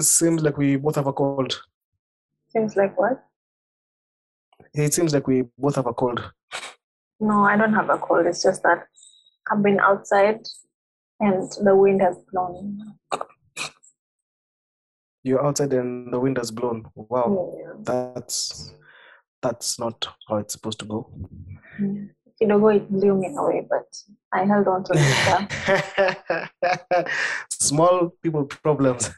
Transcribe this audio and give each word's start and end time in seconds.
seems 0.00 0.42
like 0.42 0.56
we 0.56 0.76
both 0.76 0.96
have 0.96 1.06
a 1.06 1.12
cold. 1.12 1.60
Seems 2.50 2.76
like 2.76 2.98
what? 2.98 3.24
It 4.74 4.94
seems 4.94 5.12
like 5.14 5.26
we 5.26 5.44
both 5.58 5.76
have 5.76 5.86
a 5.86 5.94
cold. 5.94 6.32
No, 7.20 7.44
I 7.44 7.56
don't 7.56 7.74
have 7.74 7.90
a 7.90 7.98
cold. 7.98 8.26
It's 8.26 8.42
just 8.42 8.62
that 8.62 8.86
I've 9.50 9.62
been 9.62 9.80
outside 9.80 10.40
and 11.20 11.50
the 11.62 11.76
wind 11.76 12.00
has 12.02 12.16
blown. 12.32 12.94
You're 15.22 15.44
outside 15.44 15.72
and 15.72 16.12
the 16.12 16.18
wind 16.18 16.36
has 16.38 16.50
blown. 16.50 16.86
Wow, 16.94 17.54
Yeah. 17.58 17.72
that's 17.84 18.74
that's 19.40 19.78
not 19.78 20.08
how 20.28 20.36
it's 20.36 20.54
supposed 20.54 20.78
to 20.80 20.84
go. 20.86 21.10
Mm. 21.80 22.10
Kidogo 22.42 22.74
it 22.74 22.90
blew 22.90 23.14
me 23.14 23.32
away, 23.36 23.64
but 23.70 23.86
I 24.32 24.44
held 24.44 24.66
on 24.66 24.82
to 24.84 24.92
it. 24.96 27.08
Small 27.52 28.08
people 28.20 28.46
problems. 28.46 29.10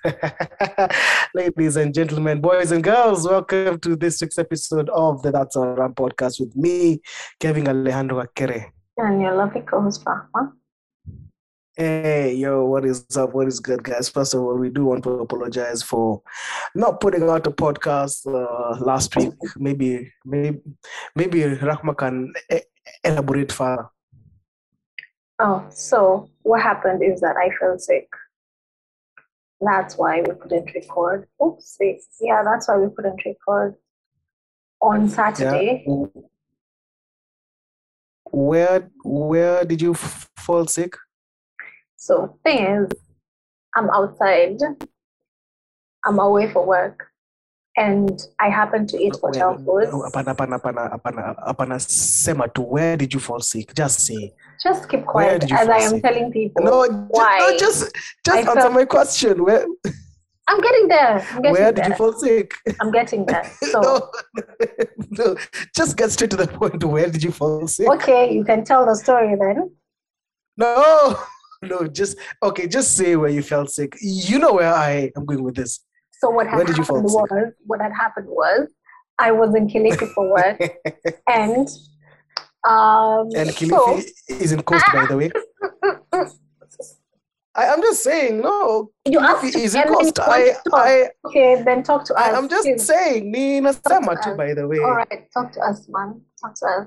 Ladies 1.35 1.77
and 1.77 1.95
gentlemen, 1.95 2.43
boys 2.43 2.71
and 2.71 2.85
girls, 2.85 3.27
welcome 3.27 3.81
to 3.81 3.97
this 3.97 4.21
week's 4.21 4.39
episode 4.39 4.91
of 4.91 5.23
the 5.23 5.33
That's 5.33 5.57
Our 5.57 5.75
Ram 5.75 5.95
podcast 5.95 6.39
with 6.39 6.55
me, 6.55 7.01
Kevin 7.41 7.67
Alejandro 7.67 8.23
Akere. 8.23 8.67
And 8.99 9.23
your 9.23 9.35
lovely 9.35 9.63
co-host. 9.63 10.05
Hey, 11.77 12.35
yo, 12.35 12.67
what 12.67 12.85
is 12.85 13.07
up? 13.17 13.33
What 13.33 13.49
is 13.49 13.59
good, 13.59 13.83
guys? 13.83 14.11
First 14.11 14.35
of 14.35 14.43
all, 14.43 14.59
we 14.59 14.69
do 14.69 14.85
want 14.85 15.03
to 15.05 15.21
apologize 15.21 15.83
for 15.83 16.21
not 16.75 17.01
putting 17.01 17.29
out 17.29 17.47
a 17.47 17.51
podcast 17.51 18.27
uh, 18.27 18.79
last 18.85 19.17
week. 19.17 19.33
Maybe, 19.57 20.13
maybe, 20.27 20.61
maybe 21.17 21.41
Rahma 21.41 21.97
can 21.97 22.33
e- 22.53 22.61
elaborate 23.03 23.53
further. 23.53 23.89
Oh, 25.39 25.67
so 25.71 26.31
what 26.43 26.63
happened 26.63 27.03
is 27.03 27.21
that 27.21 27.37
I 27.37 27.51
fell 27.59 27.79
sick. 27.79 28.09
That's 29.61 29.97
why 29.97 30.21
we 30.21 30.35
couldn't 30.35 30.75
record. 30.75 31.27
Oops, 31.43 31.79
yeah, 32.21 32.43
that's 32.45 32.69
why 32.69 32.77
we 32.79 32.95
couldn't 32.95 33.25
record 33.25 33.77
on 34.81 35.09
Saturday. 35.09 35.85
Yeah. 35.87 36.07
Where, 38.31 38.91
where 39.03 39.65
did 39.65 39.81
you 39.81 39.93
f- 39.93 40.29
fall 40.37 40.67
sick? 40.67 40.97
So 41.97 42.39
thing 42.45 42.59
is, 42.59 42.91
I'm 43.75 43.89
outside. 43.91 44.59
I'm 46.05 46.19
away 46.19 46.53
for 46.53 46.67
work, 46.67 47.09
and 47.77 48.23
I 48.39 48.49
happen 48.51 48.87
to 48.89 48.97
eat 48.99 49.17
hotel 49.21 49.55
Where- 49.55 49.87
food. 49.91 49.95
Hapana, 50.13 50.35
hapana, 50.37 50.61
hapana, 50.61 50.93
hapana, 51.01 51.47
hapana. 51.47 51.81
Sema 51.81 52.49
tu. 52.49 52.63
Where 52.63 52.97
did 52.97 53.13
you 53.13 53.21
fall 53.21 53.41
sick? 53.41 53.75
Just 53.75 54.01
say. 54.07 54.33
Just 54.63 54.89
keep 54.89 55.05
quiet 55.05 55.51
as 55.51 55.69
I 55.69 55.79
am 55.79 55.91
sick? 55.91 56.03
telling 56.03 56.31
people. 56.33 56.63
No, 56.65 56.87
why? 57.11 57.39
no, 57.41 57.59
just, 57.59 57.93
just 58.25 58.37
I 58.37 58.41
answer 58.41 58.55
felt- 58.55 58.73
my 58.75 58.85
question. 58.85 59.45
Where, 59.45 59.67
I'm 60.47 60.61
getting 60.61 60.89
there. 60.89 61.27
I'm 61.33 61.43
getting 61.43 61.53
where 61.53 61.73
did 61.73 61.87
you 61.87 61.95
fall 61.95 62.13
sick? 62.13 62.53
I'm 62.81 62.93
getting 62.93 63.25
there. 63.27 63.51
So 63.73 63.81
no, 63.81 64.11
no, 65.11 65.37
just 65.75 65.97
get 65.97 66.11
straight 66.13 66.31
to 66.31 66.37
the 66.37 66.47
point. 66.47 66.83
Where 66.85 67.09
did 67.09 67.23
you 67.25 67.33
fall 67.33 67.67
sick? 67.67 67.89
okay, 67.91 68.33
you 68.33 68.45
can 68.45 68.63
tell 68.65 68.85
the 68.87 68.95
story 68.95 69.35
then. 69.37 69.71
No, 70.57 71.19
no, 71.63 71.87
just 71.89 72.19
okay. 72.43 72.69
Just 72.69 72.97
say 72.97 73.17
where 73.17 73.31
you 73.31 73.43
felt 73.43 73.71
sick. 73.71 73.97
You 74.01 74.39
know 74.39 74.53
where 74.53 74.73
I 74.73 75.11
am 75.17 75.25
going 75.25 75.43
with 75.43 75.57
this. 75.57 75.81
So 76.25 76.31
what 76.31 76.47
had 76.47 76.57
Where 76.57 76.65
did 76.65 76.79
you 76.79 76.85
happened 76.85 77.11
sick? 77.11 77.21
was 77.21 77.53
what 77.67 77.83
had 77.83 77.93
happened 77.93 78.29
was 78.29 78.69
I 79.19 79.31
was 79.31 79.55
in 79.55 79.69
Kilifi 79.69 80.09
for 80.15 80.33
work 80.33 80.59
and 81.29 81.69
um 82.67 83.29
and 83.37 83.51
so 83.51 83.59
Kilifi 83.59 84.07
is 84.41 84.53
in 84.53 84.63
coast, 84.63 84.87
by 84.91 85.05
the 85.05 85.19
way. 85.19 85.31
I, 87.57 87.69
I'm 87.69 87.83
just 87.83 88.03
saying, 88.03 88.41
no, 88.41 88.91
You 89.05 89.21
asked 89.21 89.55
is 89.55 89.75
in 89.75 89.83
coast. 89.83 90.19
I. 90.19 90.57
I, 90.73 91.11
okay, 91.27 91.63
then 91.63 91.83
talk 91.83 92.05
to 92.07 92.15
us. 92.15 92.35
I'm 92.35 92.49
just 92.49 92.67
please. 92.67 92.87
saying, 92.87 93.31
ni 93.31 93.61
nasema 93.61 94.17
tu, 94.23 94.31
us. 94.31 94.37
by 94.37 94.55
the 94.55 94.67
way. 94.67 94.79
All 94.79 94.95
right, 94.95 95.29
talk 95.33 95.53
to 95.53 95.61
us, 95.61 95.87
man. 95.91 96.23
Talk 96.41 96.55
to 96.57 96.67
us. 96.67 96.87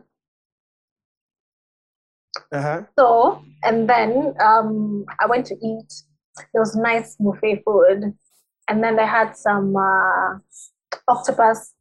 Uh-huh. 2.51 2.81
So, 2.97 3.43
and 3.63 3.87
then 3.87 4.33
um, 4.41 5.05
I 5.21 5.27
went 5.27 5.45
to 5.45 5.55
eat. 5.63 5.93
There 6.53 6.61
was 6.61 6.75
nice 6.75 7.15
buffet 7.15 7.61
food, 7.63 8.13
and 8.67 8.83
then 8.83 8.95
they 8.95 9.05
had 9.05 9.35
some 9.35 9.75
uh, 9.75 10.37
octopus 11.07 11.73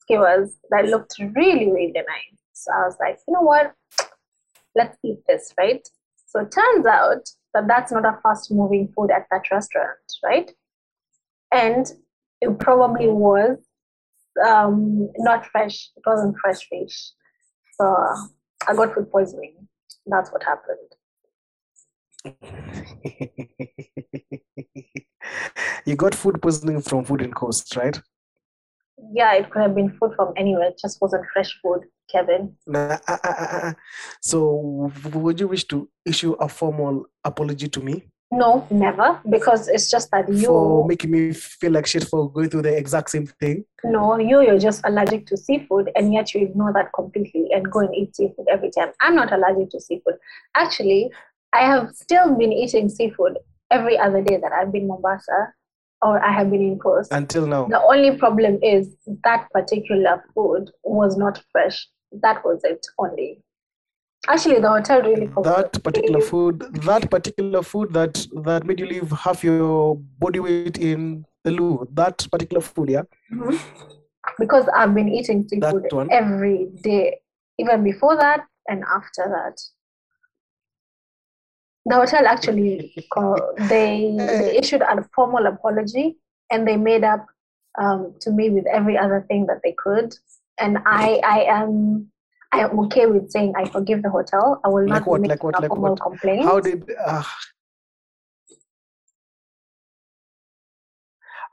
skewers 0.00 0.50
that 0.70 0.86
looked 0.86 1.16
really, 1.18 1.70
really 1.70 1.92
nice. 1.92 2.38
So 2.52 2.72
I 2.72 2.86
was 2.86 2.96
like, 3.00 3.18
you 3.26 3.34
know 3.34 3.42
what? 3.42 3.74
Let's 4.74 4.96
eat 5.04 5.18
this, 5.26 5.52
right? 5.58 5.86
So 6.26 6.40
it 6.40 6.52
turns 6.52 6.86
out 6.86 7.28
that 7.54 7.66
that's 7.66 7.90
not 7.92 8.04
a 8.04 8.18
fast-moving 8.22 8.92
food 8.94 9.10
at 9.10 9.26
that 9.30 9.50
restaurant, 9.50 9.98
right? 10.24 10.50
And 11.52 11.90
it 12.40 12.58
probably 12.58 13.08
was 13.08 13.58
um, 14.46 15.08
not 15.18 15.46
fresh. 15.46 15.90
It 15.96 16.02
wasn't 16.06 16.36
fresh 16.38 16.68
fish. 16.68 17.12
So 17.80 17.96
I 18.66 18.74
got 18.74 18.94
food 18.94 19.10
poisoning. 19.10 19.68
That's 20.06 20.30
what 20.30 20.42
happened. 20.44 20.78
you 25.88 25.96
got 25.96 26.14
food 26.14 26.40
poisoning 26.42 26.82
from 26.82 27.04
food 27.04 27.22
in 27.22 27.32
coast, 27.32 27.74
right? 27.74 27.98
Yeah, 29.12 29.32
it 29.34 29.50
could 29.50 29.62
have 29.62 29.74
been 29.74 29.90
food 29.98 30.12
from 30.16 30.34
anywhere. 30.36 30.68
It 30.68 30.78
just 30.78 31.00
wasn't 31.00 31.24
fresh 31.32 31.50
food, 31.62 31.84
Kevin. 32.10 32.56
Nah, 32.66 32.98
uh, 33.08 33.16
uh, 33.24 33.34
uh. 33.40 33.72
So, 34.20 34.92
would 35.14 35.40
you 35.40 35.48
wish 35.48 35.64
to 35.68 35.88
issue 36.04 36.32
a 36.32 36.48
formal 36.48 37.06
apology 37.24 37.68
to 37.68 37.80
me 37.80 38.04
No, 38.30 38.66
never, 38.70 39.20
because 39.30 39.68
it's 39.68 39.88
just 39.88 40.10
that 40.10 40.28
you 40.28 40.48
for 40.48 40.86
making 40.86 41.10
me 41.10 41.32
feel 41.32 41.72
like 41.72 41.86
shit 41.86 42.04
for 42.04 42.30
going 42.30 42.50
through 42.50 42.62
the 42.62 42.76
exact 42.76 43.08
same 43.08 43.26
thing? 43.40 43.64
no, 43.84 44.18
you, 44.18 44.42
you're 44.42 44.58
just 44.58 44.82
allergic 44.84 45.26
to 45.28 45.36
seafood, 45.36 45.90
and 45.96 46.12
yet 46.12 46.34
you 46.34 46.42
ignore 46.42 46.72
that 46.74 46.92
completely 46.94 47.48
and 47.54 47.70
go 47.72 47.80
and 47.80 47.94
eat 47.94 48.14
seafood 48.14 48.46
every 48.50 48.70
time. 48.70 48.90
I'm 49.00 49.14
not 49.14 49.32
allergic 49.32 49.70
to 49.70 49.80
seafood. 49.80 50.16
Actually, 50.54 51.10
I 51.54 51.62
have 51.72 51.94
still 51.94 52.36
been 52.36 52.52
eating 52.52 52.90
seafood 52.90 53.38
every 53.70 53.96
other 53.98 54.20
day 54.22 54.36
that 54.42 54.52
I've 54.52 54.72
been 54.72 54.82
in 54.82 54.88
Mombasa 54.88 55.54
or 56.02 56.24
I 56.24 56.32
have 56.32 56.50
been 56.50 56.60
in 56.62 56.78
post. 56.78 57.12
Until 57.12 57.46
now. 57.46 57.66
The 57.66 57.82
only 57.82 58.16
problem 58.16 58.58
is 58.62 58.94
that 59.24 59.48
particular 59.52 60.24
food 60.34 60.70
was 60.82 61.16
not 61.16 61.42
fresh. 61.52 61.88
That 62.12 62.44
was 62.44 62.60
it 62.64 62.86
only. 62.98 63.42
Actually, 64.26 64.60
the 64.60 64.68
hotel 64.68 65.00
really 65.02 65.26
that 65.42 65.82
particular 65.82 66.20
food 66.20 66.60
that 66.82 67.10
particular 67.10 67.62
food 67.62 67.92
that 67.92 68.26
that 68.44 68.64
made 68.66 68.80
you 68.80 68.86
leave 68.86 69.10
half 69.10 69.44
your 69.44 69.96
body 70.18 70.40
weight 70.40 70.76
in 70.78 71.24
the 71.44 71.52
loo 71.52 71.86
that 71.92 72.26
particular 72.30 72.60
food 72.60 72.90
yeah 72.90 73.02
Mhm. 73.32 73.58
Because 74.38 74.68
I've 74.76 74.94
been 74.94 75.08
eating 75.08 75.46
That 75.60 75.70
seafood 75.74 76.08
every 76.10 76.66
day, 76.82 77.20
even 77.58 77.82
before 77.84 78.16
that 78.16 78.44
and 78.68 78.84
after 78.94 79.24
that. 79.28 79.56
The 81.86 81.94
hotel 81.94 82.26
actually 82.26 82.92
they, 83.68 84.14
they 84.18 84.56
issued 84.58 84.82
a 84.82 85.04
formal 85.14 85.46
apology 85.46 86.18
and 86.50 86.66
they 86.66 86.76
made 86.76 87.04
up 87.04 87.26
um, 87.78 88.14
to 88.20 88.30
me 88.30 88.50
with 88.50 88.66
every 88.66 88.98
other 88.98 89.24
thing 89.28 89.46
that 89.46 89.60
they 89.62 89.74
could. 89.78 90.14
And 90.58 90.78
I 90.84 91.20
I 91.24 91.40
am 91.44 92.10
I 92.52 92.60
am 92.60 92.78
okay 92.80 93.06
with 93.06 93.30
saying 93.30 93.54
I 93.56 93.64
forgive 93.68 94.02
the 94.02 94.10
hotel. 94.10 94.60
I 94.64 94.68
will 94.68 94.86
Like 94.86 95.00
not 95.00 95.06
what, 95.06 95.20
make 95.20 95.30
like 95.30 95.44
what, 95.44 95.58
a 95.58 95.62
like 95.62 95.68
formal 95.68 95.90
what? 95.90 96.00
complaint. 96.00 96.44
how 96.44 96.60
did 96.60 96.90
uh, 97.06 97.22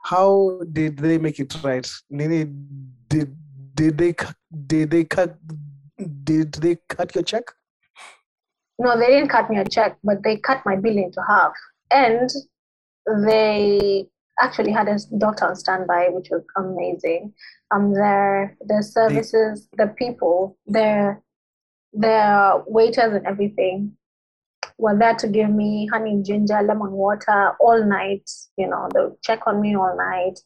how 0.02 0.60
did 0.72 0.98
they 0.98 1.18
make 1.18 1.38
it 1.40 1.56
right 1.62 1.88
Nini, 2.10 2.44
did 3.08 3.36
did 3.74 3.98
they 3.98 4.14
did 4.66 4.90
they 4.90 5.04
cut 5.04 5.36
did 6.24 6.52
they 6.54 6.76
cut 6.88 7.14
your 7.14 7.24
check 7.24 7.44
No, 8.78 8.98
they 8.98 9.06
didn't 9.06 9.28
cut 9.28 9.48
me 9.48 9.58
a 9.58 9.64
check, 9.64 9.96
but 10.04 10.22
they 10.22 10.36
cut 10.36 10.62
my 10.66 10.76
bill 10.76 10.96
into 10.96 11.22
half. 11.26 11.52
And 11.90 12.30
they 13.24 14.06
actually 14.40 14.72
had 14.72 14.88
a 14.88 14.98
doctor 15.18 15.46
on 15.46 15.56
standby, 15.56 16.08
which 16.10 16.28
was 16.30 16.44
amazing. 16.56 17.32
Um, 17.70 17.94
their 17.94 18.56
the 18.60 18.82
services, 18.82 19.68
the 19.76 19.88
people, 19.98 20.58
their 20.66 21.22
their 21.92 22.62
waiters 22.66 23.14
and 23.14 23.26
everything 23.26 23.96
were 24.78 24.96
there 24.96 25.14
to 25.14 25.28
give 25.28 25.50
me 25.50 25.88
honey, 25.90 26.22
ginger, 26.22 26.60
lemon 26.62 26.92
water 26.92 27.52
all 27.60 27.82
night. 27.84 28.28
You 28.58 28.68
know, 28.68 28.88
they'll 28.92 29.18
check 29.22 29.46
on 29.46 29.60
me 29.60 29.74
all 29.74 29.96
night. 29.96 30.38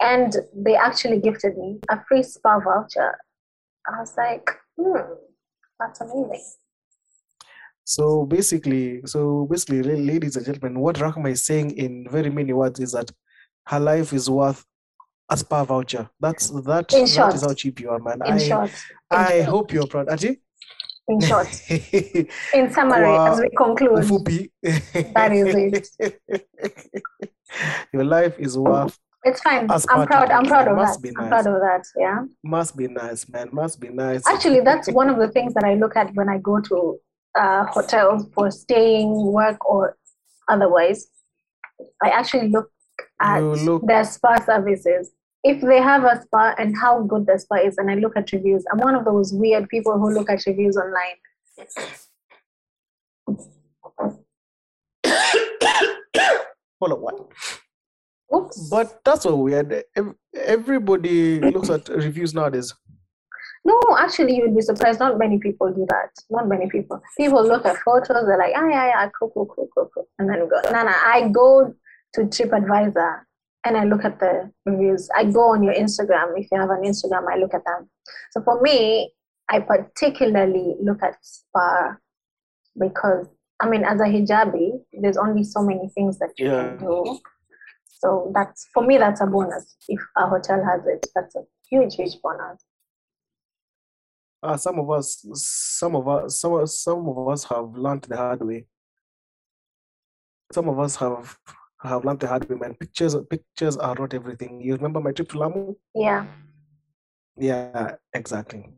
And 0.00 0.34
they 0.54 0.76
actually 0.76 1.20
gifted 1.20 1.58
me 1.58 1.80
a 1.90 1.98
free 2.08 2.22
spa 2.22 2.60
voucher. 2.60 3.18
I 3.86 4.00
was 4.00 4.14
like, 4.16 4.50
hmm, 4.78 5.14
that's 5.78 6.00
amazing. 6.00 6.44
So 7.90 8.24
basically, 8.24 9.00
so 9.04 9.48
basically, 9.50 9.82
ladies 9.82 10.36
and 10.36 10.46
gentlemen, 10.46 10.78
what 10.78 10.94
Rahma 10.94 11.32
is 11.32 11.42
saying 11.42 11.72
in 11.76 12.06
very 12.08 12.30
many 12.30 12.52
words 12.52 12.78
is 12.78 12.92
that 12.92 13.10
her 13.66 13.80
life 13.80 14.12
is 14.12 14.30
worth 14.30 14.64
a 15.28 15.36
spa 15.36 15.64
voucher. 15.64 16.08
That's 16.20 16.50
that. 16.50 16.92
In 16.92 17.00
that 17.00 17.08
short. 17.08 17.34
is 17.34 17.42
how 17.42 17.52
cheap 17.52 17.80
you 17.80 17.90
are, 17.90 17.98
man. 17.98 18.20
In 18.24 18.34
I 18.34 18.38
short, 18.38 18.70
in 18.70 18.76
I 19.10 19.38
short, 19.38 19.44
hope 19.46 19.72
you're 19.72 19.88
proud, 19.88 20.06
Aji. 20.06 20.36
in 21.08 21.20
short, 21.20 21.48
in 22.54 22.72
summary, 22.72 23.10
as 23.28 23.40
we 23.40 23.48
conclude, 23.56 24.04
That 25.16 25.32
is 25.32 25.88
it. 25.98 26.20
Your 27.92 28.04
life 28.04 28.38
is 28.38 28.56
worth 28.56 28.96
It's 29.24 29.40
fine. 29.40 29.68
I'm 29.68 30.06
proud. 30.06 30.30
I'm 30.30 30.44
proud 30.46 30.68
of 30.68 30.76
must 30.76 31.02
that. 31.02 31.02
be 31.02 31.08
I'm 31.18 31.28
nice. 31.28 31.42
proud 31.42 31.54
of 31.56 31.60
that. 31.60 31.82
Yeah. 31.98 32.18
must 32.44 32.76
be 32.76 32.86
nice, 32.86 33.28
man. 33.28 33.48
Must 33.50 33.80
be 33.80 33.88
nice. 33.88 34.24
Actually, 34.28 34.60
that's 34.60 34.88
one 34.92 35.10
of 35.10 35.18
the 35.18 35.26
things 35.26 35.54
that 35.54 35.64
I 35.64 35.74
look 35.74 35.96
at 35.96 36.14
when 36.14 36.28
I 36.28 36.38
go 36.38 36.60
to 36.60 37.00
uh, 37.38 37.64
hotels 37.66 38.26
for 38.34 38.50
staying, 38.50 39.32
work, 39.32 39.64
or 39.64 39.96
otherwise. 40.48 41.08
I 42.02 42.10
actually 42.10 42.48
look 42.48 42.70
at 43.20 43.40
look- 43.40 43.86
their 43.86 44.04
spa 44.04 44.36
services. 44.44 45.12
If 45.42 45.62
they 45.62 45.80
have 45.80 46.04
a 46.04 46.20
spa 46.22 46.54
and 46.58 46.76
how 46.76 47.02
good 47.02 47.26
the 47.26 47.38
spa 47.38 47.56
is, 47.56 47.78
and 47.78 47.90
I 47.90 47.94
look 47.94 48.14
at 48.16 48.30
reviews. 48.30 48.64
I'm 48.70 48.78
one 48.78 48.94
of 48.94 49.06
those 49.06 49.32
weird 49.32 49.70
people 49.70 49.98
who 49.98 50.10
look 50.12 50.28
at 50.28 50.44
reviews 50.46 50.76
online. 50.76 51.16
Hold 56.80 56.92
on, 56.92 57.00
what? 57.00 57.28
Oops. 58.34 58.68
But 58.70 59.00
that's 59.04 59.22
so 59.22 59.36
weird. 59.36 59.84
Everybody 60.34 61.40
looks 61.40 61.70
at 61.70 61.88
reviews 61.88 62.34
nowadays. 62.34 62.74
No, 63.64 63.78
actually, 63.98 64.36
you'd 64.36 64.54
be 64.56 64.62
surprised. 64.62 65.00
Not 65.00 65.18
many 65.18 65.38
people 65.38 65.70
do 65.72 65.86
that. 65.90 66.10
Not 66.30 66.48
many 66.48 66.68
people. 66.68 67.00
People 67.16 67.42
look 67.46 67.66
at 67.66 67.76
photos. 67.78 68.26
They're 68.26 68.38
like, 68.38 68.54
ah, 68.56 68.66
yeah, 68.68 68.86
yeah, 68.86 69.10
cool, 69.18 69.30
cool, 69.34 69.46
cool, 69.46 69.68
cool, 69.74 69.90
cool, 69.94 70.08
and 70.18 70.28
then 70.28 70.48
go. 70.48 70.60
No, 70.72 70.82
no. 70.82 70.92
I 70.94 71.28
go 71.32 71.74
to 72.14 72.20
TripAdvisor 72.22 73.20
and 73.66 73.76
I 73.76 73.84
look 73.84 74.04
at 74.04 74.18
the 74.18 74.50
reviews. 74.64 75.08
I 75.14 75.24
go 75.24 75.50
on 75.52 75.62
your 75.62 75.74
Instagram. 75.74 76.32
If 76.38 76.48
you 76.50 76.58
have 76.58 76.70
an 76.70 76.82
Instagram, 76.84 77.26
I 77.30 77.36
look 77.36 77.52
at 77.52 77.64
them. 77.66 77.90
So 78.30 78.40
for 78.42 78.60
me, 78.62 79.12
I 79.50 79.60
particularly 79.60 80.76
look 80.80 81.02
at 81.02 81.16
spa 81.22 81.96
because 82.78 83.26
I 83.62 83.68
mean, 83.68 83.84
as 83.84 84.00
a 84.00 84.04
hijabi, 84.04 84.70
there's 85.02 85.18
only 85.18 85.44
so 85.44 85.62
many 85.62 85.88
things 85.94 86.18
that 86.18 86.30
you 86.38 86.46
Yeah. 86.46 86.76
can 86.76 86.78
do. 86.78 87.18
So 87.98 88.32
that's 88.34 88.66
for 88.72 88.82
me, 88.86 88.96
that's 88.96 89.20
a 89.20 89.26
bonus. 89.26 89.76
If 89.86 90.00
a 90.16 90.26
hotel 90.26 90.64
has 90.64 90.80
it, 90.86 91.06
that's 91.14 91.34
a 91.36 91.42
huge, 91.68 91.96
huge 91.96 92.16
bonus. 92.22 92.64
Uh, 94.42 94.56
some 94.56 94.78
of 94.78 94.90
us, 94.90 95.24
some 95.34 95.94
of 95.94 96.08
us, 96.08 96.40
some, 96.40 96.66
some 96.66 97.08
of 97.08 97.28
us 97.28 97.44
have 97.44 97.76
learned 97.76 98.02
the 98.02 98.16
hard 98.16 98.42
way. 98.42 98.66
Some 100.52 100.68
of 100.68 100.78
us 100.78 100.96
have 100.96 101.36
have 101.82 102.04
learned 102.04 102.20
the 102.20 102.28
hard 102.28 102.48
way, 102.48 102.56
man. 102.56 102.74
Pictures, 102.74 103.16
pictures 103.28 103.76
are 103.76 103.94
not 103.94 104.14
everything. 104.14 104.60
You 104.60 104.76
remember 104.76 105.00
my 105.00 105.12
trip 105.12 105.28
to 105.30 105.38
Lamu? 105.38 105.74
Yeah. 105.94 106.26
Yeah, 107.36 107.96
exactly. 108.12 108.70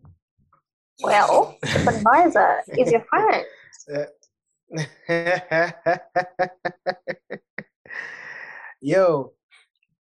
Well, 1.03 1.57
TripAdvisor 1.65 2.61
is 2.79 2.93
your 2.93 3.05
friend. 3.11 3.45
Yo, 8.81 9.33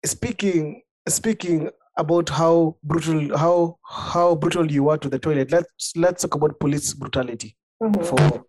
speaking 0.04 0.82
speaking 1.08 1.70
about 1.96 2.28
how 2.28 2.76
brutal 2.82 3.36
how 3.38 3.78
how 3.84 4.34
brutal 4.34 4.70
you 4.70 4.88
are 4.90 4.98
to 4.98 5.08
the 5.08 5.18
toilet. 5.18 5.50
Let's 5.50 5.92
let's 5.96 6.22
talk 6.22 6.34
about 6.34 6.58
police 6.60 6.92
brutality 6.94 7.56
Mhm. 7.82 8.04
for 8.06 8.44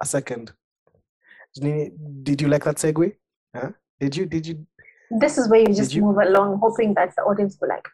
a 0.00 0.06
second. 0.06 0.52
Did 1.54 1.92
did 2.24 2.40
you 2.42 2.48
like 2.48 2.64
that 2.64 2.76
segue? 2.76 3.14
Huh? 3.54 3.70
Did 4.00 4.16
you 4.16 4.26
did 4.26 4.46
you 4.46 4.66
This 5.10 5.38
is 5.38 5.48
where 5.48 5.60
you 5.60 5.74
just 5.74 5.94
you- 5.94 6.02
move 6.02 6.18
along, 6.18 6.58
hoping 6.60 6.94
that 6.94 7.14
the 7.16 7.22
audience 7.22 7.56
will 7.60 7.68
like, 7.70 7.88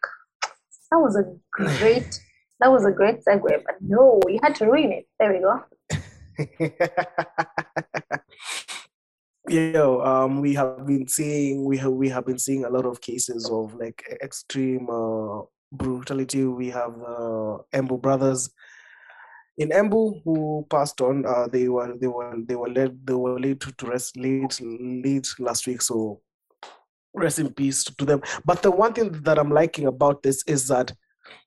that 0.90 0.98
was 0.98 1.14
a 1.16 1.24
great, 1.52 2.20
that 2.60 2.70
was 2.72 2.84
a 2.84 2.90
great 2.90 3.22
segue, 3.24 3.62
but 3.66 3.76
no, 3.80 4.20
you 4.28 4.40
had 4.42 4.54
to 4.56 4.66
ruin 4.66 4.92
it. 4.92 5.06
There 5.18 5.32
we 5.32 5.38
go. 5.40 5.62
Yo, 9.48 10.00
um, 10.00 10.40
we 10.40 10.54
have 10.54 10.86
been 10.86 11.06
seeing 11.06 11.64
we 11.66 11.76
have 11.76 11.92
we 11.92 12.08
have 12.08 12.24
been 12.24 12.38
seeing 12.38 12.64
a 12.64 12.70
lot 12.70 12.86
of 12.86 13.02
cases 13.02 13.50
of 13.50 13.74
like 13.74 14.02
extreme 14.22 14.88
uh, 14.88 15.42
brutality. 15.70 16.44
We 16.44 16.70
have 16.70 16.94
uh, 16.94 17.58
Embu 17.74 18.00
brothers 18.00 18.48
in 19.58 19.68
Embu 19.68 20.22
who 20.24 20.66
passed 20.70 21.02
on. 21.02 21.26
Uh, 21.26 21.46
they 21.48 21.68
were 21.68 21.94
they 22.00 22.06
were 22.06 22.34
they 22.46 22.54
were 22.54 22.70
led 22.70 23.06
they 23.06 23.12
were 23.12 23.38
laid 23.38 23.60
to, 23.60 23.72
to 23.72 23.86
rest 23.86 24.16
late 24.16 24.58
late 24.62 25.28
last 25.38 25.66
week. 25.66 25.82
So 25.82 26.22
rest 27.12 27.38
in 27.38 27.52
peace 27.52 27.84
to 27.84 28.04
them. 28.06 28.22
But 28.46 28.62
the 28.62 28.70
one 28.70 28.94
thing 28.94 29.12
that 29.24 29.38
I'm 29.38 29.50
liking 29.50 29.86
about 29.86 30.22
this 30.22 30.42
is 30.46 30.68
that 30.68 30.90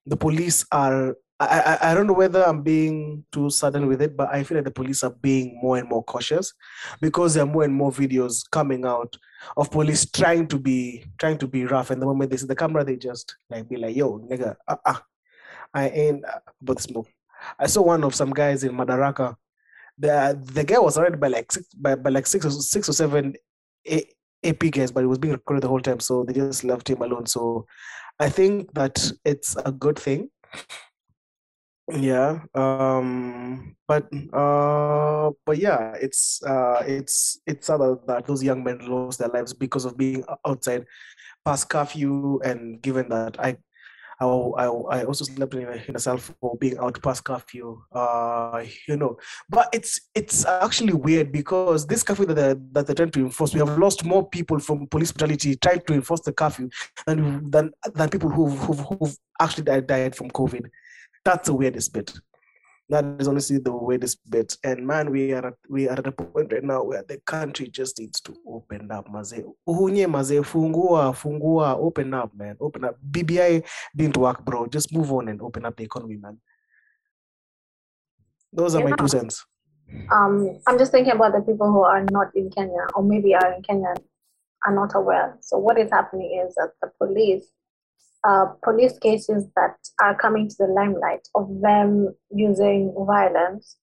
the 0.05 0.17
police 0.17 0.63
are 0.71 1.15
I, 1.39 1.77
I, 1.81 1.91
I 1.91 1.93
don't 1.93 2.07
know 2.07 2.13
whether 2.13 2.43
I'm 2.43 2.63
being 2.63 3.23
too 3.31 3.49
sudden 3.51 3.87
with 3.87 4.01
it, 4.01 4.17
but 4.17 4.29
I 4.33 4.43
feel 4.43 4.57
like 4.57 4.65
the 4.65 4.71
police 4.71 5.03
are 5.03 5.11
being 5.11 5.59
more 5.61 5.77
and 5.77 5.87
more 5.87 6.03
cautious 6.03 6.53
because 6.99 7.35
there 7.35 7.43
are 7.43 7.47
more 7.47 7.63
and 7.63 7.73
more 7.73 7.91
videos 7.91 8.41
coming 8.51 8.85
out 8.85 9.15
of 9.55 9.69
police 9.69 10.09
trying 10.09 10.47
to 10.47 10.57
be 10.57 11.05
trying 11.19 11.37
to 11.37 11.47
be 11.47 11.65
rough. 11.65 11.91
And 11.91 12.01
the 12.01 12.07
moment 12.07 12.31
they 12.31 12.37
see 12.37 12.47
the 12.47 12.55
camera, 12.55 12.83
they 12.83 12.95
just 12.95 13.35
like 13.51 13.69
be 13.69 13.77
like, 13.77 13.95
"Yo, 13.95 14.19
nigga, 14.19 14.55
uh, 14.67 14.77
uh 14.83 14.99
I 15.73 15.89
ain't 15.89 16.25
uh, 16.25 16.39
about 16.61 16.77
this 16.77 16.89
move." 16.89 17.07
I 17.59 17.67
saw 17.67 17.83
one 17.83 18.03
of 18.03 18.15
some 18.15 18.31
guys 18.31 18.63
in 18.63 18.71
Madaraka. 18.71 19.35
The 19.99 20.39
the 20.43 20.63
guy 20.63 20.79
was 20.79 20.95
surrounded 20.95 21.19
by 21.19 21.27
like 21.27 21.51
six 21.51 21.67
by, 21.75 21.95
by 21.95 22.09
like 22.09 22.25
six 22.25 22.45
or 22.47 22.51
six 22.51 22.89
or 22.89 22.93
seven 22.93 23.35
A- 23.87 24.09
AP 24.43 24.71
guys, 24.71 24.91
but 24.91 25.01
he 25.01 25.07
was 25.07 25.19
being 25.19 25.33
recorded 25.33 25.61
the 25.61 25.67
whole 25.67 25.81
time, 25.81 25.99
so 25.99 26.23
they 26.23 26.33
just 26.33 26.63
left 26.63 26.89
him 26.89 27.01
alone. 27.03 27.27
So 27.27 27.67
I 28.19 28.29
think 28.29 28.73
that 28.73 29.11
it's 29.23 29.55
a 29.65 29.71
good 29.71 29.99
thing. 29.99 30.31
Yeah. 31.89 32.39
Um 32.53 33.75
but 33.87 34.09
uh 34.33 35.31
but 35.45 35.57
yeah, 35.57 35.93
it's 36.01 36.43
uh 36.43 36.83
it's 36.85 37.39
it's 37.47 37.67
sad 37.67 37.79
that 38.07 38.25
those 38.27 38.43
young 38.43 38.63
men 38.63 38.79
lost 38.87 39.19
their 39.19 39.29
lives 39.29 39.53
because 39.53 39.85
of 39.85 39.97
being 39.97 40.23
outside 40.45 40.85
past 41.45 41.69
curfew 41.69 42.39
and 42.43 42.81
given 42.81 43.07
that 43.09 43.39
I 43.39 43.57
I, 44.19 44.25
I, 44.25 44.65
I 44.65 45.03
also 45.03 45.25
slept 45.25 45.53
in 45.53 45.67
a, 45.67 45.83
in 45.87 45.95
a 45.95 45.99
cell 45.99 46.17
for 46.17 46.57
being 46.57 46.77
out 46.79 46.99
past 47.03 47.23
curfew, 47.23 47.79
uh, 47.91 48.63
you 48.87 48.97
know. 48.97 49.17
But 49.47 49.69
it's 49.71 50.01
it's 50.15 50.43
actually 50.43 50.93
weird 50.93 51.31
because 51.31 51.85
this 51.85 52.01
curfew 52.03 52.25
that 52.25 52.33
they're, 52.33 52.55
that 52.71 52.87
they're 52.87 52.95
trying 52.95 53.11
to 53.11 53.19
enforce, 53.19 53.53
we 53.53 53.59
have 53.59 53.77
lost 53.77 54.03
more 54.03 54.27
people 54.27 54.59
from 54.59 54.87
police 54.87 55.11
brutality 55.11 55.55
trying 55.55 55.81
to 55.81 55.93
enforce 55.93 56.21
the 56.21 56.33
curfew 56.33 56.69
than 57.05 57.49
than, 57.51 57.71
than 57.93 58.09
people 58.09 58.29
who've, 58.29 58.57
who've, 58.57 58.79
who've 58.79 59.15
actually 59.39 59.65
died, 59.65 59.85
died 59.85 60.15
from 60.15 60.31
COVID. 60.31 60.65
That's 61.27 61.47
the 61.47 61.53
weirdest 61.53 61.91
bit. 61.91 62.13
That 62.87 63.03
is 63.19 63.27
honestly 63.27 63.57
the 63.57 63.75
weirdest 63.75 64.19
bit. 64.31 64.55
And 64.63 64.87
man, 64.87 65.11
we 65.11 65.33
are 65.33 65.47
at, 65.47 65.55
we 65.69 65.89
are 65.89 65.99
at 65.99 66.07
a 66.07 66.11
point 66.13 66.53
right 66.53 66.63
now 66.63 66.83
where 66.83 67.03
the 67.05 67.17
country 67.25 67.67
just 67.67 67.99
needs 67.99 68.21
to 68.21 68.33
open 68.47 68.89
up, 68.89 69.11
maze. 69.11 69.43
Uhunye 69.67 70.09
maze, 70.09 70.41
fungua, 70.41 71.13
fungua, 71.13 71.75
open 71.77 72.13
up, 72.13 72.31
man. 72.33 72.55
Open 72.61 72.85
up. 72.85 72.95
BBI 73.11 73.61
didn't 73.93 74.15
work, 74.15 74.45
bro. 74.45 74.67
Just 74.67 74.93
move 74.93 75.11
on 75.11 75.27
and 75.27 75.41
open 75.41 75.65
up 75.65 75.75
the 75.75 75.83
economy, 75.83 76.15
man. 76.15 76.39
Those 78.53 78.75
are 78.75 78.83
my 78.85 78.95
two 78.95 79.09
cents. 79.09 79.45
Um, 80.09 80.61
I'm 80.65 80.77
just 80.77 80.93
thinking 80.93 81.11
about 81.11 81.33
the 81.33 81.41
people 81.41 81.69
who 81.69 81.81
are 81.81 82.05
not 82.09 82.27
in 82.35 82.49
Kenya 82.51 82.87
or 82.95 83.03
maybe 83.03 83.35
are 83.35 83.51
in 83.51 83.63
Kenya 83.63 83.95
are 84.65 84.73
not 84.73 84.95
aware. 84.95 85.37
So 85.41 85.57
what 85.57 85.77
is 85.77 85.91
happening 85.91 86.41
is 86.47 86.55
that 86.55 86.71
the 86.81 86.89
police, 86.97 87.47
uh, 88.23 88.45
police 88.63 88.97
cases 88.99 89.45
that 89.55 89.75
are 90.01 90.15
coming 90.15 90.47
to 90.49 90.55
the 90.59 90.67
limelight 90.67 91.27
of 91.35 91.49
them 91.61 92.15
using 92.31 92.93
violence, 93.05 93.77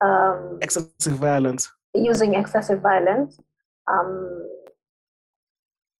um, 0.00 0.58
Excessive 0.62 1.14
violence. 1.14 1.70
using 1.94 2.34
excessive 2.34 2.80
violence 2.80 3.40
um, 3.90 4.48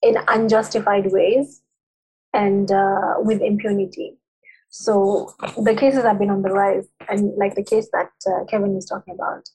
in 0.02 0.16
unjustified 0.28 1.10
ways 1.12 1.62
and 2.34 2.70
uh, 2.70 3.14
with 3.18 3.40
impunity. 3.40 4.18
So 4.68 5.32
the 5.62 5.74
cases 5.74 6.02
have 6.02 6.18
been 6.18 6.28
on 6.30 6.42
the 6.42 6.50
rise, 6.50 6.86
and 7.08 7.32
like 7.38 7.54
the 7.54 7.62
case 7.64 7.88
that 7.92 8.10
uh, 8.26 8.44
Kevin 8.46 8.76
is 8.76 8.84
talking 8.84 9.14
about, 9.14 9.48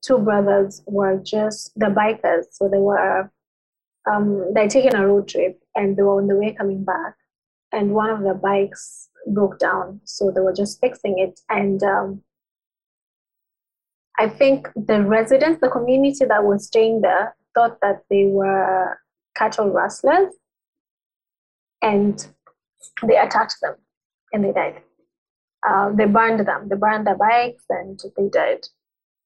two 0.00 0.18
brothers 0.18 0.82
were 0.86 1.18
just 1.18 1.72
the 1.76 1.86
bikers. 1.86 2.44
So 2.52 2.68
they 2.68 2.78
were 2.78 3.30
um, 4.10 4.52
they're 4.54 4.68
taking 4.68 4.94
a 4.94 5.06
road 5.06 5.28
trip, 5.28 5.60
and 5.74 5.96
they 5.96 6.02
were 6.02 6.20
on 6.20 6.26
the 6.26 6.36
way 6.36 6.54
coming 6.54 6.84
back, 6.84 7.14
and 7.72 7.94
one 7.94 8.10
of 8.10 8.22
the 8.22 8.34
bikes 8.34 9.08
broke 9.26 9.58
down. 9.58 10.00
So 10.04 10.30
they 10.30 10.40
were 10.40 10.54
just 10.54 10.80
fixing 10.80 11.18
it, 11.18 11.40
and 11.48 11.82
um, 11.82 12.22
I 14.18 14.28
think 14.28 14.68
the 14.76 15.02
residents, 15.02 15.60
the 15.60 15.68
community 15.68 16.24
that 16.24 16.44
was 16.44 16.66
staying 16.66 17.00
there, 17.00 17.34
thought 17.54 17.78
that 17.80 18.02
they 18.10 18.26
were 18.26 18.98
cattle 19.34 19.70
rustlers 19.70 20.32
and 21.80 22.26
they 23.06 23.16
attacked 23.16 23.56
them 23.62 23.74
and 24.32 24.44
they 24.44 24.52
died. 24.52 24.82
Uh, 25.68 25.90
they 25.94 26.06
burned 26.06 26.46
them, 26.46 26.68
they 26.68 26.76
burned 26.76 27.06
their 27.06 27.16
bikes 27.16 27.64
and 27.68 28.00
they 28.16 28.28
died. 28.28 28.66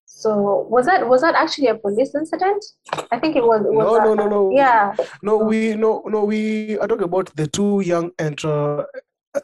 So 0.09 0.67
was 0.71 0.87
that 0.87 1.07
was 1.09 1.21
that 1.23 1.35
actually 1.35 1.67
a 1.69 1.75
police 1.75 2.15
incident? 2.15 2.65
I 3.13 3.19
think 3.19 3.37
it 3.37 3.45
was. 3.45 3.61
it 3.67 3.73
was 3.73 3.85
No, 3.87 3.97
a- 3.97 4.05
no, 4.05 4.15
no, 4.15 4.29
no. 4.29 4.51
Yeah, 4.57 4.95
No, 5.23 5.37
we 5.39 5.75
no 5.75 6.03
no 6.07 6.25
we 6.25 6.79
are 6.79 6.87
talking 6.89 7.05
about 7.05 7.35
the 7.37 7.47
two 7.47 7.81
young 7.81 8.11
entre, 8.19 8.87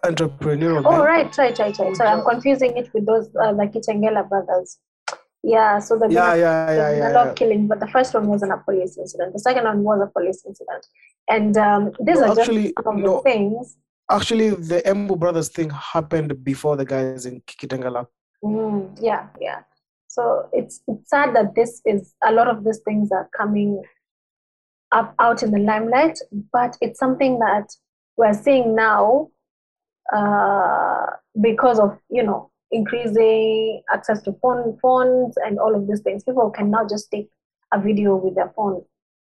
entrepreneurial 0.04 0.82
Oh, 0.86 0.90
men. 0.92 1.00
right, 1.00 1.38
right, 1.38 1.58
right, 1.58 1.78
right. 1.78 1.96
Sorry, 1.96 2.08
I'm 2.10 2.22
confusing 2.24 2.76
it 2.76 2.88
with 2.94 3.06
those 3.06 3.28
uh, 3.40 3.52
the 3.52 3.66
Kitengela 3.66 4.28
brothers. 4.28 4.78
Yeah, 5.42 5.80
so 5.80 5.98
the 5.98 6.08
yeah, 6.08 6.34
yeah, 6.34 6.72
yeah, 6.72 6.90
yeah, 6.96 7.08
a 7.08 7.12
lot 7.12 7.26
yeah. 7.26 7.32
killing, 7.34 7.66
but 7.66 7.80
the 7.80 7.88
first 7.88 8.14
one 8.14 8.28
wasn't 8.28 8.52
a 8.52 8.58
police 8.58 8.96
incident. 8.96 9.32
The 9.32 9.40
second 9.40 9.64
one 9.64 9.82
was 9.82 10.00
a 10.00 10.06
police 10.06 10.44
incident, 10.46 10.86
and 11.28 11.56
um, 11.56 11.92
these 12.00 12.20
No, 12.20 12.26
are 12.32 12.38
actually, 12.38 12.62
just 12.70 12.84
some 12.84 12.96
of 12.98 13.02
no. 13.02 13.16
the 13.16 13.22
things. 13.22 13.76
Actually, 14.08 14.50
the 14.50 14.80
Embu 14.82 15.18
brothers 15.18 15.48
thing 15.48 15.70
happened 15.70 16.44
before 16.44 16.76
the 16.76 16.84
guys 16.84 17.26
in 17.26 17.40
Kitengela. 17.42 18.06
Mm, 18.44 18.96
yeah, 19.00 19.26
yeah. 19.40 19.62
So 20.12 20.46
it's 20.52 20.82
it's 20.88 21.08
sad 21.08 21.34
that 21.34 21.54
this 21.54 21.80
is 21.86 22.14
a 22.22 22.32
lot 22.32 22.46
of 22.46 22.64
these 22.64 22.80
things 22.80 23.10
are 23.12 23.30
coming 23.34 23.82
up 24.92 25.14
out 25.18 25.42
in 25.42 25.50
the 25.50 25.58
limelight, 25.58 26.18
but 26.52 26.76
it's 26.82 26.98
something 26.98 27.38
that 27.38 27.68
we're 28.18 28.34
seeing 28.34 28.74
now 28.74 29.28
uh, 30.14 31.06
because 31.40 31.78
of 31.78 31.98
you 32.10 32.22
know 32.22 32.50
increasing 32.70 33.82
access 33.90 34.20
to 34.24 34.34
phone 34.42 34.78
phones 34.82 35.34
and 35.46 35.58
all 35.58 35.74
of 35.74 35.88
these 35.88 36.02
things. 36.02 36.24
People 36.24 36.50
can 36.50 36.70
now 36.70 36.86
just 36.86 37.10
take 37.10 37.30
a 37.72 37.80
video 37.80 38.14
with 38.14 38.34
their 38.34 38.52
phone. 38.54 38.82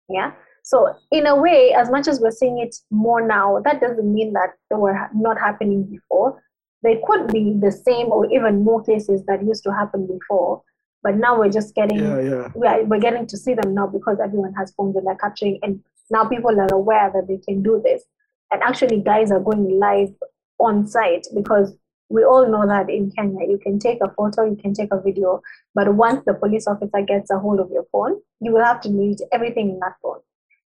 Yeah. 0.08 0.34
So 0.62 0.94
in 1.10 1.26
a 1.26 1.34
way, 1.34 1.74
as 1.76 1.90
much 1.90 2.06
as 2.06 2.20
we're 2.20 2.30
seeing 2.30 2.60
it 2.60 2.76
more 2.92 3.26
now, 3.26 3.60
that 3.64 3.80
doesn't 3.80 4.14
mean 4.14 4.34
that 4.34 4.50
they 4.70 4.76
were 4.76 5.10
not 5.12 5.36
happening 5.36 5.82
before. 5.82 6.40
They 6.84 7.02
could 7.04 7.26
be 7.32 7.56
the 7.60 7.72
same 7.72 8.12
or 8.12 8.30
even 8.30 8.62
more 8.62 8.84
cases 8.84 9.24
that 9.26 9.44
used 9.44 9.64
to 9.64 9.72
happen 9.72 10.06
before, 10.06 10.62
but 11.06 11.16
now 11.16 11.38
we're 11.38 11.56
just 11.58 11.74
getting 11.74 11.98
Yeah, 11.98 12.20
yeah. 12.20 12.48
we're, 12.54 12.84
we're 12.84 13.04
getting 13.06 13.26
to 13.28 13.36
see 13.36 13.54
them 13.54 13.74
now 13.74 13.86
because 13.86 14.18
everyone 14.22 14.54
has 14.54 14.72
phones 14.76 14.96
and 14.96 15.06
they're 15.06 15.22
capturing 15.24 15.60
and 15.62 15.80
now 16.10 16.24
people 16.24 16.60
are 16.60 16.74
aware 16.74 17.10
that 17.14 17.28
they 17.28 17.38
can 17.38 17.62
do 17.62 17.80
this. 17.84 18.02
And 18.50 18.60
actually 18.62 19.00
guys 19.02 19.30
are 19.30 19.38
going 19.40 19.78
live 19.78 20.12
on 20.58 20.86
site 20.88 21.28
because 21.32 21.74
we 22.08 22.24
all 22.24 22.48
know 22.48 22.66
that 22.66 22.88
in 22.88 23.10
kenya 23.10 23.46
you 23.46 23.58
can 23.58 23.80
take 23.80 23.98
a 24.00 24.08
photo 24.16 24.44
you 24.48 24.56
can 24.56 24.72
take 24.72 24.92
a 24.92 25.00
video 25.00 25.42
but 25.74 25.92
once 25.92 26.22
the 26.24 26.34
police 26.34 26.68
officer 26.68 27.02
gets 27.02 27.32
a 27.32 27.38
hold 27.38 27.58
of 27.58 27.68
your 27.70 27.84
phone 27.90 28.14
you 28.40 28.52
will 28.52 28.64
have 28.64 28.80
to 28.80 28.88
delete 28.88 29.20
everything 29.32 29.70
in 29.70 29.78
that 29.80 29.96
phone. 30.02 30.20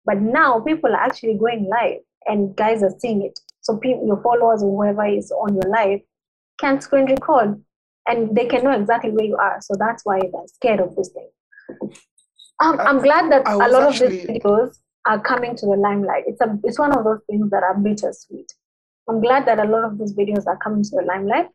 But 0.05 0.21
now 0.21 0.59
people 0.59 0.91
are 0.91 1.01
actually 1.01 1.35
going 1.35 1.67
live 1.69 1.99
and 2.25 2.55
guys 2.55 2.83
are 2.83 2.93
seeing 2.99 3.23
it. 3.23 3.39
So 3.61 3.77
people, 3.77 4.05
your 4.05 4.21
followers 4.21 4.61
or 4.61 4.71
whoever 4.75 5.05
is 5.05 5.31
on 5.31 5.55
your 5.55 5.69
live 5.71 6.01
can 6.59 6.79
screen 6.79 7.05
record 7.05 7.61
and 8.07 8.35
they 8.35 8.45
can 8.45 8.63
know 8.63 8.71
exactly 8.71 9.11
where 9.11 9.25
you 9.25 9.35
are. 9.37 9.57
So 9.61 9.73
that's 9.77 10.03
why 10.05 10.19
they're 10.19 10.47
scared 10.47 10.79
of 10.79 10.95
this 10.95 11.09
thing. 11.09 11.29
Um, 12.59 12.79
I'm 12.79 13.01
glad 13.01 13.31
that 13.31 13.47
a 13.47 13.57
lot 13.57 13.83
of 13.83 13.99
these 13.99 14.25
videos 14.25 14.77
are 15.05 15.19
coming 15.19 15.55
to 15.55 15.65
the 15.65 15.75
limelight. 15.75 16.23
It's 16.27 16.41
a 16.41 16.57
it's 16.63 16.79
one 16.79 16.91
of 16.97 17.03
those 17.03 17.19
things 17.29 17.49
that 17.51 17.63
are 17.63 17.75
bittersweet. 17.77 18.51
I'm 19.09 19.21
glad 19.21 19.45
that 19.47 19.59
a 19.59 19.65
lot 19.65 19.83
of 19.83 19.97
these 19.99 20.13
videos 20.13 20.47
are 20.47 20.57
coming 20.57 20.83
to 20.83 20.89
the 20.91 21.03
limelight. 21.03 21.49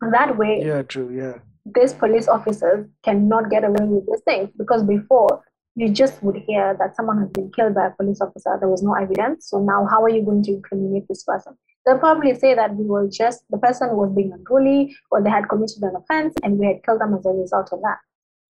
And 0.00 0.12
that 0.14 0.36
way, 0.36 0.62
Yeah, 0.64 0.82
true. 0.82 1.10
Yeah. 1.10 1.38
these 1.74 1.92
police 1.94 2.28
officers 2.28 2.86
cannot 3.02 3.50
get 3.50 3.64
away 3.64 3.84
with 3.84 4.06
these 4.06 4.20
things 4.24 4.50
because 4.56 4.82
before 4.82 5.42
you 5.76 5.88
just 5.88 6.22
would 6.22 6.36
hear 6.36 6.76
that 6.78 6.94
someone 6.94 7.18
has 7.18 7.30
been 7.30 7.50
killed 7.50 7.74
by 7.74 7.86
a 7.86 7.90
police 7.90 8.20
officer, 8.20 8.56
there 8.60 8.68
was 8.68 8.82
no 8.82 8.94
evidence. 8.94 9.48
So 9.48 9.58
now, 9.58 9.86
how 9.90 10.02
are 10.04 10.08
you 10.10 10.22
going 10.22 10.42
to 10.44 10.52
incriminate 10.52 11.08
this 11.08 11.24
person? 11.24 11.56
They'll 11.84 11.98
probably 11.98 12.34
say 12.34 12.54
that 12.54 12.74
we 12.74 12.84
were 12.86 13.06
just 13.08 13.44
the 13.50 13.58
person 13.58 13.94
was 13.96 14.10
being 14.14 14.32
unruly, 14.32 14.96
or 15.10 15.22
they 15.22 15.30
had 15.30 15.48
committed 15.48 15.82
an 15.82 15.94
offense 15.96 16.34
and 16.42 16.58
we 16.58 16.66
had 16.66 16.82
killed 16.84 17.00
them 17.00 17.14
as 17.14 17.26
a 17.26 17.30
result 17.30 17.68
of 17.72 17.80
that, 17.82 17.98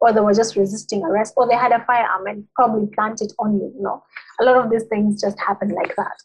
or 0.00 0.12
they 0.12 0.20
were 0.20 0.32
just 0.34 0.56
resisting 0.56 1.04
arrest, 1.04 1.34
or 1.36 1.46
they 1.48 1.54
had 1.54 1.72
a 1.72 1.84
firearm 1.84 2.26
and 2.26 2.44
probably 2.54 2.86
planted 2.94 3.32
on 3.38 3.54
you. 3.58 3.72
You 3.76 3.82
know, 3.82 4.02
a 4.40 4.44
lot 4.44 4.56
of 4.56 4.70
these 4.70 4.84
things 4.84 5.20
just 5.20 5.38
happen 5.38 5.68
like 5.70 5.94
that. 5.96 6.16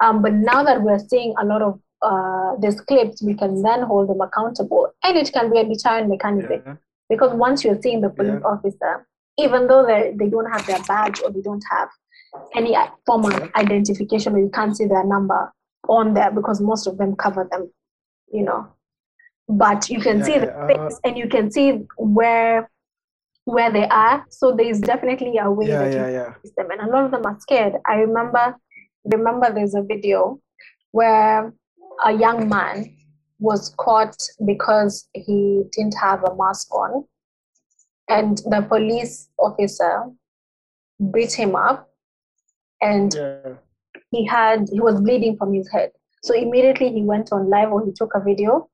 Um, 0.00 0.20
but 0.20 0.32
now 0.32 0.64
that 0.64 0.82
we're 0.82 0.98
seeing 0.98 1.32
a 1.40 1.44
lot 1.44 1.62
of 1.62 1.78
uh, 2.02 2.56
these 2.58 2.80
clips, 2.80 3.22
we 3.22 3.34
can 3.34 3.62
then 3.62 3.82
hold 3.82 4.08
them 4.08 4.20
accountable, 4.20 4.92
and 5.04 5.16
it 5.16 5.32
can 5.32 5.48
be 5.52 5.58
a 5.60 5.64
deterrent 5.64 6.08
mechanism 6.08 6.60
Yeah. 6.66 6.74
because 7.08 7.32
once 7.34 7.62
you're 7.62 7.80
seeing 7.80 8.00
the 8.00 8.10
police 8.10 8.40
Yeah. 8.42 8.48
officer, 8.52 9.06
even 9.38 9.68
though 9.68 9.86
they 9.86 10.12
they 10.18 10.28
don't 10.28 10.50
have 10.54 10.66
their 10.66 10.82
badge 10.88 11.22
or 11.22 11.30
they 11.30 11.40
don't 11.40 11.62
have 11.70 11.88
any 12.56 12.74
i- 12.74 12.90
form 13.06 13.24
of 13.26 13.34
identification, 13.54 14.34
or 14.34 14.40
you 14.40 14.50
can't 14.50 14.76
see 14.76 14.86
their 14.86 15.04
number 15.04 15.52
on 15.88 16.14
there 16.14 16.30
because 16.30 16.60
most 16.60 16.86
of 16.86 16.98
them 16.98 17.16
cover 17.16 17.48
them, 17.50 17.70
you 18.32 18.44
know. 18.44 18.68
But 19.48 19.88
you 19.90 20.00
can 20.00 20.20
Yeah, 20.20 20.26
see 20.26 20.38
the 20.38 20.46
yeah, 20.46 20.56
uh, 20.56 20.88
face 20.88 21.00
and 21.04 21.16
you 21.18 21.28
can 21.28 21.50
see 21.50 21.72
where 21.96 22.70
where 23.44 23.72
they 23.72 23.86
are. 23.88 24.24
So 24.30 24.52
there 24.52 24.66
is 24.68 24.80
definitely 24.80 25.38
a 25.38 25.50
way 25.50 25.66
Yeah, 25.66 25.78
that 25.78 25.94
yeah, 25.94 26.08
you 26.08 26.12
yeah. 26.12 26.34
them, 26.56 26.70
and 26.70 26.80
a 26.80 26.92
lot 26.92 27.04
of 27.04 27.10
them 27.10 27.26
are 27.26 27.38
scared. 27.40 27.74
I 27.86 27.96
remember 27.96 28.56
remember 29.04 29.52
there's 29.52 29.74
a 29.74 29.82
video 29.82 30.40
where 30.92 31.52
a 32.04 32.12
young 32.12 32.48
man 32.48 32.96
was 33.38 33.74
caught 33.78 34.16
because 34.46 35.08
he 35.14 35.64
didn't 35.72 35.94
have 36.00 36.22
a 36.24 36.34
mask 36.36 36.72
on 36.74 37.04
and 38.08 38.38
the 38.38 38.64
police 38.68 39.28
officer 39.38 40.04
beat 41.12 41.32
him 41.32 41.56
up 41.56 41.90
and 42.80 43.14
Yeah. 43.14 43.54
He 44.12 44.24
had 44.24 44.68
he 44.70 44.80
was 44.80 45.00
bleeding 45.00 45.36
from 45.36 45.52
his 45.52 45.68
head. 45.70 45.90
So 46.22 46.34
immediately 46.34 46.92
he 46.92 47.02
went 47.02 47.32
on 47.32 47.50
live 47.50 47.72
or 47.72 47.84
he 47.84 47.92
took 47.92 48.14
a 48.14 48.20
video 48.20 48.68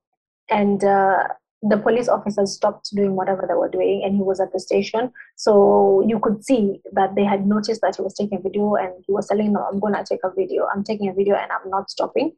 and 0.50 0.84
uh, 0.84 1.28
the 1.62 1.78
police 1.78 2.08
officers 2.08 2.54
stopped 2.54 2.90
doing 2.94 3.16
whatever 3.16 3.46
they 3.48 3.54
were 3.54 3.68
doing 3.68 4.02
and 4.04 4.14
he 4.14 4.22
was 4.22 4.40
at 4.40 4.52
the 4.52 4.60
station. 4.60 5.10
So 5.36 6.04
you 6.06 6.18
could 6.18 6.44
see 6.44 6.80
that 6.92 7.14
they 7.14 7.24
had 7.24 7.46
noticed 7.46 7.80
that 7.80 7.96
he 7.96 8.02
was 8.02 8.14
taking 8.14 8.38
a 8.38 8.42
video 8.42 8.74
and 8.74 8.92
he 9.06 9.12
was 9.12 9.28
telling 9.28 9.52
them 9.52 9.62
i'm 9.72 9.80
to 9.80 10.04
take 10.06 10.20
a 10.24 10.30
video. 10.36 10.66
I'm 10.74 10.84
taking 10.84 11.08
a 11.08 11.14
video 11.14 11.36
and 11.36 11.50
i'm 11.50 11.70
not 11.70 11.90
stopping. 11.90 12.32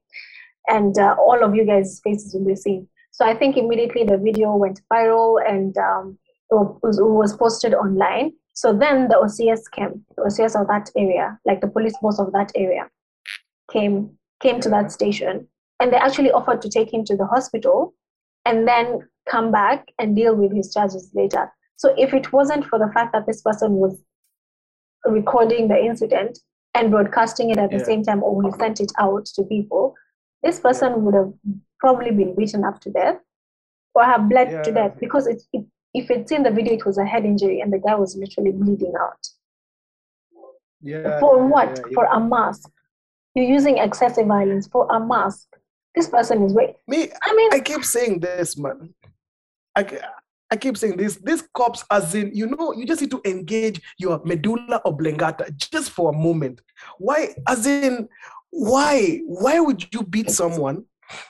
And 0.68 0.96
uh, 0.98 1.16
all 1.18 1.42
of 1.42 1.56
you 1.56 1.64
guys 1.64 2.00
faces 2.04 2.34
will 2.34 2.46
be 2.46 2.54
seen. 2.54 2.86
So 3.10 3.26
i 3.26 3.34
think 3.34 3.56
immediately 3.56 4.04
the 4.04 4.18
video 4.18 4.54
went 4.54 4.80
viral 4.92 5.40
and 5.46 5.76
um, 5.78 6.18
was 6.50 7.36
posted 7.36 7.74
online 7.74 8.32
so 8.52 8.72
then 8.72 9.08
the 9.08 9.14
ocs 9.14 9.70
came 9.70 10.04
the 10.16 10.22
ocs 10.22 10.60
of 10.60 10.66
that 10.68 10.90
area 10.96 11.38
like 11.44 11.60
the 11.60 11.68
police 11.68 11.94
boss 12.02 12.18
of 12.18 12.32
that 12.32 12.50
area 12.54 12.88
came 13.70 14.10
came 14.40 14.60
to 14.60 14.68
that 14.70 14.90
station. 14.90 15.46
And 15.78 15.92
they 15.92 15.96
actually 15.96 16.32
offered 16.32 16.60
to 16.62 16.68
take 16.68 16.92
him 16.92 17.04
to 17.04 17.16
the 17.16 17.26
hospital 17.26 17.94
and 18.44 18.66
then 18.66 19.08
come 19.28 19.52
back 19.52 19.86
and 19.98 20.16
deal 20.16 20.34
with 20.34 20.54
his 20.54 20.72
charges 20.74 21.10
later. 21.14 21.50
So 21.76 21.94
if 21.96 22.12
it 22.12 22.32
wasn't 22.32 22.66
for 22.66 22.78
the 22.78 22.90
fact 22.92 23.12
that 23.12 23.26
this 23.26 23.42
person 23.42 23.72
was 23.72 23.98
recording 25.06 25.68
the 25.68 25.78
incident 25.78 26.38
and 26.74 26.90
broadcasting 26.90 27.50
it 27.50 27.58
at 27.58 27.70
the 27.70 27.80
same 27.80 28.02
time 28.02 28.22
or 28.22 28.42
he 28.42 28.50
sent 28.58 28.80
it 28.80 28.92
out 28.98 29.24
to 29.24 29.42
people 29.44 29.94
this 30.42 30.60
person 30.60 31.02
would 31.02 31.14
have 31.14 31.32
probably 31.80 32.10
been 32.10 32.34
beaten 32.36 32.64
up 32.64 32.80
to 32.80 32.90
death 32.90 33.16
or 33.94 34.04
have 34.04 34.28
bled 34.28 34.62
to 34.62 34.70
death 34.70 34.94
because 35.00 35.26
it, 35.26 35.42
it 35.52 35.64
if 35.94 36.10
it's 36.10 36.32
in 36.32 36.42
the 36.42 36.50
video 36.50 36.74
it 36.74 36.86
was 36.86 36.98
a 36.98 37.04
head 37.04 37.24
injury 37.24 37.60
and 37.60 37.72
the 37.72 37.78
guy 37.78 37.94
was 37.94 38.16
literally 38.16 38.52
bleeding 38.52 38.92
out 39.00 39.26
Yeah. 40.80 41.20
for 41.20 41.46
what 41.46 41.68
yeah, 41.68 41.82
yeah. 41.88 41.94
for 41.94 42.04
a 42.06 42.20
mask 42.20 42.70
you're 43.34 43.44
using 43.46 43.78
excessive 43.78 44.26
violence 44.26 44.66
for 44.66 44.86
a 44.90 44.98
mask 45.00 45.46
this 45.94 46.08
person 46.08 46.42
is 46.44 46.52
wait 46.52 46.76
Me, 46.86 47.08
i 47.22 47.34
mean 47.34 47.50
I 47.52 47.60
keep 47.60 47.84
saying 47.84 48.20
this, 48.20 48.56
man. 48.56 48.94
I, 49.76 49.98
I 50.52 50.56
keep 50.56 50.76
saying 50.76 50.96
this. 50.96 51.16
These 51.16 51.44
cops, 51.54 51.84
as 51.92 52.12
in, 52.16 52.34
you 52.34 52.46
know, 52.48 52.72
you 52.72 52.84
just 52.84 53.00
need 53.00 53.12
to 53.12 53.20
engage 53.24 53.80
your 53.98 54.20
medulla 54.24 54.80
oblongata 54.84 55.52
just 55.56 55.90
for 55.90 56.10
a 56.10 56.12
moment. 56.12 56.60
Why, 56.98 57.34
as 57.46 57.66
in, 57.66 58.08
why, 58.50 59.20
why 59.26 59.60
would 59.60 59.92
you 59.94 60.02
beat 60.02 60.28
someone 60.30 60.84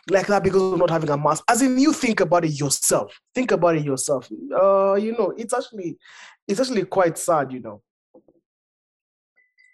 like 0.09 0.27
that 0.27 0.43
because 0.43 0.73
of 0.73 0.79
not 0.79 0.91
having 0.91 1.11
a 1.11 1.17
mask? 1.17 1.45
As 1.49 1.63
in, 1.63 1.79
you 1.79 1.93
think 1.93 2.21
about 2.21 2.45
it 2.45 2.53
yourself. 2.59 3.19
Think 3.35 3.51
about 3.53 3.77
it 3.77 3.85
yourself. 3.85 4.29
Uh, 4.55 4.95
you 4.95 5.13
know, 5.13 5.33
it's 5.37 5.53
actually, 5.55 5.99
it's 6.47 6.61
actually 6.61 6.85
quite 6.85 7.17
sad. 7.19 7.53
You 7.53 7.61
know. 7.61 7.83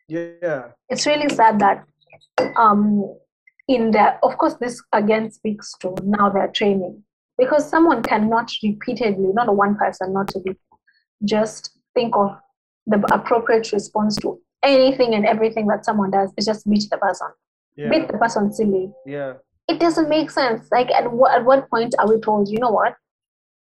Yeah. 0.08 0.68
it's 0.88 1.04
really 1.04 1.28
sad 1.28 1.58
that 1.58 1.84
um 2.56 3.16
in 3.66 3.90
the 3.90 4.16
of 4.22 4.38
course 4.38 4.54
this 4.54 4.80
again 4.92 5.32
speaks 5.32 5.72
to 5.80 5.96
now 6.04 6.30
their 6.30 6.46
training 6.46 7.02
because 7.36 7.68
someone 7.68 8.04
cannot 8.04 8.48
repeatedly 8.62 9.30
not 9.32 9.52
one 9.56 9.74
person 9.76 10.12
not 10.12 10.28
to 10.28 10.38
be 10.38 10.52
just 11.24 11.76
think 11.94 12.14
of 12.14 12.36
the 12.86 12.98
appropriate 13.12 13.72
response 13.72 14.14
to 14.18 14.40
anything 14.62 15.14
and 15.16 15.26
everything 15.26 15.66
that 15.66 15.84
someone 15.84 16.12
does 16.12 16.32
is 16.36 16.46
just 16.46 16.70
beat 16.70 16.88
the 16.88 16.98
person 16.98 17.26
beat 17.76 17.84
Yeah. 17.84 18.06
the 18.06 18.18
person 18.18 18.52
silly 18.52 18.92
Yeah. 19.04 19.34
It 19.68 19.80
doesn't 19.80 20.08
make 20.08 20.30
sense. 20.30 20.68
Like 20.70 20.90
at 20.90 21.10
what, 21.10 21.34
at 21.34 21.44
what 21.44 21.68
point 21.70 21.94
are 21.98 22.08
we 22.08 22.20
told 22.20 22.48
you 22.48 22.58
know 22.58 22.70
what? 22.70 22.94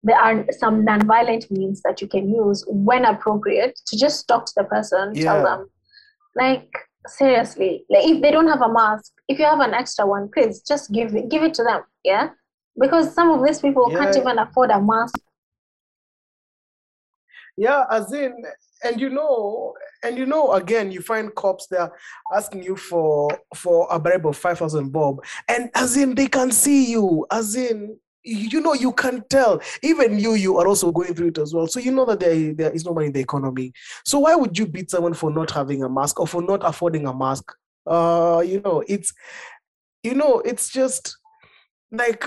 There 0.03 0.17
are 0.17 0.45
some 0.51 0.83
non-violent 0.83 1.51
means 1.51 1.81
that 1.83 2.01
you 2.01 2.07
can 2.07 2.29
use 2.29 2.65
when 2.67 3.05
appropriate 3.05 3.79
to 3.87 3.97
just 3.97 4.27
talk 4.27 4.45
to 4.47 4.53
the 4.57 4.63
person 4.63 5.13
tell 5.13 5.43
them. 5.43 5.69
Like 6.35 6.71
seriously. 7.05 7.85
Like 7.89 8.05
if 8.05 8.21
they 8.21 8.31
don't 8.31 8.47
have 8.47 8.61
a 8.61 8.71
mask 8.71 9.11
if 9.27 9.37
you 9.39 9.45
have 9.45 9.59
an 9.59 9.73
extra 9.73 10.05
one 10.05 10.29
please 10.33 10.61
just 10.61 10.91
give 10.91 11.15
it 11.15 11.29
give 11.29 11.43
it 11.43 11.53
to 11.55 11.63
them 11.63 11.81
yeah? 12.03 12.29
Because 12.79 13.13
some 13.13 13.29
of 13.29 13.45
these 13.45 13.59
people 13.59 13.89
can't 13.89 14.15
even 14.15 14.39
afford 14.39 14.71
a 14.71 14.81
mask 14.81 15.19
Yeah, 17.57 17.85
as 17.91 18.11
in, 18.13 18.33
and 18.83 18.99
you 18.99 19.09
know, 19.09 19.73
and 20.03 20.17
you 20.17 20.25
know, 20.25 20.53
again, 20.53 20.91
you 20.91 21.01
find 21.01 21.33
cops 21.35 21.67
there 21.67 21.91
asking 22.33 22.63
you 22.63 22.75
for 22.75 23.29
for 23.55 23.87
a 23.91 23.99
bribe 23.99 24.25
of 24.25 24.37
five 24.37 24.57
thousand 24.59 24.91
bob, 24.91 25.23
and 25.47 25.69
as 25.75 25.97
in, 25.97 26.15
they 26.15 26.27
can 26.27 26.51
see 26.51 26.91
you, 26.91 27.25
as 27.31 27.55
in, 27.55 27.97
you 28.23 28.61
know 28.61 28.73
you 28.73 28.91
can 28.93 29.23
tell. 29.29 29.61
Even 29.83 30.19
you 30.19 30.33
you 30.33 30.57
are 30.57 30.67
also 30.67 30.91
going 30.91 31.13
through 31.13 31.29
it 31.29 31.37
as 31.37 31.53
well. 31.53 31.67
So 31.67 31.79
you 31.79 31.91
know 31.91 32.05
that 32.05 32.19
there, 32.19 32.53
there 32.53 32.71
is 32.71 32.85
no 32.85 32.93
money 32.93 33.07
in 33.07 33.13
the 33.13 33.19
economy. 33.19 33.73
So 34.05 34.19
why 34.19 34.35
would 34.35 34.57
you 34.57 34.67
beat 34.67 34.91
someone 34.91 35.13
for 35.13 35.31
not 35.31 35.51
having 35.51 35.83
a 35.83 35.89
mask 35.89 36.19
or 36.19 36.27
for 36.27 36.41
not 36.41 36.61
affording 36.63 37.07
a 37.07 37.13
mask? 37.13 37.51
Uh 37.85 38.43
you 38.45 38.61
know 38.61 38.83
it's 38.87 39.11
you 40.03 40.13
know 40.13 40.39
it's 40.41 40.69
just 40.69 41.17
like 41.91 42.25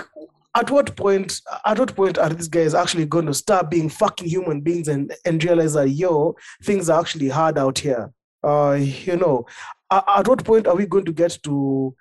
at 0.55 0.71
what 0.71 0.95
point 0.95 1.41
at 1.65 1.77
what 1.77 1.95
point 1.95 2.17
are 2.17 2.29
these 2.29 2.47
guys 2.47 2.73
actually 2.73 3.05
going 3.05 3.25
to 3.25 3.33
start 3.33 3.69
being 3.69 3.89
fucking 3.89 4.27
human 4.27 4.61
beings 4.61 4.87
and 4.87 5.13
and 5.25 5.43
realize 5.43 5.73
that 5.73 5.89
yo 5.89 6.35
things 6.63 6.89
are 6.89 6.99
actually 6.99 7.27
hard 7.29 7.57
out 7.57 7.77
here 7.77 8.11
uh 8.43 8.77
you 8.79 9.17
know 9.17 9.45
at, 9.91 10.03
at 10.07 10.27
what 10.27 10.43
point 10.43 10.65
are 10.67 10.75
we 10.75 10.85
going 10.85 11.05
to 11.05 11.13
get 11.13 11.37
to 11.43 11.93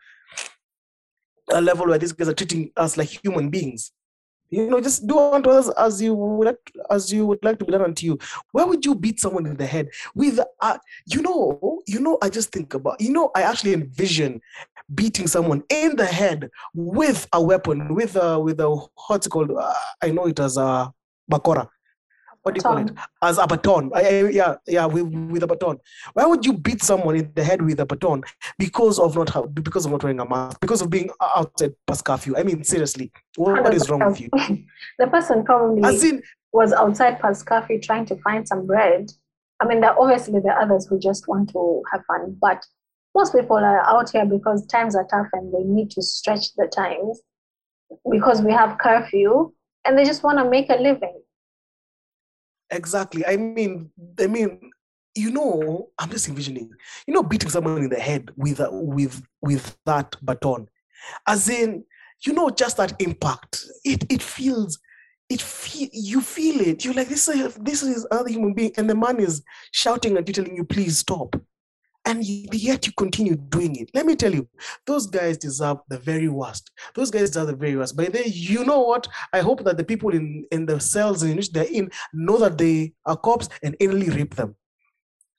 a 1.53 1.61
level 1.61 1.87
where 1.87 1.99
these 1.99 2.13
guys 2.13 2.29
are 2.29 2.35
treating 2.35 2.71
us 2.77 2.97
like 2.97 3.09
human 3.09 3.51
beings. 3.51 3.93
You 4.51 4.71
know, 4.71 4.81
just 4.81 5.07
do 5.07 5.19
unto 5.19 5.51
others 5.51 5.71
as 5.71 6.01
you 6.01 6.15
would 6.15 6.47
like, 6.47 6.73
as 6.91 7.13
you 7.13 7.27
would 7.27 7.43
like 7.43 7.59
to 7.59 7.65
be 7.65 7.73
done 7.73 7.83
unto 7.83 8.07
you. 8.07 8.19
Why 8.53 8.65
would 8.65 8.85
you 8.85 8.95
beat 8.95 9.19
someone 9.19 9.47
in 9.47 9.57
the 9.57 9.67
head 9.67 9.89
with, 10.15 10.39
uh, 10.61 10.79
you 11.07 11.23
know, 11.23 11.83
you 11.87 12.01
know? 12.01 12.19
I 12.23 12.29
just 12.29 12.53
think 12.53 12.75
about, 12.75 13.01
you 13.01 13.13
know, 13.13 13.31
I 13.35 13.43
actually 13.43 13.73
envision 13.73 14.41
beating 14.95 15.27
someone 15.27 15.63
in 15.71 15.97
the 15.97 16.07
head 16.07 16.51
with 16.75 17.27
a 17.33 17.43
weapon, 17.43 17.95
with 17.95 18.17
a 18.17 18.39
with 18.39 18.61
a 18.61 18.69
what's 19.09 19.27
called? 19.27 19.51
Uh, 19.51 19.73
I 20.03 20.11
know 20.11 20.27
it 20.27 20.39
as 20.39 20.57
a 20.57 20.93
bakora 21.31 21.69
what 22.45 22.55
do 22.55 22.59
you 22.59 22.63
call 22.63 22.77
it? 22.77 22.91
As 23.23 23.39
a 23.39 23.47
baton. 23.47 23.91
I, 23.95 24.01
I, 24.01 24.29
yeah 24.29 24.57
yeah 24.67 24.85
with, 24.85 25.07
with 25.07 25.43
a 25.43 25.47
baton. 25.47 25.79
Why 26.13 26.27
would 26.27 26.45
you 26.45 26.53
beat 26.53 26.83
someone 26.83 27.17
in 27.17 27.33
the 27.35 27.43
head 27.43 27.63
with 27.63 27.81
a 27.81 27.87
baton? 27.87 28.23
Because 28.59 28.99
of 28.99 29.17
not 29.17 29.55
because 29.55 29.87
of 29.87 29.93
not 29.93 30.03
wearing 30.03 30.21
a 30.21 30.29
mask. 30.29 30.61
Because 30.61 30.83
of 30.83 30.91
being 30.91 31.09
outside 31.35 31.73
past 31.87 32.05
curfew 32.05 32.37
i 32.37 32.43
mean 32.43 32.63
seriously. 32.63 33.11
What, 33.37 33.63
what 33.63 33.73
is 33.73 33.89
wrong 33.89 34.05
with 34.07 34.21
you? 34.21 34.29
The 34.99 35.07
person 35.07 35.45
probably 35.45 35.83
in, 36.09 36.23
was 36.53 36.75
outside 36.75 37.19
past 37.19 37.47
curfew 37.47 37.81
trying 37.81 38.05
to 38.07 38.17
find 38.17 38.47
some 38.47 38.67
bread. 38.67 39.11
I 39.63 39.67
mean 39.67 39.81
there 39.81 39.99
obviously 39.99 40.41
there 40.41 40.53
are 40.53 40.63
others 40.63 40.87
who 40.87 40.99
just 40.99 41.27
want 41.27 41.49
to 41.55 41.83
have 41.93 42.05
fun 42.07 42.37
but 42.39 42.63
most 43.15 43.33
people 43.33 43.57
are 43.57 43.81
out 43.89 44.11
here 44.11 44.27
because 44.27 44.67
times 44.67 44.95
are 44.95 45.07
tough 45.07 45.29
and 45.33 45.51
they 45.55 45.63
need 45.63 45.91
to 45.93 46.03
stretch 46.03 46.55
the 46.57 46.67
times 46.67 47.23
because 48.11 48.43
we 48.43 48.53
have 48.53 48.77
curfew 48.77 49.51
and 49.87 49.97
they 49.97 50.05
just 50.05 50.23
want 50.23 50.39
to 50.39 50.51
make 50.51 50.69
a 50.69 50.75
living 50.75 51.23
Exactly. 52.75 53.25
I 53.25 53.37
mean, 53.37 53.91
I 54.19 54.27
mean, 54.27 54.71
you 55.15 55.31
know, 55.31 55.91
I'm 55.99 56.11
just 56.11 56.29
envisioning, 56.29 56.71
you 57.07 57.15
know, 57.15 57.23
beating 57.23 57.49
someone 57.51 57.79
in 57.79 57.89
the 57.89 58.01
head 58.01 58.31
with 58.37 58.61
uh, 58.61 58.69
with 58.73 59.23
with 59.41 59.77
that 59.87 60.17
baton, 60.23 60.67
as 61.29 61.49
in, 61.49 61.85
you 62.27 62.33
know, 62.33 62.51
just 62.51 62.77
that 62.79 63.01
impact. 63.01 63.65
It 63.85 64.05
it 64.11 64.23
feels, 64.23 64.81
it 65.31 65.41
feel 65.41 65.89
you 65.93 66.21
feel 66.21 66.61
it. 66.61 66.85
You're 66.85 66.95
like 66.95 67.09
this 67.09 67.29
is 67.29 67.55
this 67.55 67.83
is 67.85 68.07
another 68.11 68.31
human 68.31 68.55
being, 68.55 68.73
and 68.77 68.91
the 68.91 68.97
man 68.97 69.21
is 69.21 69.43
shouting 69.71 70.17
you, 70.17 70.23
telling 70.23 70.57
you, 70.57 70.65
please 70.65 70.99
stop 70.99 71.37
and 72.07 72.25
yet 72.25 72.87
you 72.87 72.93
continue 72.93 73.37
doing 73.37 73.77
it. 73.77 73.91
Let 73.95 74.07
me 74.07 74.15
tell 74.15 74.35
you, 74.35 74.47
those 74.87 75.07
guys 75.07 75.39
deserve 75.39 75.79
the 75.89 75.99
very 75.99 76.29
worst. 76.29 76.71
Those 76.95 77.11
guys 77.11 77.31
deserve 77.31 77.47
the 77.49 77.57
very 77.57 77.77
worst. 77.77 77.97
But 77.97 78.13
then, 78.13 78.25
you 78.27 78.65
know 78.65 78.81
what? 78.81 79.09
I 79.33 79.41
hope 79.41 79.65
that 79.65 79.77
the 79.77 79.85
people 79.85 80.11
in, 80.11 80.45
in 80.51 80.67
the 80.67 80.81
cells 80.81 81.23
in 81.23 81.37
which 81.37 81.53
they're 81.53 81.65
in 81.65 81.91
know 82.13 82.39
that 82.39 82.59
they 82.59 82.93
are 83.07 83.17
cops 83.17 83.49
and 83.63 83.77
anally 83.79 84.15
rape 84.15 84.35
them. 84.35 84.55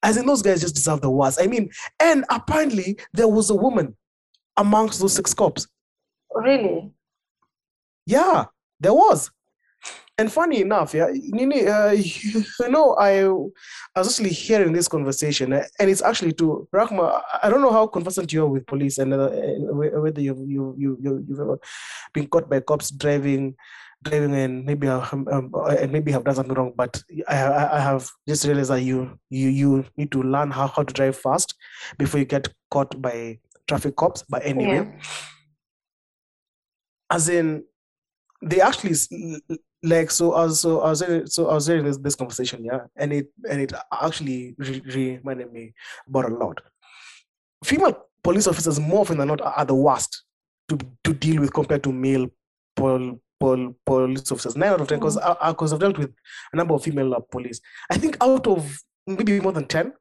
As 0.02 0.18
in, 0.18 0.26
those 0.26 0.42
guys 0.42 0.62
just 0.62 0.76
deserve 0.76 1.02
the 1.02 1.10
worst. 1.10 1.40
I 1.42 1.48
mean, 1.48 1.70
and 2.00 2.26
apparently 2.30 2.98
there 3.14 3.28
was 3.28 3.50
a 3.50 3.56
woman 3.56 3.96
amongst 4.58 5.00
those 5.00 5.14
six 5.14 5.34
cops. 5.34 5.68
Really? 6.34 6.92
Yeah, 8.06 8.46
there 8.80 8.94
was. 8.94 9.32
And 10.18 10.32
funny 10.32 10.62
enough, 10.62 10.94
yeah, 10.94 11.08
Nini, 11.12 11.68
uh, 11.68 11.92
you, 11.92 12.44
know, 12.70 12.96
I, 12.96 13.26
I 13.26 14.00
was 14.00 14.08
actually 14.08 14.30
hearing 14.30 14.72
this 14.72 14.88
conversation, 14.88 15.52
uh, 15.52 15.66
and 15.78 15.90
it's 15.90 16.02
actually 16.02 16.32
to 16.34 16.68
Rahma. 16.74 17.22
I 17.44 17.50
don't 17.50 17.62
know 17.62 17.72
how 17.72 17.88
conversant 17.88 18.32
you 18.32 18.44
are 18.44 18.48
with 18.48 18.66
police, 18.66 18.98
and 18.98 19.14
uh, 19.14 19.30
whether 19.30 20.22
you've 20.22 20.40
you 20.40 20.74
you 20.78 20.98
you 21.02 21.26
you've 21.28 21.40
ever 21.40 21.60
been 22.14 22.28
caught 22.28 22.50
by 22.50 22.62
cops 22.62 22.92
driving, 22.92 23.56
driving, 24.04 24.34
and 24.36 24.64
maybe 24.66 24.88
um, 24.88 25.28
um, 25.30 25.52
and 25.68 25.92
maybe 25.92 26.14
have 26.14 26.24
done 26.24 26.36
something 26.36 26.56
wrong. 26.56 26.72
But 26.78 27.02
I 27.28 27.76
I 27.78 27.80
have 27.82 28.10
just 28.26 28.46
realized 28.46 28.70
that 28.70 28.84
you 28.84 29.20
you 29.30 29.50
you 29.50 29.86
need 29.98 30.12
to 30.14 30.24
learn 30.24 30.50
how 30.50 30.68
how 30.68 30.84
to 30.84 30.94
drive 30.94 31.18
fast 31.18 31.56
before 31.98 32.22
you 32.22 32.26
get 32.26 32.48
caught 32.72 33.02
by 33.02 33.40
traffic 33.68 33.98
cops. 33.98 34.24
But 34.30 34.46
anyway, 34.46 34.88
yeah. 34.88 35.02
as 37.12 37.28
in 37.28 37.66
they 38.42 38.62
actually 38.62 38.96
like 39.84 40.12
so 40.12 40.34
I 40.34 40.46
was 40.46 40.60
so 40.60 40.82
I 40.82 40.90
was 40.90 41.02
in, 41.02 41.28
so 41.28 41.50
I 41.50 41.54
was 41.54 41.70
in 41.70 41.86
this, 41.86 41.98
this 41.98 42.16
conversation 42.16 42.64
yeah 42.64 42.82
and 42.96 43.14
it 43.14 43.28
and 43.50 43.62
it 43.62 43.74
actually 43.92 44.56
re- 44.58 44.82
reminded 44.86 45.52
me 45.54 45.74
about 46.08 46.26
a 46.26 46.34
lot. 46.34 46.62
Female 47.64 48.06
police 48.24 48.48
officers 48.48 48.80
more 48.80 49.02
often 49.02 49.18
than 49.18 49.28
not 49.28 49.42
are 49.42 49.66
the 49.66 49.76
worst 49.76 50.24
to 50.70 50.78
to 51.04 51.14
deal 51.14 51.40
with 51.42 51.54
compared 51.54 51.84
to 51.84 51.92
male 51.92 52.28
pol, 52.76 53.20
pol, 53.40 53.76
police 53.86 54.32
officers. 54.32 54.56
Nine 54.56 54.72
out 54.72 54.82
of 54.82 54.88
ten 54.88 55.00
because 55.00 55.18
mm. 55.18 55.50
because 55.50 55.74
I've 55.74 55.80
dealt 55.80 55.98
with 55.98 56.14
a 56.54 56.58
number 56.58 56.74
of 56.74 56.84
female 56.84 57.14
uh, 57.14 57.20
police. 57.20 57.62
I 57.90 57.98
think 57.98 58.18
out 58.22 58.48
of 58.48 58.78
maybe 59.08 59.40
more 59.40 59.52
than 59.52 59.66
10 59.66 59.94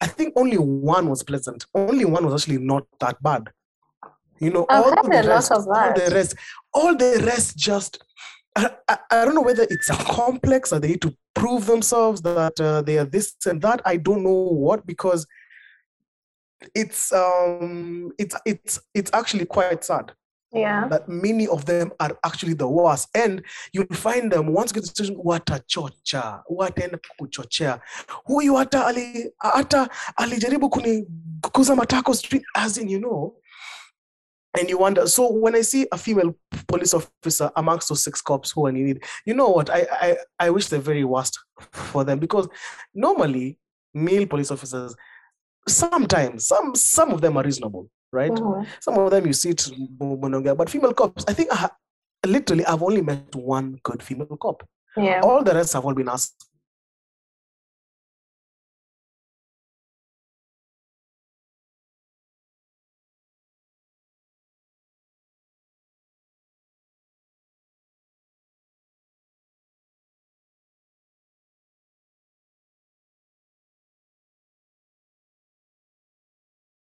I 0.00 0.06
think 0.06 0.32
only 0.36 0.58
one 0.58 1.08
was 1.08 1.24
pleasant. 1.24 1.66
Only 1.74 2.04
one 2.04 2.24
was 2.24 2.40
actually 2.40 2.58
not 2.58 2.86
that 3.00 3.20
bad 3.20 3.50
you 4.40 4.50
know 4.50 4.66
I've 4.68 4.84
all 4.84 5.02
the 5.02 5.24
rest, 5.26 5.52
all 5.52 5.62
the 5.94 6.10
rest 6.14 6.34
all 6.72 6.96
the 6.96 7.22
rest 7.24 7.56
just 7.56 8.04
I, 8.56 8.70
I, 8.88 8.98
I, 9.10 9.24
don't 9.24 9.36
know 9.36 9.42
whether 9.42 9.66
it's 9.70 9.88
a 9.88 9.94
complex 9.94 10.72
or 10.72 10.80
they 10.80 10.88
need 10.88 11.02
to 11.02 11.14
prove 11.34 11.66
themselves 11.66 12.20
that 12.22 12.60
uh, 12.60 12.82
they 12.82 12.98
are 12.98 13.04
this 13.04 13.36
and 13.46 13.62
that. 13.62 13.80
I 13.84 13.96
don't 13.96 14.24
know 14.24 14.48
what 14.50 14.84
because 14.84 15.26
it's 16.74 17.12
um 17.12 18.10
it's 18.18 18.34
it's 18.44 18.80
it's 18.94 19.10
actually 19.14 19.44
quite 19.44 19.84
sad. 19.84 20.12
Yeah. 20.52 20.88
That 20.88 21.08
many 21.08 21.46
of 21.46 21.66
them 21.66 21.92
are 22.00 22.18
actually 22.24 22.54
the 22.54 22.66
worst. 22.66 23.08
And 23.14 23.42
you'll 23.72 23.86
find 23.92 24.32
them 24.32 24.46
once 24.52 24.70
you 24.70 24.80
get 24.80 24.84
to 24.84 24.90
the 24.90 25.04
station, 25.04 25.16
watachocha, 25.22 26.42
wataenda 26.50 26.98
kuchochea. 27.20 27.80
Huyu 28.24 28.54
hata 28.54 28.86
ali 28.86 29.32
hata 29.38 29.88
alijaribu 30.16 30.70
kuni 30.70 31.06
kuza 31.52 31.76
matako 31.76 32.14
street 32.14 32.44
as 32.54 32.78
in 32.78 32.88
you 32.88 32.98
know 32.98 33.36
and 34.56 34.68
you 34.68 34.78
wonder 34.78 35.06
so 35.06 35.30
when 35.30 35.54
i 35.54 35.60
see 35.60 35.86
a 35.92 35.98
female 35.98 36.34
police 36.66 36.94
officer 36.94 37.50
amongst 37.56 37.88
those 37.88 38.02
six 38.02 38.20
cops 38.20 38.50
who 38.52 38.66
are 38.66 38.72
needed 38.72 39.02
you 39.26 39.34
know 39.34 39.48
what? 39.48 39.70
I 39.70 39.86
i, 39.90 40.16
I 40.38 40.50
wish 40.50 40.66
the 40.66 40.78
very 40.78 41.04
worst 41.04 41.38
for 41.72 42.04
them 42.04 42.18
because 42.18 42.48
normally 42.94 43.58
male 43.94 44.26
police 44.26 44.50
officers 44.50 44.94
sometimes 45.66 46.46
some 46.46 46.74
some 46.74 47.10
of 47.10 47.20
them 47.20 47.36
are 47.36 47.44
reasonable 47.44 47.90
right? 48.10 48.32
Mm-hmm. 48.32 48.64
some 48.80 48.98
of 48.98 49.10
them 49.10 49.26
you 49.26 49.34
see 49.34 49.50
it 49.50 49.68
but 50.56 50.70
female 50.70 50.94
cops 50.94 51.24
i 51.28 51.32
think 51.34 51.50
I, 51.52 51.68
literally 52.26 52.64
i've 52.64 52.82
only 52.82 53.02
met 53.02 53.34
one 53.34 53.78
good 53.82 54.02
female 54.02 54.36
cop. 54.40 54.66
Yeah. 54.96 55.20
All 55.22 55.44
the 55.44 55.54
rest 55.54 55.74
have 55.74 55.84
all 55.84 55.94
been 55.94 56.08
asked 56.08 56.47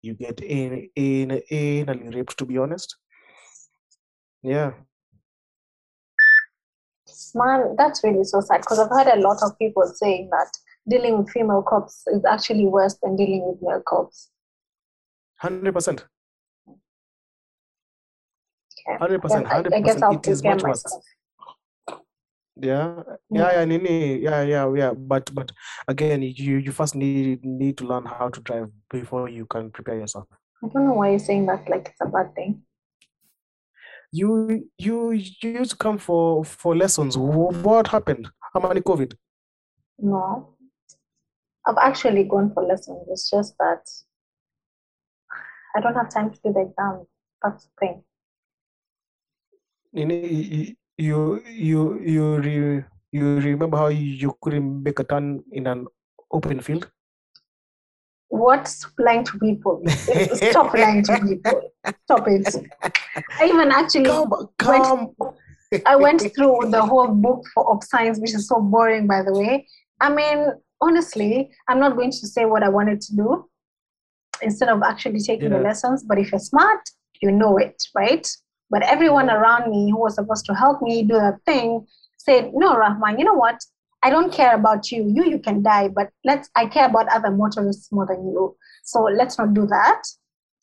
you 0.02 0.14
get 0.14 0.40
in 0.40 0.88
in 0.96 1.30
in 1.50 1.86
anally 1.86 2.14
raped 2.14 2.36
to 2.38 2.44
be 2.44 2.58
honest. 2.58 2.96
Yeah. 4.42 4.72
Man 7.34 7.76
that's 7.78 8.02
really 8.04 8.24
so 8.24 8.40
sad 8.40 8.60
because 8.60 8.78
i've 8.78 8.90
heard 8.90 9.06
a 9.06 9.20
lot 9.20 9.42
of 9.42 9.58
people 9.58 9.86
saying 9.94 10.28
that 10.30 10.50
dealing 10.88 11.18
with 11.18 11.30
female 11.30 11.62
cops 11.62 12.02
is 12.08 12.24
actually 12.24 12.66
worse 12.66 12.96
than 13.02 13.16
dealing 13.16 13.46
with 13.46 13.62
male 13.62 13.82
cops. 13.86 14.30
100% 15.42 15.72
100% 15.72 16.04
100% 19.00 19.72
I, 19.72 19.80
guess 19.80 20.02
I'll 20.02 20.14
it 20.16 20.28
is 20.28 20.42
much 20.42 20.62
worse 20.62 20.84
yeah 22.56 23.02
yeah 23.30 23.52
yeah. 23.52 23.64
nini 23.64 24.18
yeah 24.22 24.42
yeah 24.42 24.70
yeah 24.76 24.92
but 24.92 25.34
but 25.34 25.52
again 25.88 26.22
you 26.22 26.58
you 26.58 26.72
first 26.72 26.94
need 26.94 27.44
need 27.44 27.78
to 27.78 27.84
learn 27.84 28.04
how 28.04 28.28
to 28.28 28.40
drive 28.40 28.68
before 28.90 29.28
you 29.28 29.46
can 29.46 29.70
prepare 29.70 29.98
yourself. 29.98 30.26
I 30.62 30.68
don't 30.68 30.86
know 30.86 30.92
why 30.92 31.10
you're 31.10 31.18
saying 31.18 31.46
that 31.46 31.68
like 31.68 31.88
it's 31.88 32.00
a 32.00 32.06
bad 32.06 32.34
thing. 32.34 32.62
You 34.12 34.68
you 34.76 35.12
you 35.12 35.48
used 35.58 35.70
to 35.70 35.76
come 35.76 35.98
for 35.98 36.44
for 36.44 36.76
lessons. 36.76 37.16
What 37.16 37.86
happened? 37.86 38.28
How 38.52 38.60
many 38.60 38.80
covid? 38.80 39.14
No. 39.98 40.56
I've 41.66 41.78
actually 41.78 42.24
gone 42.24 42.52
for 42.52 42.62
lessons. 42.64 43.06
It's 43.08 43.30
just 43.30 43.56
that 43.58 43.88
i 45.74 45.80
don't 45.80 45.94
have 45.94 46.10
time 46.10 46.30
to 46.30 46.38
do 46.44 46.52
the 46.52 46.60
exam. 46.60 47.06
That's 47.42 47.64
the 47.64 47.70
thing 47.80 48.04
you 50.98 51.42
you 51.46 52.00
you 52.00 52.36
re, 52.36 52.84
you 53.12 53.36
remember 53.36 53.76
how 53.76 53.88
you 53.88 54.36
couldn't 54.40 54.82
make 54.82 54.98
a 54.98 55.04
turn 55.04 55.42
in 55.52 55.66
an 55.66 55.86
open 56.30 56.60
field? 56.60 56.90
What's 58.28 58.86
lying 58.98 59.24
to 59.24 59.38
people? 59.38 59.82
Stop 59.88 60.72
lying 60.74 61.02
to 61.04 61.20
people. 61.20 61.70
Stop 62.04 62.26
it. 62.28 62.54
I 63.38 63.46
even 63.46 63.70
actually 63.70 64.06
Come, 64.06 64.32
come. 64.56 65.14
went, 65.20 65.82
I 65.86 65.96
went 65.96 66.20
through 66.34 66.70
the 66.70 66.80
whole 66.82 67.08
book 67.08 67.44
for 67.52 67.70
of 67.70 67.84
science, 67.84 68.18
which 68.18 68.34
is 68.34 68.48
so 68.48 68.60
boring, 68.60 69.06
by 69.06 69.22
the 69.22 69.32
way. 69.32 69.66
I 70.00 70.08
mean, 70.08 70.46
honestly, 70.80 71.50
I'm 71.68 71.78
not 71.78 71.96
going 71.96 72.10
to 72.10 72.26
say 72.26 72.46
what 72.46 72.62
I 72.62 72.70
wanted 72.70 73.02
to 73.02 73.16
do 73.16 73.48
instead 74.40 74.70
of 74.70 74.82
actually 74.82 75.20
taking 75.20 75.50
the 75.50 75.58
lessons. 75.58 76.02
But 76.02 76.18
if 76.18 76.32
you're 76.32 76.40
smart, 76.40 76.80
you 77.20 77.30
know 77.30 77.58
it, 77.58 77.82
right? 77.94 78.26
But 78.72 78.82
everyone 78.82 79.28
around 79.30 79.70
me 79.70 79.90
who 79.90 80.00
was 80.00 80.14
supposed 80.14 80.46
to 80.46 80.54
help 80.54 80.80
me 80.80 81.02
do 81.02 81.14
that 81.14 81.38
thing 81.44 81.86
said, 82.16 82.50
No, 82.54 82.74
Rahman, 82.74 83.18
you 83.18 83.24
know 83.24 83.34
what? 83.34 83.60
I 84.02 84.10
don't 84.10 84.32
care 84.32 84.54
about 84.54 84.90
you. 84.90 85.04
You 85.14 85.24
you 85.26 85.38
can 85.38 85.62
die, 85.62 85.88
but 85.88 86.08
let's 86.24 86.48
I 86.56 86.66
care 86.66 86.86
about 86.86 87.06
other 87.08 87.30
motorists 87.30 87.92
more 87.92 88.06
than 88.06 88.26
you. 88.26 88.56
So 88.82 89.02
let's 89.02 89.38
not 89.38 89.54
do 89.54 89.66
that. 89.66 90.02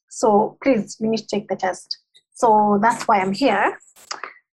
So 0.10 0.58
please 0.62 0.98
we 1.00 1.08
need 1.08 1.20
to 1.20 1.28
take 1.28 1.48
the 1.48 1.56
test. 1.56 2.00
So 2.34 2.80
that's 2.82 3.08
why 3.08 3.20
I'm 3.20 3.32
here. 3.32 3.78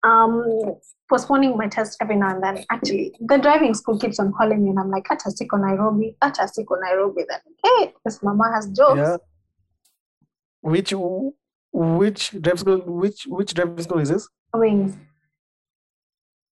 Um 0.03 0.75
postponing 1.09 1.55
my 1.57 1.67
test 1.67 1.97
every 2.01 2.15
now 2.15 2.29
and 2.35 2.43
then. 2.43 2.65
Actually, 2.69 3.15
the 3.19 3.37
driving 3.37 3.73
school 3.73 3.97
keeps 3.97 4.19
on 4.19 4.33
calling 4.33 4.63
me 4.63 4.69
and 4.71 4.79
I'm 4.79 4.91
like, 4.91 5.09
Ata 5.09 5.29
siko 5.29 5.59
Nairobi, 5.59 6.15
Ata 6.21 6.43
siko 6.43 6.79
Nairobi. 6.79 7.23
Then 7.27 7.39
hey, 7.63 7.93
this 8.03 8.21
mama 8.21 8.51
has 8.53 8.67
jokes. 8.67 8.97
Yeah. 8.97 9.17
Which 10.61 10.93
which 11.75 12.31
driving 12.41 12.57
school? 12.57 12.79
Which 12.85 13.23
which 13.27 13.53
driving 13.53 13.81
school 13.83 13.99
is 13.99 14.09
this? 14.09 14.27
Wings. 14.53 14.95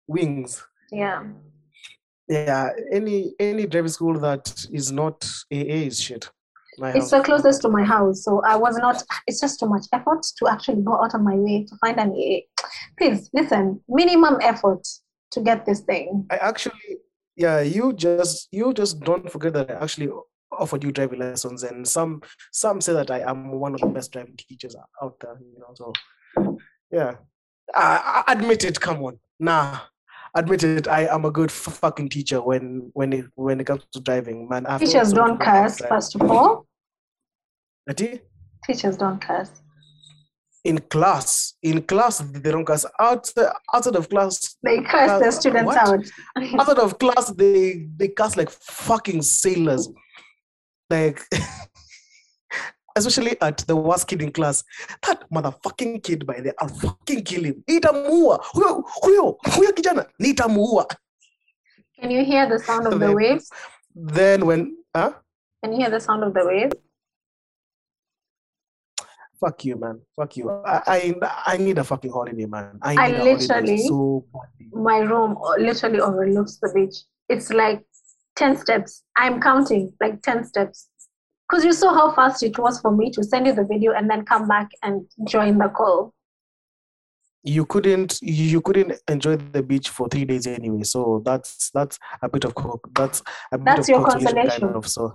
Wings. 0.06 0.64
Yeah. 0.90 1.24
Yeah. 2.28 2.68
Any 2.92 3.35
any 3.38 3.66
driving 3.66 3.90
school 3.90 4.18
that 4.20 4.66
is 4.72 4.90
not 4.92 5.24
AA 5.52 5.87
is 5.90 6.00
shit. 6.00 6.30
My 6.78 6.90
It's 6.90 6.98
house. 6.98 7.11
the 7.11 7.20
closest 7.22 7.62
to 7.62 7.68
my 7.68 7.85
house. 7.85 8.24
So 8.24 8.40
I 8.46 8.56
was 8.56 8.78
not, 8.78 9.02
it's 9.26 9.40
just 9.40 9.61
too 9.61 9.66
much 9.66 9.85
effort 9.92 10.22
to 10.38 10.48
actually 10.48 10.83
go 10.83 10.94
out 11.02 11.14
of 11.14 11.20
my 11.20 11.35
way 11.35 11.66
to 11.68 11.76
find 11.76 11.98
an 11.98 12.11
AA. 12.12 12.64
Please 12.96 13.28
listen, 13.35 13.80
minimum 13.88 14.38
effort 14.40 14.87
to 15.33 15.40
get 15.40 15.66
this 15.66 15.80
thing. 15.80 16.26
I 16.30 16.37
actually, 16.37 16.98
yeah, 17.37 17.61
you 17.61 17.92
just 17.92 18.48
you 18.50 18.72
just 18.72 19.00
don't 19.00 19.30
forget 19.30 19.52
that 19.54 19.70
I 19.70 19.74
actually 19.83 20.11
offered 20.61 20.85
you 20.85 20.92
driving 20.92 21.20
lessons, 21.20 21.62
and 21.62 21.87
some 21.87 22.23
some 22.53 22.81
say 22.81 22.92
that 22.92 23.11
I 23.11 23.20
am 23.20 23.51
one 23.53 23.75
of 23.75 23.81
the 23.81 23.87
best 23.88 24.12
driving 24.12 24.37
teachers 24.37 24.77
out 25.03 25.16
there. 25.20 25.38
You 25.40 25.59
know, 25.59 25.75
so 25.75 25.92
yeah, 26.92 27.14
I, 27.75 28.25
I 28.27 28.33
admit 28.33 28.64
it. 28.64 28.81
Come 28.81 29.03
on, 29.03 29.18
nah, 29.38 29.81
admit 30.35 30.62
it. 30.62 30.88
I 30.88 31.07
am 31.07 31.25
a 31.25 31.31
good 31.31 31.51
fucking 31.51 32.09
teacher 32.11 32.40
when 32.40 32.90
when 32.92 33.12
it 33.12 33.27
when 33.35 33.61
it 33.61 33.64
comes 33.64 33.85
to 33.92 34.01
driving, 34.01 34.49
man. 34.49 34.66
I've 34.66 34.81
Teachers 34.81 35.12
don't 35.12 35.29
learned 35.29 35.42
how 35.42 35.62
to 35.62 35.68
curse, 35.68 35.79
first 35.88 36.14
of 36.14 36.31
all. 36.31 36.66
Ati? 37.88 38.20
Teachers 38.66 38.96
don't 38.96 39.20
curse. 39.20 39.51
In 40.62 40.79
class, 40.79 41.55
in 41.62 41.83
class, 41.83 42.18
they 42.18 42.51
don't 42.51 42.66
curse. 42.66 42.85
Outside, 42.99 43.51
outside 43.73 43.96
of 43.96 44.11
class, 44.11 44.57
They 44.62 44.83
curse 44.83 45.18
their 45.18 45.33
students 45.33 45.66
what? 45.66 45.79
out. 45.79 46.05
outside 46.61 46.79
of 46.79 46.99
class, 46.99 47.31
they 47.31 47.88
they 47.96 48.09
cast 48.09 48.37
like 48.37 48.51
fucking 48.51 49.23
sailors. 49.23 49.88
Like, 50.90 51.22
especially 52.96 53.40
at 53.40 53.59
the 53.59 53.76
worst 53.76 54.09
kid 54.09 54.22
in 54.22 54.33
class. 54.33 54.64
That 55.07 55.24
motherfucking 55.31 56.03
kid 56.03 56.26
by 56.26 56.40
there, 56.40 56.55
I'll 56.59 56.68
fucking 56.68 57.22
kill 57.24 57.44
him. 57.44 57.62
Nitamuua. 57.68 58.38
Huyo, 58.53 58.85
huyo, 59.03 59.38
huyo 59.57 59.72
kijana, 59.72 60.07
nitamuua. 60.18 60.87
Can 62.00 62.11
you 62.11 62.24
hear 62.24 62.46
the 62.48 62.59
sound 62.59 62.87
of 62.87 62.98
the 62.98 63.12
waves? 63.14 63.50
Then 63.94 64.46
when, 64.46 64.76
huh? 64.96 65.12
Can 65.62 65.72
you 65.72 65.79
hear 65.79 65.90
the 65.90 66.00
sound 66.00 66.24
of 66.24 66.35
the 66.35 66.44
waves? 66.44 66.74
Fuck 69.40 69.64
you, 69.64 69.76
man. 69.76 70.00
Fuck 70.16 70.37
you. 70.37 70.50
I, 70.50 70.83
I, 70.87 71.14
I 71.46 71.57
need 71.57 71.79
a 71.79 71.85
fucking 71.85 72.11
holiday, 72.12 72.46
man. 72.46 72.79
I 72.83 72.92
I 72.94 73.07
need 73.09 73.14
a 73.14 73.18
holiday 73.18 73.37
literally- 73.46 73.88
so. 73.88 74.24
My 74.72 74.98
room 74.98 75.37
literally 75.59 76.00
overlooks 76.00 76.59
the 76.59 76.70
beach. 76.74 77.05
It's 77.29 77.50
like 77.50 77.83
10 78.37 78.57
steps. 78.57 79.03
I'm 79.16 79.40
counting 79.40 79.93
like 80.01 80.23
10 80.23 80.45
steps. 80.45 80.88
Because 81.49 81.64
you 81.64 81.73
saw 81.73 81.93
how 81.93 82.12
fast 82.14 82.43
it 82.43 82.59
was 82.59 82.81
for 82.81 82.93
me 82.93 83.11
to 83.11 83.25
send 83.25 83.47
you 83.47 83.53
the 83.53 83.64
video 83.64 83.93
and 83.93 84.09
then 84.09 84.25
come 84.25 84.47
back 84.47 84.69
and 84.83 85.07
join 85.27 85.59
the 85.59 85.69
call. 85.69 86.14
You 87.43 87.64
couldn't, 87.64 88.19
you 88.23 88.61
couldn't 88.61 88.93
enjoy 89.09 89.37
the 89.37 89.62
beach 89.62 89.88
for 89.88 90.09
three 90.09 90.25
days 90.27 90.47
anyway. 90.47 90.83
So 90.85 91.23
that's 91.25 91.71
that's 91.71 91.99
a 92.23 92.29
bit 92.29 92.45
of. 92.45 92.55
That's 92.95 93.23
a 93.51 93.59
bit 93.59 93.64
That's 93.64 93.88
of 93.88 93.95
your 93.95 94.05
consolation, 94.05 94.61
kind 94.61 94.77
of. 94.77 94.87
So, 94.87 95.14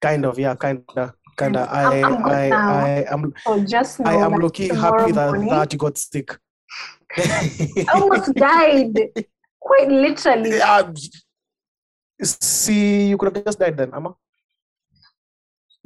kind 0.00 0.24
of, 0.24 0.38
yeah, 0.38 0.54
kind 0.54 0.82
of, 0.96 1.12
kind 1.36 1.56
of. 1.56 1.68
I, 1.68 2.00
I'm- 2.00 2.16
I'm 2.16 2.26
I, 2.26 2.48
now. 2.48 2.68
I 2.72 3.04
am, 3.12 3.34
So 3.44 3.62
just 3.64 4.00
I 4.00 4.14
am 4.14 4.32
lucky 4.32 4.68
happy 4.68 5.12
that 5.12 5.26
morning, 5.26 5.50
that 5.50 5.72
you 5.72 5.78
got 5.78 5.98
sick. 5.98 6.36
I 7.16 7.86
almost 7.94 8.34
died. 8.36 8.98
Quite 9.60 9.88
literally. 9.88 10.50
Yeah, 10.56 10.90
See, 12.22 13.08
you 13.08 13.16
could 13.18 13.34
have 13.36 13.44
just 13.44 13.58
died 13.58 13.76
then, 13.76 13.90
Amma. 13.92 14.14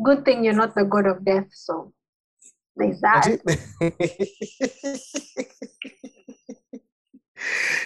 Good 0.05 0.25
thing 0.25 0.45
you're 0.45 0.55
not 0.55 0.75
the 0.75 0.85
god 0.85 1.07
of 1.07 1.25
death. 1.25 1.47
So 1.53 1.93
there's 2.77 3.01
that. 3.01 3.38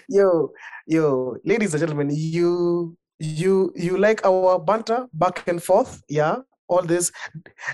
Yo, 0.09 0.51
yo, 0.87 1.37
ladies 1.45 1.75
and 1.75 1.81
gentlemen, 1.81 2.09
you 2.11 2.97
you 3.19 3.73
you 3.77 3.99
like 3.99 4.25
our 4.25 4.59
banter 4.59 5.07
back 5.13 5.47
and 5.47 5.63
forth, 5.63 6.03
yeah? 6.09 6.37
All 6.69 6.83
this 6.83 7.13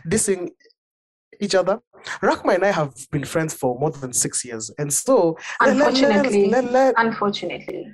dissing 0.09 0.51
each 1.41 1.55
other. 1.55 1.79
Rahma 2.21 2.57
and 2.57 2.65
I 2.65 2.73
have 2.73 2.95
been 3.13 3.25
friends 3.25 3.55
for 3.55 3.79
more 3.79 3.91
than 3.91 4.13
six 4.13 4.45
years, 4.45 4.71
and 4.79 4.93
so 4.93 5.37
let- 5.65 5.77
let- 5.77 5.89
Unfortunately. 5.89 6.51
let- 6.51 6.73
let- 6.73 6.95
Unfortunately. 6.99 7.93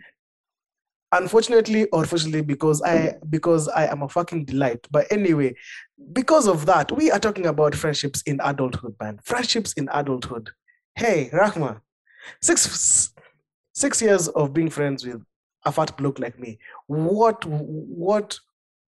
Unfortunately 1.19 1.87
or 1.87 2.05
fortunately 2.05 2.41
because 2.43 2.83
i 2.83 3.15
because 3.31 3.69
i 3.69 3.87
am 3.87 4.03
a 4.03 4.09
fucking 4.09 4.45
delight. 4.45 4.87
But 4.91 5.07
anyway 5.11 5.55
because 6.13 6.47
of 6.49 6.67
that 6.67 6.91
we 6.93 7.11
are 7.11 7.19
talking 7.19 7.47
about 7.47 7.75
friendships 7.75 8.23
in 8.23 8.41
adulthood 8.43 8.95
man. 9.01 9.21
Friendships 9.25 9.73
in 9.75 9.89
adulthood. 9.93 10.51
Hey 10.95 11.31
rahma 11.33 11.81
six 12.43 13.13
six 13.75 14.01
years 14.03 14.29
of 14.29 14.53
being 14.55 14.71
friends 14.71 15.05
with 15.07 15.23
a 15.67 15.73
fat 15.73 15.97
bloke 15.97 16.19
like 16.19 16.39
me 16.39 16.59
what 16.87 17.45
what 17.47 18.39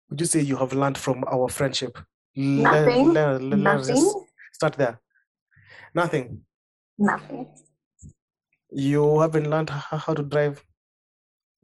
would 0.09 0.19
you 0.19 0.25
say 0.27 0.41
you 0.41 0.55
have 0.57 0.73
learned 0.73 0.97
from 0.97 1.23
our 1.31 1.49
friendship? 1.49 1.97
Nothing. 2.35 3.13
let- 3.13 3.41
let- 3.41 3.59
Nothing. 3.59 4.23
start 4.53 4.73
there. 4.73 4.99
Nothing. 5.95 6.41
Nothing. 6.97 7.47
you 8.71 9.19
haven't 9.19 9.49
learned 9.49 9.69
how 9.69 10.13
to 10.13 10.21
drive 10.23 10.63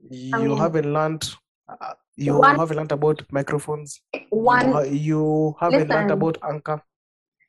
you 0.09 0.39
mean, 0.49 0.57
haven't 0.57 0.91
learned 0.93 1.29
uh, 1.69 1.93
you 2.15 2.37
one- 2.37 2.57
haven't 2.57 2.77
learned 2.77 2.91
about 2.91 3.21
microphones 3.31 4.01
you, 4.13 4.21
One 4.31 4.71
ha- 4.71 4.81
you 4.83 5.55
haven't 5.59 5.89
learned 5.89 6.11
about 6.11 6.37
anchor 6.43 6.81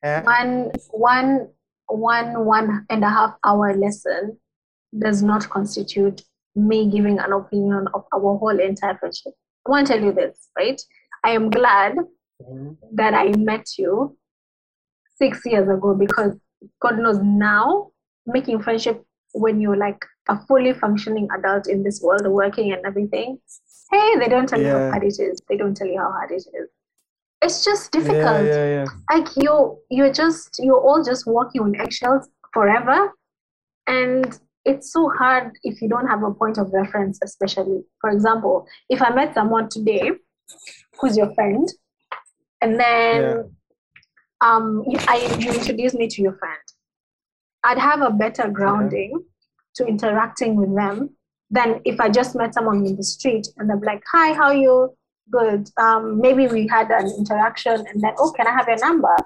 eh? 0.02 0.22
one 0.22 0.70
one 0.90 1.48
one 1.86 2.44
one 2.44 2.86
and 2.90 3.04
a 3.04 3.08
half 3.08 3.34
hour 3.44 3.74
lesson 3.76 4.38
does 4.98 5.22
not 5.22 5.48
constitute 5.48 6.22
me 6.54 6.90
giving 6.90 7.18
an 7.18 7.32
opinion 7.32 7.88
of 7.94 8.04
our 8.12 8.36
whole 8.38 8.58
entire 8.60 8.96
friendship. 8.98 9.32
I 9.66 9.70
want 9.70 9.86
to 9.86 9.94
tell 9.94 10.04
you 10.04 10.12
this, 10.12 10.48
right? 10.56 10.80
I 11.24 11.30
am 11.30 11.48
glad 11.50 11.94
Mhm. 12.42 12.76
that 12.92 13.14
I 13.14 13.28
met 13.36 13.66
you 13.78 14.18
six 15.16 15.40
years 15.46 15.68
ago 15.68 15.94
because 15.94 16.36
God 16.80 16.98
knows 16.98 17.18
now 17.22 17.90
making 18.26 18.60
friendship 18.62 19.02
when 19.32 19.60
you're 19.60 19.76
like 19.76 20.04
a 20.28 20.38
fully 20.46 20.72
functioning 20.72 21.28
adult 21.36 21.68
in 21.68 21.82
this 21.82 22.00
world, 22.02 22.26
working 22.26 22.72
and 22.72 22.84
everything. 22.86 23.38
Hey, 23.90 24.16
they 24.18 24.28
don't 24.28 24.48
tell 24.48 24.60
you 24.60 24.68
how 24.68 24.90
hard 24.90 25.02
it 25.04 25.18
is. 25.18 25.40
They 25.48 25.56
don't 25.56 25.76
tell 25.76 25.86
you 25.86 25.98
how 25.98 26.10
hard 26.10 26.30
it 26.30 26.36
is. 26.36 26.68
It's 27.42 27.64
just 27.64 27.90
difficult 27.90 28.46
yeah 28.46 28.66
yeah 28.76 28.84
like 29.10 29.26
you 29.36 29.76
you're 29.90 30.12
just 30.12 30.60
you're 30.62 30.80
all 30.80 31.02
just 31.02 31.26
walking 31.26 31.60
on 31.62 31.74
eggshells 31.80 32.28
forever 32.54 33.10
and 33.88 34.38
it's 34.64 34.92
so 34.92 35.10
hard 35.18 35.50
if 35.64 35.82
you 35.82 35.88
don't 35.88 36.06
have 36.06 36.22
a 36.22 36.32
point 36.32 36.56
of 36.56 36.70
reference 36.72 37.18
especially 37.24 37.82
for 38.00 38.10
example 38.10 38.64
if 38.90 39.02
i 39.02 39.10
met 39.12 39.34
someone 39.34 39.68
today 39.68 40.12
who's 41.00 41.16
your 41.16 41.34
friend 41.34 41.68
and 42.60 42.78
then 42.78 43.20
Yeah. 43.22 43.42
um 44.48 44.84
you, 44.86 44.98
I, 45.08 45.16
you 45.40 45.50
introduce 45.50 45.94
me 45.94 46.06
to 46.06 46.22
your 46.22 46.34
friend 46.34 46.62
i'd 47.64 47.78
have 47.78 48.02
a 48.02 48.10
better 48.10 48.48
grounding 48.48 49.12
to 49.74 49.86
interacting 49.86 50.56
with 50.56 50.74
them 50.74 51.10
than 51.50 51.80
if 51.84 52.00
i 52.00 52.08
just 52.08 52.34
met 52.34 52.54
someone 52.54 52.84
in 52.86 52.96
the 52.96 53.02
street 53.02 53.46
and 53.56 53.68
they're 53.68 53.76
like 53.78 54.02
hi 54.10 54.32
how 54.32 54.44
are 54.44 54.54
you 54.54 54.94
good 55.30 55.68
um 55.78 56.20
maybe 56.20 56.46
we 56.46 56.66
had 56.66 56.90
an 56.90 57.10
interaction 57.18 57.84
and 57.86 58.00
then 58.00 58.12
oh 58.18 58.32
can 58.32 58.46
i 58.46 58.50
have 58.50 58.68
your 58.68 58.78
number 58.78 59.16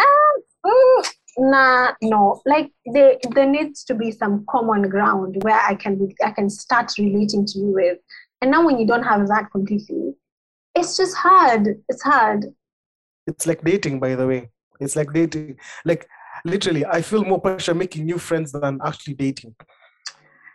um, 0.00 0.42
mm, 0.66 1.10
nah, 1.38 1.92
no. 2.02 2.40
Like 2.46 2.70
there, 2.86 3.16
there 3.34 3.46
needs 3.46 3.84
to 3.84 3.94
be 3.94 4.10
some 4.10 4.44
common 4.48 4.88
ground 4.88 5.42
where 5.42 5.60
I 5.60 5.74
can 5.74 5.96
be, 5.96 6.14
I 6.24 6.30
can 6.30 6.50
start 6.50 6.92
relating 6.98 7.46
to 7.46 7.58
you 7.58 7.72
with. 7.72 7.98
And 8.40 8.50
now 8.50 8.64
when 8.64 8.78
you 8.78 8.86
don't 8.86 9.02
have 9.02 9.28
that 9.28 9.50
completely, 9.50 10.14
it's 10.74 10.96
just 10.96 11.16
hard. 11.16 11.82
It's 11.88 12.02
hard. 12.02 12.46
It's 13.26 13.46
like 13.46 13.62
dating, 13.62 14.00
by 14.00 14.14
the 14.14 14.26
way. 14.26 14.50
It's 14.80 14.96
like 14.96 15.12
dating. 15.12 15.58
Like 15.84 16.08
literally, 16.44 16.84
I 16.86 17.02
feel 17.02 17.24
more 17.24 17.40
pressure 17.40 17.74
making 17.74 18.04
new 18.04 18.18
friends 18.18 18.52
than 18.52 18.80
actually 18.84 19.14
dating. 19.14 19.54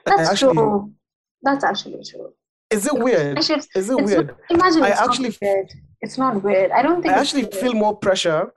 That's 0.06 0.30
actually, 0.30 0.54
true. 0.54 0.94
That's 1.42 1.64
actually 1.64 2.04
true. 2.10 2.34
Is 2.70 2.86
it 2.88 2.94
weird? 2.98 3.38
Is 3.40 3.50
it 3.50 3.68
it's 3.76 3.90
weird? 3.90 4.36
Imagine 4.50 4.84
I 4.84 4.90
actually- 4.90 5.30
not 5.30 5.38
weird. 5.42 5.74
It's 6.02 6.18
not 6.18 6.44
weird. 6.44 6.72
I 6.72 6.82
don't 6.82 7.00
I 7.00 7.02
think 7.02 7.06
it's 7.14 7.22
actually 7.22 7.60
feel 7.60 7.74
more 7.74 7.96
pressure. 7.98 8.52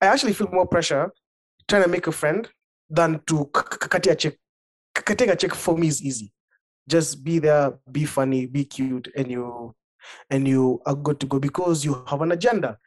I 0.00 0.06
actually 0.06 0.32
feel 0.34 0.48
more 0.52 0.66
pressure 0.66 1.12
trying 1.68 1.82
to 1.82 1.88
make 1.88 2.06
a 2.06 2.12
friend 2.12 2.48
than 2.88 3.20
to 3.26 3.50
k- 3.54 3.88
katia 3.88 4.14
check. 4.14 4.34
a 4.96 5.36
check 5.36 5.54
for 5.54 5.76
me 5.76 5.88
is 5.88 6.02
easy. 6.02 6.32
Just 6.88 7.22
be 7.24 7.38
there, 7.38 7.78
be 7.90 8.04
funny, 8.04 8.46
be 8.46 8.64
cute, 8.64 9.08
and 9.16 9.30
you 9.30 9.74
and 10.30 10.46
you 10.46 10.80
are 10.86 10.94
good 10.94 11.18
to 11.20 11.26
go 11.26 11.38
because 11.38 11.84
you 11.84 12.04
have 12.06 12.22
an 12.22 12.32
agenda. 12.32 12.78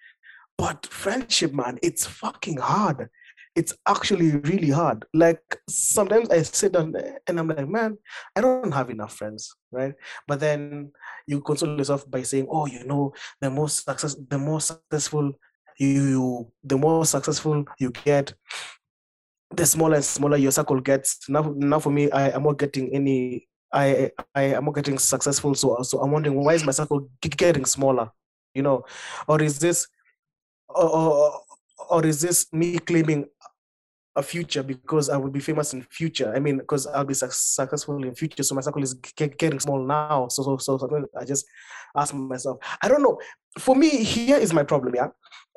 But 0.58 0.86
friendship, 0.88 1.54
man, 1.54 1.80
it's 1.84 2.06
fucking 2.06 2.58
hard. 2.58 3.10
It's 3.56 3.74
actually 3.88 4.38
really 4.38 4.70
hard. 4.70 5.06
Like 5.14 5.42
sometimes 5.70 6.30
I 6.30 6.44
sit 6.44 6.74
down 6.74 6.94
and 7.28 7.40
I'm 7.40 7.48
like, 7.48 7.68
man, 7.68 7.98
I 8.36 8.42
don't 8.42 8.72
have 8.72 8.90
enough 8.90 9.16
friends, 9.16 9.54
right? 9.72 9.94
But 10.28 10.40
then 10.40 10.92
you 11.28 11.42
console 11.42 11.78
yourself 11.78 12.10
by 12.10 12.24
saying, 12.24 12.48
oh, 12.50 12.68
you 12.68 12.86
know, 12.86 13.14
the 13.42 13.50
more 13.50 13.68
success, 13.70 14.16
the 14.30 14.38
more 14.38 14.62
successful 14.62 15.34
you, 15.78 16.52
the 16.64 16.78
more 16.78 17.06
successful 17.06 17.66
you 17.80 17.92
get, 17.92 18.34
the 19.52 19.66
smaller 19.66 19.96
and 19.96 20.06
smaller 20.06 20.38
your 20.38 20.52
circle 20.52 20.80
gets. 20.80 21.28
Now, 21.28 21.54
now 21.58 21.80
for 21.80 21.90
me, 21.90 22.12
I 22.12 22.30
am 22.30 22.44
not 22.44 22.60
getting 22.60 22.94
any. 22.94 23.48
I 23.72 24.12
I 24.34 24.42
am 24.56 24.66
not 24.66 24.76
getting 24.76 24.98
successful. 24.98 25.54
So 25.56 25.82
so 25.84 26.00
I'm 26.02 26.12
wondering 26.12 26.44
why 26.44 26.54
is 26.54 26.66
my 26.66 26.72
circle 26.72 27.10
getting 27.20 27.66
smaller? 27.66 28.12
You 28.54 28.64
know, 28.64 28.84
or 29.28 29.42
is 29.42 29.60
this, 29.60 29.88
or 30.68 30.90
or, 30.90 31.42
or 31.90 32.06
is 32.06 32.22
this 32.22 32.52
me 32.52 32.80
claiming 32.80 33.26
a 34.20 34.24
future 34.24 34.64
because 34.64 35.10
I 35.10 35.18
will 35.18 35.32
be 35.32 35.40
famous 35.40 35.74
in 35.74 35.82
future? 35.84 36.34
I 36.36 36.40
mean, 36.40 36.58
because 36.58 36.86
I'll 36.88 37.06
be 37.06 37.14
suc 37.14 37.32
successful 37.34 38.04
in 38.04 38.14
future, 38.16 38.44
so 38.44 38.56
my 38.56 38.62
circle 38.62 38.84
is 38.84 38.94
g- 38.94 39.28
getting 39.28 39.60
small 39.60 39.82
now. 39.84 40.28
So 40.30 40.44
so 40.44 40.58
so 40.58 40.78
sometimes 40.78 41.08
I 41.20 41.26
just 41.26 41.46
ask 41.96 42.14
myself, 42.14 42.58
I 42.82 42.88
don't 42.88 43.04
know. 43.04 43.20
For 43.58 43.76
me, 43.76 43.90
here 44.04 44.38
is 44.38 44.54
my 44.54 44.64
problem. 44.64 44.96
Yeah, 44.96 45.08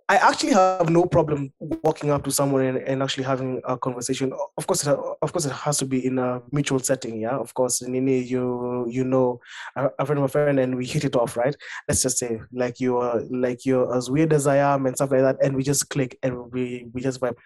I 0.08 0.16
actually 0.16 0.52
have 0.52 0.90
no 0.90 1.04
problem 1.06 1.52
walking 1.60 2.10
up 2.10 2.24
to 2.24 2.30
someone 2.30 2.62
and, 2.62 2.78
and 2.78 3.02
actually 3.02 3.24
having 3.24 3.60
a 3.64 3.78
conversation. 3.78 4.32
Of 4.58 4.66
course, 4.66 4.86
it, 4.86 4.98
of 5.22 5.32
course, 5.32 5.46
it 5.46 5.52
has 5.52 5.78
to 5.78 5.86
be 5.86 6.04
in 6.04 6.18
a 6.18 6.42
mutual 6.50 6.80
setting. 6.80 7.20
Yeah, 7.20 7.36
of 7.36 7.54
course, 7.54 7.82
Nini, 7.82 8.20
you 8.20 8.86
you 8.88 9.04
know 9.04 9.40
a, 9.76 10.04
friend 10.04 10.18
of 10.18 10.24
a 10.24 10.28
friend, 10.28 10.58
and 10.58 10.76
we 10.76 10.86
hit 10.86 11.04
it 11.04 11.16
off, 11.16 11.36
right? 11.36 11.56
Let's 11.88 12.02
just 12.02 12.18
say 12.18 12.40
like 12.52 12.80
you're 12.80 13.22
like 13.30 13.64
you're 13.64 13.94
as 13.96 14.10
weird 14.10 14.32
as 14.32 14.46
I 14.46 14.56
am 14.56 14.86
and 14.86 14.96
stuff 14.96 15.12
like 15.12 15.22
that, 15.22 15.36
and 15.42 15.56
we 15.56 15.62
just 15.62 15.88
click 15.88 16.18
and 16.22 16.52
we 16.52 16.88
we 16.92 17.00
just 17.00 17.20
vibe. 17.20 17.36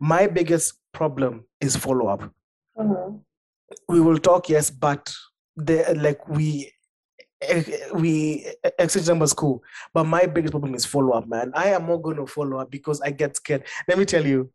My 0.00 0.26
biggest 0.26 0.74
problem 0.92 1.44
is 1.60 1.76
follow 1.76 2.06
up. 2.08 2.22
Mhm. 2.78 3.20
We 3.88 4.00
will 4.00 4.18
talk, 4.18 4.48
yes, 4.48 4.70
but 4.70 5.12
the 5.56 5.94
like 5.96 6.26
we 6.28 6.72
eh, 7.42 7.62
we 7.94 8.46
exchange 8.78 9.08
numbers 9.08 9.32
cool 9.34 9.62
but 9.92 10.04
my 10.04 10.24
biggest 10.26 10.52
problem 10.52 10.74
is 10.74 10.86
follow 10.86 11.10
up 11.10 11.26
man 11.28 11.50
i 11.54 11.66
am 11.68 11.86
not 11.86 12.00
going 12.00 12.16
to 12.16 12.26
follow 12.26 12.56
up 12.58 12.70
because 12.70 13.00
i 13.02 13.10
get 13.10 13.36
scared 13.36 13.62
let 13.88 13.98
me 13.98 14.04
tell 14.06 14.24
you 14.24 14.50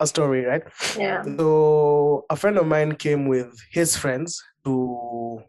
a 0.00 0.06
story 0.06 0.44
right 0.44 0.62
Yeah. 0.98 1.22
so 1.38 2.24
a 2.30 2.34
friend 2.34 2.58
of 2.58 2.66
mine 2.66 2.96
came 2.96 3.28
with 3.28 3.54
his 3.70 3.96
friends 3.96 4.42
to 4.64 5.42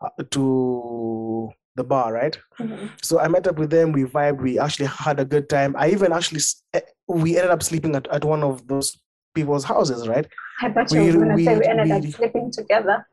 uh, 0.00 0.22
to 0.30 1.50
the 1.74 1.82
bar 1.84 2.12
right 2.12 2.38
Mhm. 2.60 2.90
so 3.02 3.18
i 3.18 3.26
met 3.26 3.48
up 3.48 3.58
with 3.58 3.70
them 3.70 3.90
we 3.92 4.04
vibed 4.04 4.40
we 4.40 4.58
actually 4.60 4.86
had 4.86 5.18
a 5.18 5.24
good 5.24 5.48
time 5.48 5.74
i 5.76 5.90
even 5.90 6.12
actually 6.12 6.40
eh, 6.74 6.80
we 7.08 7.36
ended 7.36 7.50
up 7.50 7.62
sleeping 7.62 7.94
at, 7.96 8.06
at 8.08 8.24
one 8.24 8.42
of 8.42 8.66
those 8.66 8.98
people's 9.34 9.64
houses 9.64 10.08
right? 10.08 10.26
I 10.62 10.68
bet 10.68 10.90
you 10.92 11.00
We- 11.02 11.16
were 11.16 11.24
gonna 11.26 11.44
say 11.44 11.54
we- 11.54 11.60
we 11.60 11.66
ended 11.66 11.90
up 11.92 12.04
sleeping 12.12 12.50
together. 12.50 13.06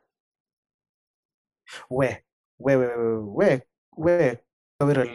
where? 1.89 2.21
Where 2.57 2.77
where 2.79 3.19
where 3.19 3.61
where 3.95 4.39
where 4.79 5.05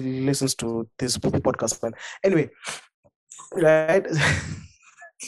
listens 0.00 0.54
to 0.56 0.88
this 0.98 1.16
podcast 1.18 1.82
man? 1.82 1.92
Anyway 2.24 2.50
right? 3.54 4.06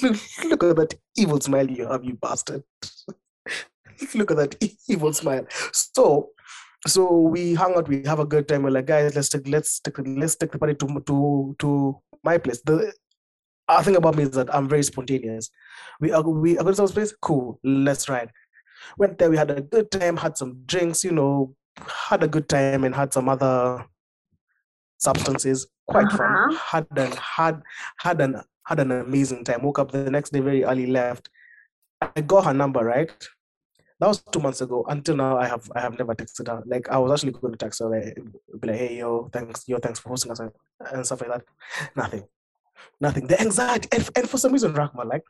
Look, 0.03 0.63
at 0.65 0.77
that 0.77 0.95
evil 1.17 1.41
smile 1.41 1.69
you 1.69 1.87
have 1.89 2.05
you 2.05 2.15
bastard. 2.15 2.63
Look 4.15 4.31
at 4.31 4.37
that 4.37 4.57
evil 4.89 5.13
smile. 5.13 5.47
So 5.73 6.31
so 6.87 7.19
we 7.19 7.55
hung 7.55 7.75
out 7.77 7.89
we 7.89 8.03
have 8.05 8.21
a 8.21 8.25
good 8.27 8.47
time. 8.49 8.63
We're 8.63 8.71
like 8.71 8.87
guys 8.87 9.15
let's 9.17 9.29
take 9.29 9.47
let's 9.49 9.81
take 9.81 9.99
let's 9.99 10.37
take 10.37 10.53
the 10.53 10.59
party 10.59 10.75
to 10.75 11.01
to 11.07 11.57
to 11.59 12.01
my 12.23 12.39
place. 12.39 12.61
The 12.65 12.93
other 13.71 13.85
thing 13.85 13.97
about 13.97 14.17
me 14.17 14.25
is 14.25 14.31
that 14.31 14.53
i'm 14.55 14.69
very 14.69 14.83
spontaneous. 14.83 15.51
We 16.01 16.13
are 16.13 16.23
we 16.23 16.59
are 16.59 16.63
going 16.63 16.75
to 16.75 16.77
some 16.77 16.89
place? 16.89 17.15
Cool 17.21 17.59
let's 17.63 18.09
ride. 18.09 18.31
Went 18.99 19.19
there 19.19 19.31
we 19.31 19.37
had 19.37 19.51
a 19.51 19.61
good 19.61 19.91
time 19.91 20.17
had 20.17 20.37
some 20.37 20.63
drinks 20.67 21.05
you 21.05 21.13
know 21.13 21.55
had 22.09 22.23
a 22.23 22.29
good 22.29 22.49
time 22.49 22.85
and 22.85 22.95
had 22.95 23.13
some 23.13 23.29
other 23.29 23.85
substances. 24.99 25.67
Quite 25.87 26.11
fun. 26.13 26.21
Uh-huh. 26.21 26.57
had 26.73 26.87
an 26.97 27.13
had 27.13 27.63
had 27.99 28.21
an 28.21 28.43
had 28.67 28.81
an 28.81 28.93
amazing 28.93 29.45
time. 29.45 29.63
Woke 29.63 29.79
up 29.79 29.91
the 29.91 30.11
next 30.11 30.31
day 30.31 30.41
very 30.41 30.65
early 30.65 30.87
left. 30.87 31.29
I 32.01 32.21
got 32.21 32.45
her 32.47 32.55
number 32.55 32.85
right? 32.85 33.13
That 33.99 34.07
was 34.09 34.23
two 34.33 34.41
months 34.41 34.63
ago. 34.63 34.85
Until 34.89 35.17
now 35.17 35.37
i 35.39 35.47
have 35.47 35.71
i 35.75 35.81
have 35.81 35.99
never 35.99 36.15
texted 36.15 36.49
her. 36.49 36.63
Like 36.67 36.89
i 36.89 36.99
was 36.99 37.13
actually 37.13 37.33
going 37.33 37.53
to 37.53 37.59
text 37.59 37.81
her 37.81 37.89
like 37.89 38.15
be 38.61 38.69
like 38.69 38.79
hey 38.79 38.99
yo 38.99 39.29
thanks 39.33 39.69
yo 39.69 39.79
thanks 39.79 39.99
for 39.99 40.11
hosting 40.11 40.33
us 40.33 40.41
and 40.41 41.07
stuff 41.07 41.21
like 41.21 41.31
that. 41.31 41.45
Nothing 41.97 42.25
nothing 43.01 43.27
the 43.27 43.41
anxiety 43.41 43.89
and, 43.93 44.09
and 44.17 44.29
for 44.31 44.39
some 44.39 44.53
reason 44.53 44.73
Rahma, 44.75 45.05
like 45.05 45.23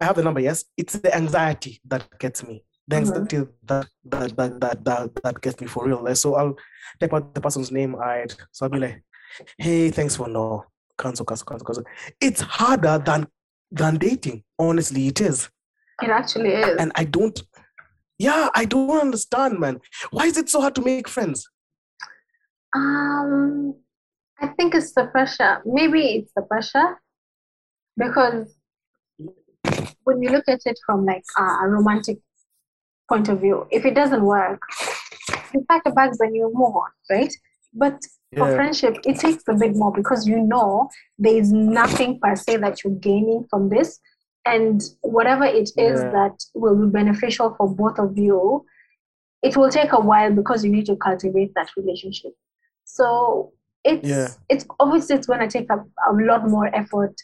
i 0.00 0.04
have 0.04 0.16
the 0.16 0.22
number 0.22 0.40
yes 0.40 0.64
it's 0.76 0.94
the 0.94 1.14
anxiety 1.14 1.80
that 1.86 2.04
gets 2.18 2.42
me 2.44 2.64
the 2.88 2.96
Mhm. 2.96 3.00
anxiety 3.00 3.36
that, 3.64 3.86
that, 4.04 4.36
that 4.36 4.60
that 4.60 4.84
that 4.84 5.10
that 5.22 5.40
gets 5.40 5.60
me 5.60 5.66
for 5.66 5.86
real 5.86 6.02
like 6.02 6.16
so 6.16 6.34
i'll 6.34 6.56
type 7.00 7.12
out 7.14 7.34
the 7.34 7.40
person's 7.40 7.70
name 7.70 7.94
right 7.94 8.34
so 8.50 8.66
i'll 8.66 8.70
be 8.70 8.78
like 8.78 9.02
hey 9.58 9.90
thanks 9.90 10.16
for 10.16 10.28
no 10.28 10.64
cancel 10.98 11.24
cancel 11.24 11.46
cancel 11.46 11.66
cancel 11.66 11.84
it's 12.20 12.40
harder 12.40 12.98
than 13.04 13.26
than 13.70 13.96
dating 13.96 14.42
honestly 14.58 15.06
it 15.08 15.20
is 15.20 15.48
It 16.02 16.10
actually 16.10 16.50
is. 16.50 16.76
and 16.80 16.90
I 16.96 17.04
don't. 17.04 17.40
Yeah, 18.18 18.48
I 18.54 18.64
don't 18.66 19.00
understand, 19.00 19.58
man. 19.58 19.80
Why 20.10 20.26
is 20.26 20.36
it 20.36 20.48
so 20.48 20.60
hard 20.60 20.74
to 20.76 20.82
make 20.82 21.08
friends? 21.08 21.48
Um, 22.74 23.74
I 24.42 24.48
think 24.48 24.74
it's 24.74 24.92
the 24.92 25.04
pressure. 25.06 25.62
Maybe 25.64 26.00
it's 26.16 26.32
the 26.34 26.42
pressure 26.42 27.00
because 27.96 28.56
when 30.02 30.20
you 30.20 30.30
look 30.30 30.44
at 30.48 30.60
it 30.66 30.78
from 30.84 31.06
like 31.06 31.22
a, 31.38 31.68
romantic 31.68 32.18
point 33.08 33.28
of 33.28 33.40
view, 33.40 33.66
if 33.70 33.86
it 33.86 33.94
doesn't 33.94 34.24
work, 34.24 34.60
you 35.54 35.64
pack 35.68 35.82
your 35.84 35.94
bags 35.94 36.18
and 36.20 36.34
you 36.34 36.50
move 36.52 36.74
on, 36.74 36.90
right? 37.08 37.32
But 37.72 38.00
for 38.36 38.52
friendship, 38.56 38.96
it 39.04 39.20
takes 39.20 39.44
a 39.48 39.54
bit 39.54 39.76
more 39.76 39.92
because 39.92 40.26
you 40.26 40.40
know 40.40 40.88
there 41.18 41.36
is 41.36 41.52
nothing 41.52 42.18
per 42.20 42.34
se 42.34 42.56
that 42.56 42.82
you're 42.82 42.94
gaining 42.94 43.46
from 43.48 43.68
this, 43.68 44.00
and 44.44 44.82
whatever 45.02 45.44
it 45.44 45.70
is 45.76 46.00
Yeah. 46.00 46.10
that 46.10 46.44
will 46.54 46.76
be 46.84 46.90
beneficial 46.90 47.54
for 47.56 47.68
both 47.68 47.98
of 47.98 48.18
you, 48.18 48.64
it 49.42 49.56
will 49.56 49.70
take 49.70 49.92
a 49.92 50.00
while 50.00 50.32
because 50.32 50.64
you 50.64 50.72
need 50.72 50.86
to 50.86 50.96
cultivate 50.96 51.52
that 51.54 51.68
relationship. 51.76 52.32
So 52.84 53.52
it's 53.84 54.08
Yeah. 54.08 54.28
it's 54.48 54.66
obviously 54.80 55.16
it's 55.16 55.26
going 55.26 55.40
to 55.40 55.48
take 55.48 55.68
a, 55.70 55.76
a 56.10 56.12
lot 56.12 56.48
more 56.48 56.74
effort 56.74 57.14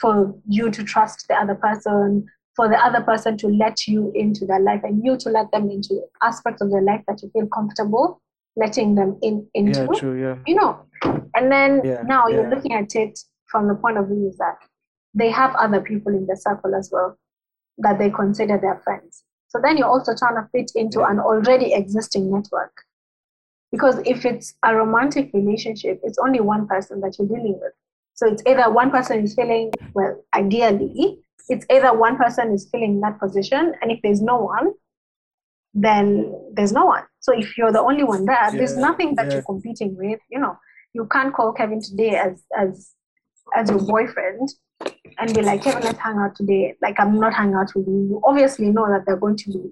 for 0.00 0.34
you 0.48 0.70
to 0.70 0.82
trust 0.82 1.26
the 1.28 1.34
other 1.34 1.54
person, 1.54 2.26
for 2.56 2.68
the 2.68 2.76
other 2.78 3.02
person 3.02 3.36
to 3.38 3.48
let 3.48 3.86
you 3.86 4.10
into 4.14 4.46
their 4.46 4.60
life, 4.60 4.80
and 4.82 5.04
you 5.04 5.16
to 5.18 5.28
let 5.30 5.50
them 5.52 5.70
into 5.70 6.00
aspects 6.22 6.62
of 6.62 6.70
their 6.70 6.82
life 6.82 7.02
that 7.06 7.22
you 7.22 7.30
feel 7.32 7.46
comfortable 7.48 8.20
letting 8.56 8.96
them 8.96 9.16
in 9.22 9.46
into 9.54 9.80
Yeah, 9.82 9.86
true. 9.98 10.20
Yeah. 10.20 10.36
you 10.46 10.56
know 10.56 10.80
and 11.36 11.52
then 11.52 11.80
Yeah, 11.84 12.02
now 12.02 12.26
you're 12.26 12.50
looking 12.50 12.72
at 12.72 12.96
it 12.96 13.16
from 13.46 13.68
the 13.68 13.74
point 13.76 13.96
of 13.96 14.08
view 14.08 14.28
is 14.28 14.36
that 14.38 14.56
they 15.14 15.30
have 15.30 15.54
other 15.54 15.80
people 15.80 16.12
in 16.12 16.26
the 16.26 16.36
circle 16.36 16.74
as 16.74 16.90
well 16.92 17.16
that 17.78 17.98
they 18.00 18.10
consider 18.10 18.58
their 18.58 18.80
friends 18.82 19.22
so 19.48 19.60
then 19.62 19.76
you're 19.76 19.86
also 19.88 20.12
trying 20.18 20.34
to 20.34 20.48
fit 20.50 20.72
into 20.74 20.98
Yeah. 21.00 21.10
an 21.12 21.20
already 21.20 21.72
existing 21.72 22.30
network 22.32 22.72
because 23.72 23.98
if 24.04 24.24
it's 24.24 24.54
a 24.64 24.74
romantic 24.74 25.30
relationship 25.32 26.00
it's 26.02 26.18
only 26.18 26.40
one 26.40 26.66
person 26.66 27.00
that 27.00 27.16
you're 27.18 27.28
dealing 27.28 27.58
with 27.60 27.72
so 28.14 28.26
it's 28.26 28.42
either 28.46 28.70
one 28.70 28.90
person 28.90 29.22
is 29.24 29.34
feeling 29.34 29.70
well 29.94 30.22
ideally 30.34 31.18
it's 31.48 31.66
either 31.70 31.96
one 31.96 32.16
person 32.16 32.52
is 32.52 32.68
filling 32.70 33.00
that 33.00 33.18
position 33.18 33.74
and 33.80 33.90
if 33.90 34.00
there's 34.02 34.22
no 34.22 34.38
one 34.38 34.72
then 35.72 36.34
there's 36.52 36.72
no 36.72 36.86
one 36.86 37.04
so 37.20 37.32
if 37.36 37.56
you're 37.56 37.72
the 37.72 37.80
only 37.80 38.02
one 38.02 38.24
there 38.24 38.50
there's 38.52 38.76
nothing 38.76 39.14
that 39.14 39.26
yeah. 39.26 39.34
you're 39.34 39.42
competing 39.42 39.96
with 39.96 40.20
you 40.30 40.38
know 40.38 40.58
you 40.92 41.06
can't 41.06 41.32
call 41.32 41.52
kevin 41.52 41.80
today 41.80 42.16
as 42.16 42.42
as 42.56 42.92
as 43.54 43.70
your 43.70 43.80
boyfriend 43.80 44.48
and 45.18 45.34
be 45.34 45.42
like, 45.42 45.62
Kevin, 45.62 45.82
let's 45.82 45.98
hang 45.98 46.18
out 46.18 46.34
today. 46.34 46.74
Like, 46.80 46.98
I'm 46.98 47.18
not 47.18 47.34
hanging 47.34 47.54
out 47.54 47.70
with 47.74 47.86
you. 47.86 47.92
You 47.92 48.22
obviously 48.24 48.70
know 48.70 48.88
that 48.88 49.04
they're 49.06 49.16
going 49.16 49.36
to 49.36 49.50
be 49.50 49.70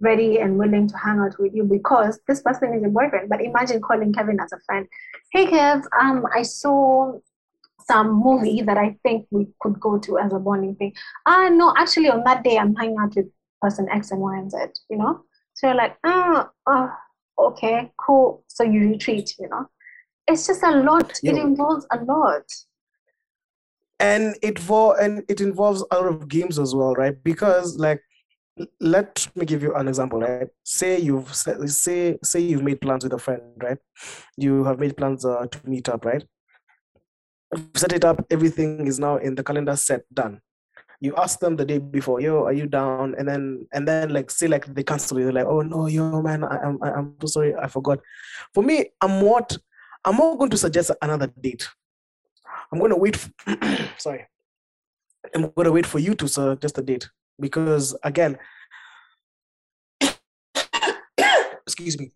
ready 0.00 0.38
and 0.38 0.58
willing 0.58 0.88
to 0.88 0.96
hang 0.96 1.18
out 1.18 1.38
with 1.38 1.54
you 1.54 1.64
because 1.64 2.18
this 2.26 2.42
person 2.42 2.74
is 2.74 2.82
your 2.82 2.90
boyfriend. 2.90 3.28
But 3.28 3.42
imagine 3.42 3.80
calling 3.80 4.12
Kevin 4.12 4.40
as 4.40 4.52
a 4.52 4.58
friend. 4.66 4.86
Hey, 5.32 5.46
Kev, 5.46 5.84
um, 6.00 6.26
I 6.34 6.42
saw 6.42 7.18
some 7.86 8.12
movie 8.22 8.62
that 8.62 8.78
I 8.78 8.96
think 9.02 9.26
we 9.30 9.48
could 9.60 9.78
go 9.80 9.98
to 9.98 10.18
as 10.18 10.32
a 10.32 10.38
bonding 10.38 10.76
thing. 10.76 10.92
Ah, 11.26 11.46
uh, 11.46 11.48
no, 11.48 11.74
actually, 11.76 12.08
on 12.08 12.24
that 12.24 12.44
day, 12.44 12.58
I'm 12.58 12.74
hanging 12.74 12.98
out 12.98 13.14
with 13.16 13.26
person 13.60 13.88
X 13.90 14.10
and 14.10 14.20
Y 14.20 14.38
and 14.38 14.50
Z, 14.50 14.58
you 14.88 14.98
know? 14.98 15.22
So 15.54 15.68
you're 15.68 15.76
like, 15.76 15.96
oh, 16.04 16.48
oh 16.66 16.92
okay, 17.38 17.92
cool. 17.98 18.44
So 18.48 18.64
you 18.64 18.88
retreat, 18.88 19.34
you 19.38 19.48
know? 19.48 19.66
It's 20.26 20.46
just 20.46 20.62
a 20.62 20.70
lot. 20.70 21.18
It 21.22 21.36
involves 21.36 21.86
a 21.90 22.02
lot 22.04 22.44
and 24.00 24.36
it 24.42 24.58
vo- 24.58 24.94
and 24.94 25.22
it 25.28 25.40
involves 25.40 25.84
a 25.90 25.96
lot 25.96 26.06
of 26.06 26.26
games 26.26 26.58
as 26.58 26.74
well, 26.74 26.94
right? 26.94 27.22
Because 27.22 27.76
like 27.76 28.00
let 28.80 29.26
me 29.34 29.44
give 29.44 29.62
you 29.62 29.74
an 29.74 29.88
example 29.88 30.20
right? 30.20 30.48
Say 30.64 30.98
you've 30.98 31.34
say 31.34 32.18
say 32.22 32.40
you've 32.40 32.62
made 32.62 32.80
plans 32.80 33.04
with 33.04 33.12
a 33.12 33.18
friend 33.18 33.42
right? 33.62 33.78
You 34.36 34.64
have 34.64 34.78
made 34.78 34.96
plans 34.96 35.24
uh, 35.24 35.46
to 35.46 35.68
meet 35.68 35.88
up 35.88 36.04
right? 36.04 36.24
Set 37.74 37.92
it 37.92 38.04
up 38.04 38.24
everything 38.30 38.86
is 38.86 38.98
now 38.98 39.16
in 39.16 39.34
the 39.34 39.42
calendar 39.42 39.76
set 39.76 40.02
done. 40.12 40.40
You 41.00 41.14
ask 41.16 41.40
them 41.40 41.56
the 41.56 41.64
day 41.64 41.78
before 41.78 42.20
yo 42.20 42.44
are 42.44 42.52
you 42.52 42.66
down? 42.66 43.14
And 43.18 43.28
then 43.28 43.66
and 43.72 43.86
then 43.86 44.10
like 44.10 44.30
say 44.30 44.48
like 44.48 44.66
they 44.66 44.82
cancel 44.82 45.18
they're 45.18 45.32
like 45.32 45.46
oh 45.46 45.62
no 45.62 45.86
yo 45.86 46.20
man 46.22 46.44
I, 46.44 46.56
am 46.62 46.78
i'm 46.82 47.16
so 47.22 47.26
sorry 47.26 47.54
i 47.54 47.66
forgot. 47.66 48.00
For 48.54 48.62
me 48.62 48.90
i'm 49.00 49.20
what 49.20 49.56
i'm 50.04 50.16
not 50.16 50.38
going 50.38 50.50
to 50.50 50.58
suggest 50.58 50.90
another 51.02 51.28
date. 51.40 51.68
I'm 52.72 52.78
going 52.78 52.90
to 52.90 52.96
wait. 52.96 53.16
For, 53.16 53.30
sorry, 53.98 54.26
I'm 55.34 55.50
going 55.50 55.64
to 55.64 55.72
wait 55.72 55.86
for 55.86 55.98
you 55.98 56.14
to 56.14 56.28
suggest 56.28 56.78
a 56.78 56.82
date 56.82 57.08
because 57.40 57.96
again, 58.02 58.38
excuse 61.66 61.98
me, 61.98 62.12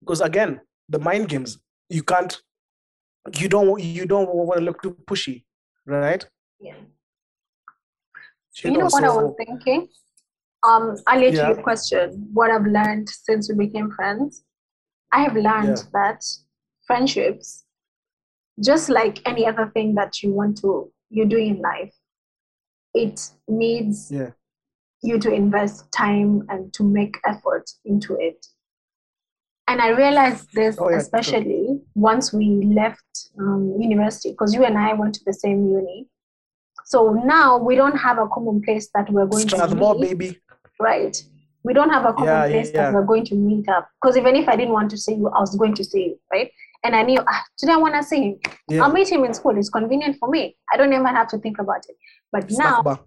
because 0.00 0.20
again, 0.20 0.60
the 0.88 0.98
mind 0.98 1.28
games 1.28 1.58
you 1.88 2.02
can't, 2.02 2.40
you 3.38 3.48
don't, 3.48 3.80
you 3.80 4.06
don't 4.06 4.28
want 4.34 4.58
to 4.58 4.64
look 4.64 4.82
too 4.82 4.96
pushy, 5.06 5.44
right? 5.86 6.26
Yeah. 6.60 6.74
You, 8.62 8.70
you 8.70 8.72
know, 8.72 8.78
know, 8.78 8.84
what 8.84 9.02
so, 9.02 9.20
I 9.20 9.22
was 9.22 9.34
thinking? 9.36 9.88
Um, 10.62 10.96
I'll 11.06 11.20
let 11.20 11.34
yeah. 11.34 11.48
you 11.50 11.56
question 11.56 12.28
what 12.32 12.50
I've 12.50 12.66
learned 12.66 13.08
since 13.08 13.50
we 13.50 13.66
became 13.66 13.90
friends. 13.90 14.44
I 15.12 15.22
have 15.22 15.36
learned 15.36 15.78
yeah. 15.78 15.90
that 15.92 16.24
friendships 16.86 17.64
just 18.62 18.88
like 18.88 19.20
any 19.26 19.46
other 19.46 19.70
thing 19.74 19.94
that 19.94 20.22
you 20.22 20.32
want 20.32 20.58
to 20.58 20.90
you 21.10 21.24
do 21.24 21.36
in 21.36 21.60
life 21.60 21.94
it 22.94 23.30
needs 23.48 24.10
yeah. 24.10 24.30
you 25.02 25.18
to 25.18 25.32
invest 25.32 25.90
time 25.92 26.44
and 26.48 26.72
to 26.72 26.84
make 26.84 27.16
effort 27.26 27.70
into 27.84 28.16
it 28.16 28.46
and 29.68 29.80
i 29.80 29.88
realized 29.88 30.48
this 30.54 30.76
oh, 30.78 30.88
yeah, 30.88 30.96
especially 30.96 31.66
sure. 31.66 31.78
once 31.94 32.32
we 32.32 32.62
left 32.74 33.28
um, 33.38 33.74
university 33.78 34.30
because 34.30 34.54
you 34.54 34.64
and 34.64 34.78
i 34.78 34.92
went 34.92 35.14
to 35.14 35.24
the 35.26 35.32
same 35.32 35.66
uni 35.66 36.06
so 36.84 37.12
now 37.24 37.56
we 37.56 37.74
don't 37.74 37.96
have 37.96 38.18
a 38.18 38.28
common 38.28 38.62
place 38.62 38.88
that 38.94 39.10
we're 39.10 39.26
going 39.26 39.48
Strathmore, 39.48 39.94
to 39.94 40.00
meet. 40.00 40.18
baby 40.18 40.40
right 40.80 41.22
we 41.64 41.72
don't 41.72 41.90
have 41.90 42.04
a 42.04 42.12
common 42.12 42.28
yeah, 42.28 42.46
place 42.46 42.70
that 42.72 42.92
we're 42.92 43.04
going 43.04 43.24
to 43.24 43.34
meet 43.34 43.68
up 43.68 43.88
because 44.00 44.16
even 44.16 44.36
if 44.36 44.48
i 44.48 44.56
didn't 44.56 44.72
want 44.72 44.90
to 44.90 44.98
see 44.98 45.14
you 45.14 45.28
i 45.28 45.40
was 45.40 45.56
going 45.56 45.74
to 45.74 45.84
see 45.84 46.04
you 46.04 46.18
right 46.30 46.50
and 46.84 46.94
I 46.94 47.02
knew 47.02 47.18
ah, 47.26 47.42
today 47.58 47.72
I 47.72 47.76
want 47.76 47.94
to 47.94 48.02
see 48.02 48.22
him. 48.22 48.38
Yeah. 48.68 48.84
I'll 48.84 48.92
meet 48.92 49.10
him 49.10 49.24
in 49.24 49.32
school. 49.32 49.56
It's 49.58 49.70
convenient 49.70 50.18
for 50.20 50.28
me. 50.28 50.56
I 50.72 50.76
don't 50.76 50.92
even 50.92 51.06
have 51.06 51.28
to 51.28 51.38
think 51.38 51.58
about 51.58 51.82
it. 51.88 51.96
But 52.34 52.50
now, 52.50 52.82
bar. 52.82 52.98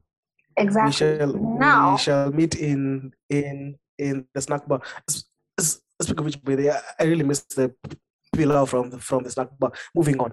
exactly. 0.56 0.88
We 0.88 0.94
shall, 0.94 1.34
now 1.60 1.92
we 1.92 1.98
shall 1.98 2.32
meet 2.32 2.56
in 2.56 3.12
in 3.30 3.76
in 4.00 4.26
the 4.34 4.42
snack 4.42 4.66
bar. 4.66 4.80
Speaking 5.60 6.20
of 6.20 6.26
which, 6.26 6.40
I 7.00 7.04
really 7.04 7.28
miss 7.28 7.42
the 7.60 7.76
pilau 8.34 8.63
from 8.66 8.90
the, 8.92 9.00
from 9.00 9.24
the 9.24 9.32
snack 9.32 9.50
bar. 9.60 9.74
Moving 9.94 10.18
on. 10.20 10.32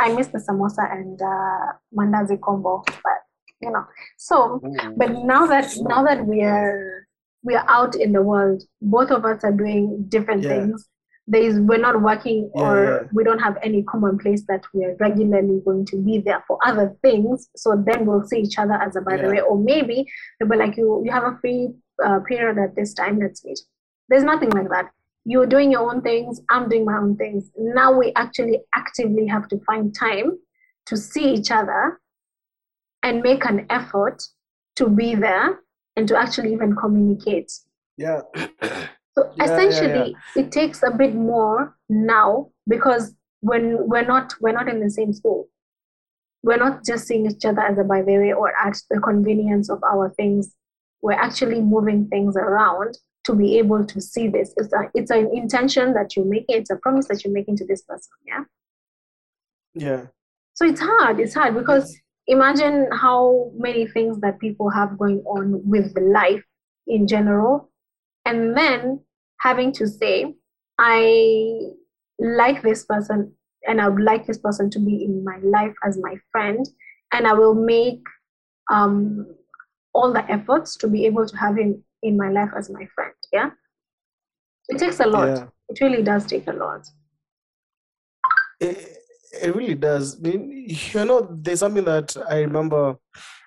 I 0.00 0.12
miss 0.12 0.26
the 0.34 0.40
samosa 0.42 0.90
and 0.90 1.22
uh, 1.22 1.66
mandazi 1.96 2.40
combo, 2.40 2.82
but 3.04 3.20
you 3.60 3.70
know. 3.70 3.84
So, 4.18 4.60
Ooh. 4.64 4.94
but 4.96 5.10
now 5.22 5.46
that 5.46 5.70
now 5.82 6.02
that 6.02 6.26
we 6.26 6.42
are 6.42 7.06
we 7.44 7.54
are 7.54 7.64
out 7.68 7.94
in 7.94 8.10
the 8.10 8.22
world, 8.22 8.64
both 8.80 9.12
of 9.12 9.24
us 9.24 9.44
are 9.44 9.52
doing 9.52 10.06
different 10.08 10.42
yeah. 10.42 10.50
things 10.50 10.88
there 11.32 11.42
is 11.42 11.58
we're 11.60 11.78
not 11.78 12.02
working 12.02 12.50
yeah, 12.54 12.62
or 12.62 12.84
yeah. 12.84 13.08
we 13.12 13.24
don't 13.24 13.38
have 13.38 13.56
any 13.62 13.82
common 13.84 14.18
place 14.18 14.42
that 14.48 14.62
we're 14.74 14.94
regularly 15.00 15.62
going 15.64 15.86
to 15.86 15.96
be 15.96 16.18
there 16.18 16.44
for 16.46 16.58
other 16.64 16.94
things. 17.00 17.48
So 17.56 17.82
then 17.86 18.04
we'll 18.04 18.26
see 18.26 18.40
each 18.40 18.58
other 18.58 18.74
as 18.74 18.96
a 18.96 19.00
by 19.00 19.16
the 19.16 19.28
way. 19.28 19.40
Or 19.40 19.58
maybe 19.58 20.06
they'll 20.38 20.48
be 20.48 20.56
like 20.56 20.76
you 20.76 21.02
you 21.04 21.10
have 21.10 21.24
a 21.24 21.38
free 21.40 21.70
uh, 22.04 22.20
period 22.28 22.58
at 22.58 22.76
this 22.76 22.92
time 22.92 23.18
let's 23.18 23.42
meet. 23.46 23.58
There's 24.10 24.24
nothing 24.24 24.50
like 24.50 24.68
that. 24.68 24.90
You're 25.24 25.46
doing 25.46 25.70
your 25.70 25.90
own 25.90 26.02
things 26.02 26.40
i'm 26.50 26.68
doing 26.68 26.84
my 26.84 26.98
own 26.98 27.16
things. 27.16 27.50
Now 27.56 27.96
we 27.98 28.12
actually 28.14 28.60
actively 28.74 29.26
have 29.26 29.48
to 29.48 29.58
find 29.60 29.94
time 29.94 30.38
to 30.86 30.96
see 30.98 31.32
each 31.32 31.50
other 31.50 31.98
and 33.02 33.22
make 33.22 33.46
an 33.46 33.66
effort 33.70 34.22
to 34.76 34.88
be 34.88 35.14
there 35.14 35.60
and 35.96 36.06
to 36.08 36.16
actually 36.18 36.52
even 36.52 36.76
communicate. 36.76 37.50
Yeah 37.96 38.20
So 39.16 39.32
yeah, 39.36 39.44
essentially, 39.44 40.16
yeah, 40.36 40.42
it 40.42 40.52
takes 40.52 40.82
a 40.82 40.90
bit 40.90 41.14
more 41.14 41.76
now 41.88 42.50
because 42.68 43.14
when 43.40 43.88
we're 43.88 44.06
not 44.06 44.34
we're 44.40 44.52
not 44.52 44.68
in 44.68 44.80
the 44.80 44.90
same 44.90 45.12
school, 45.12 45.48
we're 46.42 46.56
not 46.56 46.84
just 46.84 47.06
seeing 47.06 47.30
each 47.30 47.44
other 47.44 47.60
as 47.60 47.78
a 47.78 47.84
by 47.84 48.02
the 48.02 48.16
way 48.16 48.32
or 48.32 48.56
at 48.56 48.80
the 48.90 49.00
convenience 49.00 49.68
of 49.68 49.82
our 49.84 50.10
things. 50.10 50.54
We're 51.02 51.12
actually 51.12 51.60
moving 51.60 52.08
things 52.08 52.36
around 52.36 52.96
to 53.24 53.34
be 53.34 53.58
able 53.58 53.84
to 53.84 54.00
see 54.00 54.28
this. 54.28 54.54
It's 54.56 54.72
a, 54.72 54.90
it's 54.94 55.10
an 55.10 55.30
intention 55.32 55.94
that 55.94 56.16
you're 56.16 56.24
making. 56.24 56.56
It's 56.56 56.70
a 56.70 56.76
promise 56.76 57.08
that 57.08 57.24
you're 57.24 57.32
making 57.32 57.56
to 57.58 57.66
this 57.66 57.82
person. 57.82 58.10
Yeah. 58.26 58.44
Yeah. 59.74 60.06
So 60.54 60.64
it's 60.64 60.80
hard. 60.80 61.20
It's 61.20 61.34
hard 61.34 61.54
because 61.54 61.96
imagine 62.26 62.88
how 62.92 63.50
many 63.56 63.86
things 63.86 64.20
that 64.20 64.38
people 64.38 64.70
have 64.70 64.98
going 64.98 65.20
on 65.20 65.60
with 65.68 65.96
life 65.98 66.44
in 66.86 67.06
general 67.06 67.71
and 68.24 68.56
then 68.56 69.00
having 69.40 69.72
to 69.72 69.86
say 69.86 70.34
i 70.78 71.58
like 72.18 72.62
this 72.62 72.84
person 72.84 73.32
and 73.66 73.80
i 73.80 73.88
would 73.88 74.02
like 74.02 74.26
this 74.26 74.38
person 74.38 74.70
to 74.70 74.78
be 74.78 75.04
in 75.04 75.24
my 75.24 75.38
life 75.42 75.74
as 75.84 75.98
my 75.98 76.14
friend 76.30 76.68
and 77.12 77.26
i 77.26 77.32
will 77.32 77.54
make 77.54 78.00
um, 78.70 79.26
all 79.92 80.12
the 80.12 80.30
efforts 80.30 80.76
to 80.76 80.88
be 80.88 81.04
able 81.04 81.26
to 81.26 81.36
have 81.36 81.58
him 81.58 81.82
in 82.02 82.16
my 82.16 82.30
life 82.30 82.48
as 82.56 82.70
my 82.70 82.86
friend 82.94 83.12
yeah? 83.32 83.50
It 84.68 84.78
takes 84.78 85.00
a 85.00 85.06
lot. 85.06 85.28
Yeah. 85.28 85.46
it 85.68 85.80
really 85.80 86.02
does 86.02 86.26
take 86.26 86.46
a 86.46 86.52
lot. 86.52 86.86
It, 88.60 88.98
it 89.42 89.56
really 89.56 89.74
does. 89.74 90.20
You 90.22 91.04
know 91.04 91.26
there's 91.30 91.60
something 91.60 91.84
that 91.84 92.16
i 92.28 92.40
remember 92.40 92.96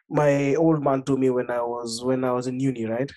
my 0.09 0.55
old 0.55 0.83
man 0.83 1.01
told 1.03 1.19
me 1.19 1.29
when 1.29 1.49
i 1.49 1.61
was 1.61 2.03
when 2.03 2.23
i 2.23 2.31
was 2.31 2.47
in 2.47 2.59
uni 2.59 2.85
right 2.85 3.09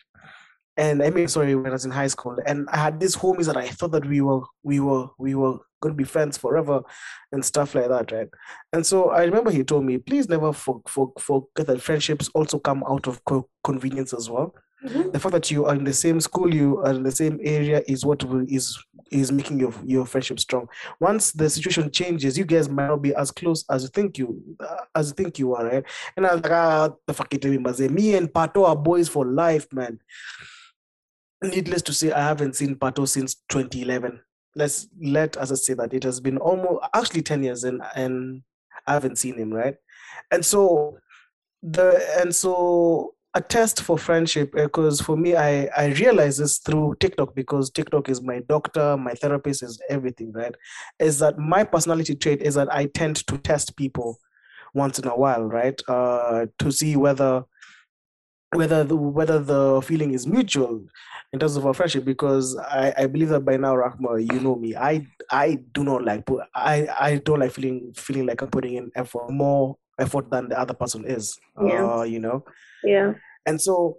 and 0.79 1.03
I 1.03 1.11
mean, 1.11 1.27
sorry, 1.27 1.57
when 1.57 1.67
I 1.67 1.73
was 1.73 1.85
in 1.85 1.91
high 1.91 2.07
school, 2.07 2.39
and 2.47 2.69
I 2.71 2.77
had 2.77 3.01
these 3.01 3.17
homies 3.17 3.47
that 3.47 3.57
I 3.57 3.67
thought 3.67 3.91
that 3.91 4.07
we 4.07 4.21
were, 4.21 4.43
we 4.63 4.79
were, 4.79 5.09
we 5.19 5.35
were 5.35 5.59
going 5.81 5.93
to 5.93 5.97
be 5.97 6.05
friends 6.05 6.39
forever, 6.39 6.83
and 7.33 7.45
stuff 7.45 7.75
like 7.75 7.89
that, 7.89 8.13
right? 8.13 8.29
And 8.73 8.87
so 8.87 9.11
I 9.11 9.25
remember 9.25 9.51
he 9.51 9.65
told 9.65 9.85
me, 9.85 9.99
please 9.99 10.29
never 10.29 10.53
for, 10.53 10.81
for, 10.87 11.13
forget 11.19 11.67
that 11.67 11.83
friendships 11.83 12.31
also 12.33 12.61
come 12.61 12.85
out 12.89 13.09
of 13.09 13.25
co- 13.25 13.49
convenience 13.65 14.13
as 14.15 14.31
well. 14.31 14.55
Mm-hmm. 14.85 15.11
The 15.11 15.19
fact 15.19 15.33
that 15.33 15.51
you 15.51 15.67
are 15.67 15.75
in 15.75 15.83
the 15.83 15.93
same 15.93 16.21
school, 16.21 16.55
you 16.55 16.79
are 16.79 16.93
in 16.93 17.03
the 17.03 17.11
same 17.11 17.41
area, 17.43 17.83
is 17.89 18.07
what 18.07 18.23
will, 18.23 18.47
is 18.49 18.79
is 19.11 19.33
making 19.33 19.59
your 19.59 19.75
your 19.85 20.07
friendship 20.07 20.39
strong. 20.39 20.69
Once 21.01 21.33
the 21.33 21.51
situation 21.51 21.91
changes, 21.91 22.39
you 22.39 22.45
guys 22.45 22.69
might 22.69 22.87
not 22.87 23.03
be 23.03 23.13
as 23.17 23.33
close 23.33 23.65
as 23.69 23.83
you 23.83 23.89
think 23.89 24.17
you 24.17 24.41
uh, 24.61 24.85
as 24.95 25.09
you 25.09 25.15
think 25.15 25.41
you 25.41 25.57
are, 25.57 25.65
right? 25.65 25.85
And 26.17 26.25
I 26.25 26.35
was 26.35 26.45
like, 26.45 26.53
ah, 26.53 26.91
the 27.05 27.15
fuck 27.15 27.35
it, 27.35 27.45
me 27.91 28.15
and 28.15 28.33
Pato 28.33 28.65
are 28.65 28.77
boys 28.77 29.09
for 29.09 29.27
life, 29.27 29.67
man 29.73 29.99
needless 31.43 31.83
to 31.83 31.93
say, 31.93 32.13
I 32.13 32.23
haven't 32.23 32.57
seen 32.57 32.77
Pato 32.77 33.09
since 33.09 33.37
2011. 33.49 34.21
Let's 34.55 34.89
let 35.01 35.37
us 35.37 35.65
say 35.65 35.75
that 35.75 35.95
it 35.95 36.03
has 36.05 36.21
been 36.21 36.39
almost 36.39 36.85
actually 36.95 37.23
10 37.23 37.43
years 37.45 37.65
and 37.65 37.83
and 37.95 38.43
I 38.87 38.95
haven't 38.95 39.19
seen 39.19 39.37
him, 39.37 39.53
right? 39.53 39.77
And 40.31 40.45
so 40.45 40.99
the 41.63 42.03
and 42.21 42.35
so 42.35 43.15
a 43.35 43.41
test 43.41 43.83
for 43.83 43.99
friendship 43.99 44.53
because 44.53 45.01
for 45.01 45.17
me 45.17 45.37
I 45.37 45.69
I 45.77 45.87
realize 45.99 46.39
this 46.39 46.59
through 46.59 46.97
TikTok 46.99 47.35
because 47.35 47.71
TikTok 47.71 48.09
is 48.09 48.23
my 48.23 48.41
doctor, 48.49 48.97
my 48.97 49.13
therapist 49.13 49.63
is 49.63 49.81
everything, 49.89 50.33
right? 50.33 50.55
Is 50.99 51.19
that 51.19 51.39
my 51.39 51.63
personality 51.63 52.15
trait 52.15 52.43
is 52.43 52.55
that 52.55 52.73
I 52.75 52.87
tend 52.87 53.17
to 53.29 53.39
test 53.39 53.77
people 53.77 54.19
once 54.75 54.99
in 54.99 55.07
a 55.07 55.17
while, 55.17 55.45
right? 55.45 55.81
Uh, 55.89 56.47
to 56.59 56.73
see 56.73 56.97
whether 56.97 57.45
whether 58.55 58.83
the, 58.85 58.97
whether 58.97 59.39
the 59.39 59.81
feeling 59.83 60.13
is 60.13 60.27
mutual 60.27 60.83
in 61.33 61.39
terms 61.39 61.57
of 61.57 61.67
our 61.67 61.75
friendship 61.75 62.05
because 62.05 62.57
I, 62.57 62.95
I 62.97 63.07
believe 63.07 63.29
that 63.29 63.41
by 63.41 63.57
now 63.59 63.75
Rahma 63.75 64.21
you 64.33 64.41
know 64.41 64.57
me 64.57 64.75
I 64.75 65.07
I 65.31 65.59
do 65.73 65.85
not 65.85 66.05
like 66.05 66.25
put 66.25 66.45
I 66.55 66.89
I 66.99 67.17
don't 67.19 67.41
like 67.41 67.53
feeling 67.53 67.93
feeling 67.95 68.27
like 68.27 68.41
I'm 68.41 68.49
putting 68.49 68.75
in 68.75 68.91
effort 68.95 69.31
more 69.31 69.77
effort 69.99 70.31
than 70.31 70.49
the 70.49 70.59
other 70.59 70.75
person 70.75 71.05
is. 71.05 71.39
Yeah. 71.63 71.85
Uh, 71.99 72.03
you 72.05 72.21
know, 72.21 72.45
Yeah. 72.85 73.15
and 73.45 73.61
so 73.61 73.99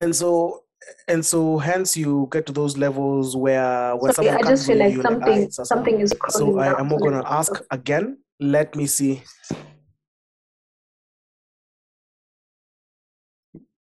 and 0.00 0.14
so 0.14 0.64
and 1.08 1.24
so 1.24 1.58
hence 1.58 1.96
you 1.96 2.28
get 2.30 2.46
to 2.46 2.52
those 2.52 2.76
levels 2.76 3.34
where 3.36 3.96
when 3.96 4.12
Sorry, 4.12 4.28
someone 4.28 4.34
I 4.44 4.46
comes 4.46 4.60
just 4.60 4.66
feel 4.68 4.78
like 4.78 4.94
something 5.02 5.34
ah, 5.34 5.42
it's 5.42 5.58
a- 5.58 5.64
something 5.64 6.00
is 6.00 6.12
so 6.28 6.58
I, 6.58 6.78
am 6.78 6.90
to 6.90 6.98
gonna 6.98 7.22
ask 7.26 7.52
again. 7.70 8.18
Let 8.40 8.76
me 8.76 8.86
see. 8.86 9.22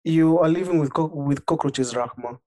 You 0.06 0.38
are 0.38 0.48
living 0.48 0.78
with 0.78 0.92
co- 0.94 1.06
with 1.28 1.44
cockroaches, 1.46 1.92
Rahma. 1.92 2.38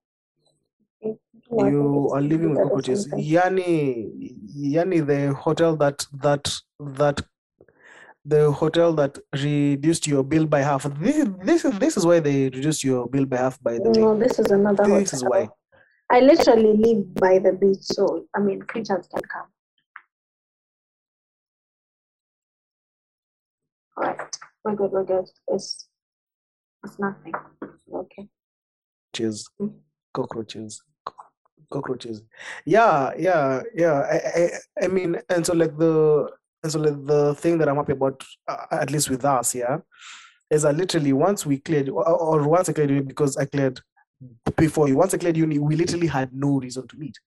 You 1.02 2.10
are 2.14 2.22
living 2.22 2.52
with 2.52 2.60
cockroaches. 2.64 3.06
Yani, 3.08 4.08
Yani, 4.56 5.06
the 5.06 5.34
hotel 5.34 5.76
that 5.76 6.06
that 6.14 6.48
that 6.80 7.22
the 8.24 8.50
hotel 8.52 8.94
that 8.94 9.20
reduced 9.34 10.08
your 10.08 10.24
bill 10.24 10.46
by 10.46 10.62
half. 10.62 10.84
This 11.02 11.28
this 11.44 11.66
is 11.66 11.78
this 11.80 11.98
is 11.98 12.06
why 12.06 12.22
they 12.22 12.46
reduced 12.46 12.86
your 12.86 13.10
bill 13.10 13.26
by 13.26 13.36
half. 13.38 13.62
By 13.62 13.74
the 13.74 13.90
way, 13.90 14.00
No, 14.04 14.18
this 14.18 14.40
is 14.40 14.52
another 14.52 14.86
this 14.86 15.14
is 15.14 15.26
why. 15.26 15.50
I 16.10 16.22
literally 16.22 16.78
live 16.78 17.14
by 17.16 17.40
the 17.40 17.52
beach, 17.52 17.82
so 17.82 18.26
I 18.34 18.40
mean, 18.40 18.62
creatures 18.62 19.06
can 19.14 19.22
come. 19.22 19.48
All 23.98 24.04
right, 24.06 24.38
we're 24.64 24.76
good. 24.76 24.92
We're 24.92 25.04
good. 25.04 25.26
It's 25.50 25.89
it's 26.84 27.00
nothing. 27.00 27.34
Okay. 27.94 28.28
cockroaches 29.14 29.50
Mm. 29.62 29.74
cockroaches. 30.14 30.82
Co- 31.06 31.14
cockroaches. 31.72 32.22
Yeah 32.66 33.12
yeah 33.18 33.62
yeah. 33.76 34.00
I, 34.02 34.18
I 34.42 34.50
i 34.86 34.88
mean 34.88 35.18
and 35.30 35.46
so 35.46 35.54
like 35.54 35.78
the 35.78 36.30
and 36.64 36.72
so 36.72 36.80
like 36.80 37.06
the 37.06 37.36
thing 37.36 37.58
that 37.58 37.70
i'm 37.70 37.76
happy 37.78 37.94
about 37.94 38.24
uh, 38.48 38.66
at 38.72 38.92
least 38.92 39.10
with 39.10 39.24
us 39.26 39.56
yeah 39.56 39.78
is 40.50 40.64
that 40.64 40.76
literally 40.76 41.14
once 41.14 41.46
we 41.46 41.58
cleared 41.60 41.90
or, 41.90 42.08
or 42.08 42.48
once 42.48 42.70
i 42.70 42.74
cleared 42.74 42.90
uni 42.90 43.02
because 43.02 43.38
i 43.38 43.46
cleared 43.46 43.80
before 44.58 44.88
you 44.90 44.98
once 44.98 45.14
i 45.14 45.18
cleared 45.18 45.38
uni 45.38 45.60
we 45.60 45.76
literally 45.76 46.08
had 46.08 46.34
no 46.34 46.60
reason 46.60 46.88
to 46.88 46.98
meet. 46.98 47.18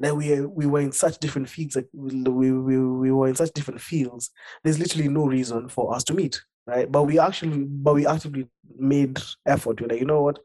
Like 0.00 0.14
we 0.14 0.40
we 0.40 0.66
were 0.66 0.80
in 0.80 0.90
such 0.92 1.18
different 1.18 1.48
fields 1.48 1.76
like 1.76 1.86
we, 1.92 2.50
we 2.52 2.78
we 2.78 3.12
were 3.12 3.28
in 3.28 3.36
such 3.36 3.52
different 3.52 3.80
fields. 3.80 4.30
There's 4.64 4.78
literally 4.78 5.08
no 5.08 5.26
reason 5.26 5.68
for 5.68 5.94
us 5.94 6.02
to 6.04 6.14
meet 6.14 6.42
right 6.66 6.90
but 6.90 7.04
we 7.04 7.18
actually 7.18 7.64
but 7.64 7.94
we 7.94 8.06
actively 8.06 8.46
made 8.78 9.18
effort 9.46 9.80
we're 9.80 9.88
like 9.88 10.00
you 10.00 10.06
know 10.06 10.22
what 10.22 10.38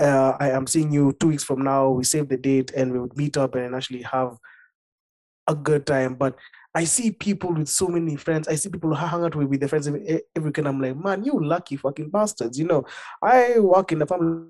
uh, 0.00 0.36
I 0.40 0.50
am 0.50 0.66
seeing 0.66 0.92
you 0.92 1.16
two 1.20 1.28
weeks 1.28 1.44
from 1.44 1.62
now. 1.62 1.90
We 1.90 2.04
save 2.04 2.28
the 2.28 2.36
date 2.36 2.72
and 2.72 2.92
we 2.92 2.98
would 2.98 3.16
meet 3.16 3.36
up 3.36 3.54
and 3.54 3.74
actually 3.74 4.02
have 4.02 4.36
a 5.46 5.54
good 5.54 5.86
time. 5.86 6.14
But 6.14 6.36
I 6.74 6.84
see 6.84 7.10
people 7.12 7.52
with 7.52 7.68
so 7.68 7.88
many 7.88 8.16
friends. 8.16 8.48
I 8.48 8.54
see 8.54 8.70
people 8.70 8.90
who 8.90 8.96
hang 8.96 9.22
out 9.22 9.36
with, 9.36 9.48
with 9.48 9.60
their 9.60 9.68
friends 9.68 9.86
every, 9.86 10.22
every 10.34 10.48
weekend. 10.48 10.68
I'm 10.68 10.80
like, 10.80 10.96
man, 10.96 11.24
you 11.24 11.38
lucky 11.38 11.76
fucking 11.76 12.10
bastards. 12.10 12.58
You 12.58 12.66
know, 12.66 12.84
I 13.22 13.58
work 13.58 13.92
in 13.92 14.02
a 14.02 14.06
family. 14.06 14.48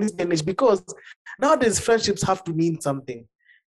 This 0.00 0.12
day 0.12 0.24
and 0.24 0.32
age 0.32 0.44
because 0.44 0.82
nowadays 1.38 1.80
friendships 1.80 2.22
have 2.22 2.44
to 2.44 2.52
mean 2.52 2.80
something. 2.80 3.26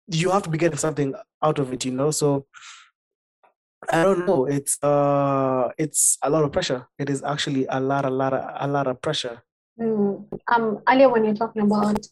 You 0.08 0.30
have 0.30 0.42
to 0.42 0.50
be 0.50 0.58
getting 0.58 0.78
something 0.78 1.14
out 1.42 1.58
of 1.58 1.72
it, 1.72 1.84
you 1.84 1.92
know. 1.92 2.10
So 2.10 2.46
I 3.90 4.02
don't 4.02 4.26
know. 4.26 4.46
It's 4.46 4.82
uh, 4.82 5.70
it's 5.78 6.18
a 6.22 6.30
lot 6.30 6.44
of 6.44 6.52
pressure. 6.52 6.86
It 6.98 7.10
is 7.10 7.22
actually 7.22 7.66
a 7.68 7.80
lot, 7.80 8.04
a 8.04 8.10
lot, 8.10 8.32
of, 8.32 8.44
a 8.60 8.66
lot 8.66 8.86
of 8.86 9.00
pressure. 9.00 9.42
Mm. 9.80 10.26
Um, 10.52 10.80
earlier 10.88 11.08
when 11.08 11.24
you're 11.24 11.34
talking 11.34 11.62
about 11.62 12.06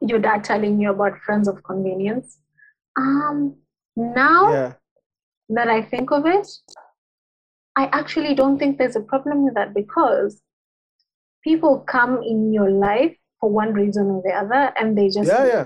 your 0.00 0.18
dad 0.18 0.44
telling 0.44 0.80
you 0.80 0.90
about 0.90 1.18
friends 1.18 1.48
of 1.48 1.62
convenience, 1.62 2.38
um, 2.96 3.56
now 3.96 4.52
Yeah, 4.52 4.72
that 5.50 5.68
I 5.68 5.82
think 5.82 6.10
of 6.10 6.26
it, 6.26 6.46
I 7.76 7.86
actually 7.86 8.34
don't 8.34 8.58
think 8.58 8.78
there's 8.78 8.96
a 8.96 9.00
problem 9.00 9.44
with 9.44 9.54
that 9.54 9.74
because 9.74 10.40
people 11.42 11.80
come 11.80 12.22
in 12.22 12.52
your 12.52 12.70
life 12.70 13.16
for 13.40 13.50
one 13.50 13.72
reason 13.72 14.06
or 14.06 14.22
the 14.24 14.32
other, 14.32 14.72
and 14.78 14.96
they 14.96 15.08
just 15.08 15.28
yeah, 15.28 15.46
yeah, 15.46 15.64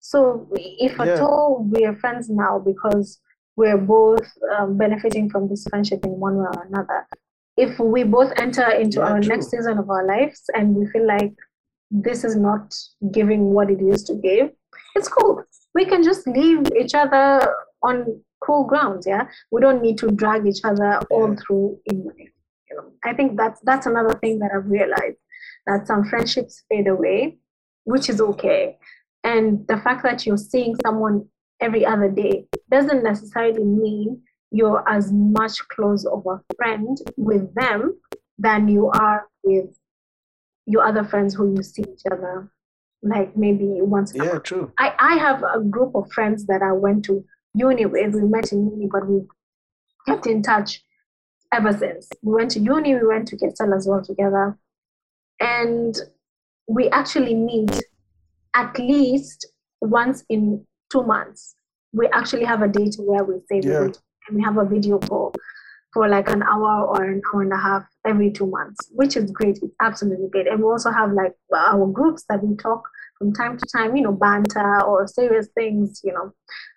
So 0.00 0.48
if 0.52 0.98
at 1.00 1.20
all 1.20 1.66
we 1.72 1.84
are 1.84 1.94
friends 1.96 2.28
now 2.28 2.58
because 2.58 3.20
we're 3.56 3.78
both 3.78 4.26
um, 4.58 4.76
benefiting 4.76 5.30
from 5.30 5.48
this 5.48 5.64
friendship 5.70 6.04
in 6.04 6.12
one 6.12 6.36
way 6.36 6.46
or 6.56 6.62
another, 6.66 7.06
if 7.56 7.78
we 7.78 8.02
both 8.02 8.32
enter 8.36 8.68
into 8.70 8.98
Yeah, 8.98 9.06
our 9.08 9.20
true. 9.20 9.28
next 9.28 9.50
season 9.50 9.78
of 9.78 9.88
our 9.88 10.06
lives 10.06 10.42
and 10.54 10.74
we 10.74 10.86
feel 10.86 11.06
like 11.06 11.32
this 11.90 12.24
is 12.24 12.34
not 12.36 12.74
giving 13.12 13.42
what 13.54 13.70
it 13.70 13.80
used 13.80 14.06
to 14.08 14.14
give, 14.14 14.50
it's 14.96 15.08
cool. 15.08 15.44
We 15.74 15.84
can 15.84 16.02
just 16.02 16.26
leave 16.26 16.62
each 16.80 16.94
other 16.94 17.54
on 17.82 18.20
cool 18.44 18.64
grounds. 18.64 19.06
Yeah, 19.06 19.28
we 19.52 19.60
don't 19.60 19.82
need 19.82 19.98
to 19.98 20.08
drag 20.10 20.46
each 20.46 20.62
other 20.64 21.00
all 21.10 21.28
Yeah. 21.30 21.36
through 21.46 21.78
in 21.86 22.04
life. 22.04 22.32
You 22.70 22.76
know, 22.76 22.86
I 23.04 23.12
think 23.14 23.36
that's 23.36 23.60
that's 23.60 23.86
another 23.86 24.14
thing 24.20 24.38
that 24.40 24.50
I've 24.54 24.66
realized 24.78 25.18
that 25.66 25.86
some 25.86 26.04
friendships 26.04 26.62
fade 26.68 26.88
away, 26.88 27.38
which 27.84 28.08
is 28.08 28.20
okay. 28.20 28.76
And 29.22 29.66
the 29.68 29.78
fact 29.78 30.02
that 30.02 30.26
you're 30.26 30.36
seeing 30.36 30.76
someone 30.84 31.26
every 31.60 31.86
other 31.86 32.10
day 32.10 32.46
doesn't 32.70 33.02
necessarily 33.02 33.64
mean 33.64 34.22
you're 34.50 34.84
as 34.88 35.12
much 35.12 35.66
close 35.68 36.04
of 36.04 36.24
a 36.26 36.40
friend 36.56 36.98
with 37.16 37.54
them 37.54 37.98
than 38.38 38.68
you 38.68 38.90
are 38.90 39.26
with 39.42 39.76
your 40.66 40.84
other 40.84 41.04
friends 41.04 41.34
who 41.34 41.54
you 41.54 41.62
see 41.62 41.82
each 41.82 42.02
other 42.10 42.50
like 43.04 43.36
maybe 43.36 43.66
once 43.80 44.14
a 44.14 44.18
yeah, 44.18 44.38
true. 44.38 44.72
I, 44.78 44.94
I 44.98 45.16
have 45.16 45.42
a 45.42 45.60
group 45.60 45.94
of 45.94 46.10
friends 46.10 46.46
that 46.46 46.62
I 46.62 46.72
went 46.72 47.04
to 47.06 47.24
uni 47.54 47.86
with. 47.86 48.14
We 48.14 48.22
met 48.22 48.50
in 48.50 48.70
uni, 48.70 48.88
but 48.90 49.06
we 49.06 49.20
kept 50.06 50.26
in 50.26 50.42
touch 50.42 50.82
ever 51.52 51.72
since. 51.72 52.08
We 52.22 52.34
went 52.34 52.50
to 52.52 52.60
uni, 52.60 52.94
we 52.94 53.06
went 53.06 53.28
to 53.28 53.36
Quetzal 53.36 53.74
as 53.74 53.86
well 53.86 54.02
together. 54.02 54.58
And 55.44 55.96
we 56.68 56.88
actually 56.90 57.34
meet 57.34 57.80
at 58.54 58.78
least 58.78 59.46
once 59.80 60.24
in 60.28 60.64
two 60.90 61.02
months. 61.02 61.56
We 61.92 62.06
actually 62.08 62.44
have 62.44 62.62
a 62.62 62.68
date 62.68 62.96
where 62.98 63.24
we 63.24 63.34
say 63.48 63.60
we 63.60 63.70
Yeah. 63.70 63.88
and 64.28 64.36
we 64.36 64.42
have 64.42 64.56
a 64.58 64.64
video 64.64 64.98
call 64.98 65.34
for 65.92 66.08
like 66.08 66.28
an 66.28 66.42
hour 66.42 66.86
or 66.86 67.04
an 67.04 67.22
hour 67.32 67.42
and 67.42 67.52
a 67.52 67.56
half 67.56 67.84
every 68.04 68.30
two 68.32 68.46
months, 68.46 68.88
which 68.92 69.16
is 69.16 69.30
great. 69.30 69.58
It's 69.62 69.74
absolutely 69.80 70.28
great. 70.28 70.48
And 70.48 70.58
we 70.58 70.64
also 70.64 70.90
have 70.90 71.12
like 71.12 71.34
our 71.54 71.86
groups 71.86 72.24
that 72.28 72.42
we 72.42 72.56
talk 72.56 72.82
from 73.18 73.32
time 73.32 73.56
to 73.56 73.66
time, 73.66 73.96
you 73.96 74.02
know, 74.02 74.12
banter 74.12 74.82
or 74.82 75.06
serious 75.06 75.48
things, 75.54 76.00
you 76.04 76.12
know, 76.12 76.32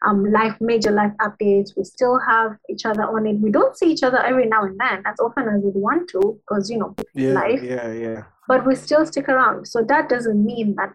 um, 0.06 0.32
life, 0.32 0.56
major 0.62 0.92
life 0.92 1.12
updates. 1.20 1.72
We 1.76 1.84
still 1.84 2.20
have 2.20 2.58
each 2.70 2.86
other 2.86 3.04
on 3.04 3.26
it. 3.26 3.40
We 3.40 3.52
don't 3.52 3.76
see 3.78 3.92
each 3.92 4.04
other 4.04 4.24
every 4.24 4.46
now 4.48 4.64
and 4.64 4.80
then 4.80 5.04
as 5.06 5.20
often 5.20 5.48
as 5.48 5.62
we 5.64 5.72
want 5.74 6.10
to, 6.10 6.40
because, 6.48 6.70
you 6.70 6.78
know, 6.78 6.96
Yeah, 7.14 7.34
life. 7.34 7.62
yeah, 7.64 7.92
yeah. 7.92 8.24
but 8.48 8.66
we 8.66 8.76
still 8.76 9.06
stick 9.06 9.28
around. 9.30 9.68
So 9.68 9.84
that 9.84 10.10
doesn't 10.10 10.46
mean 10.46 10.76
that 10.76 10.94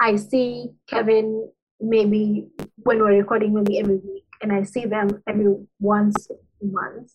I 0.00 0.16
see 0.16 0.70
Kevin 0.88 1.48
maybe 1.80 2.48
when 2.84 2.98
we're 2.98 3.16
recording 3.18 3.54
maybe 3.54 3.78
every 3.78 3.96
week 3.96 4.24
and 4.40 4.52
I 4.52 4.62
see 4.62 4.84
them 4.84 5.22
every 5.28 5.54
once 5.80 6.28
a 6.30 6.64
month. 6.64 7.12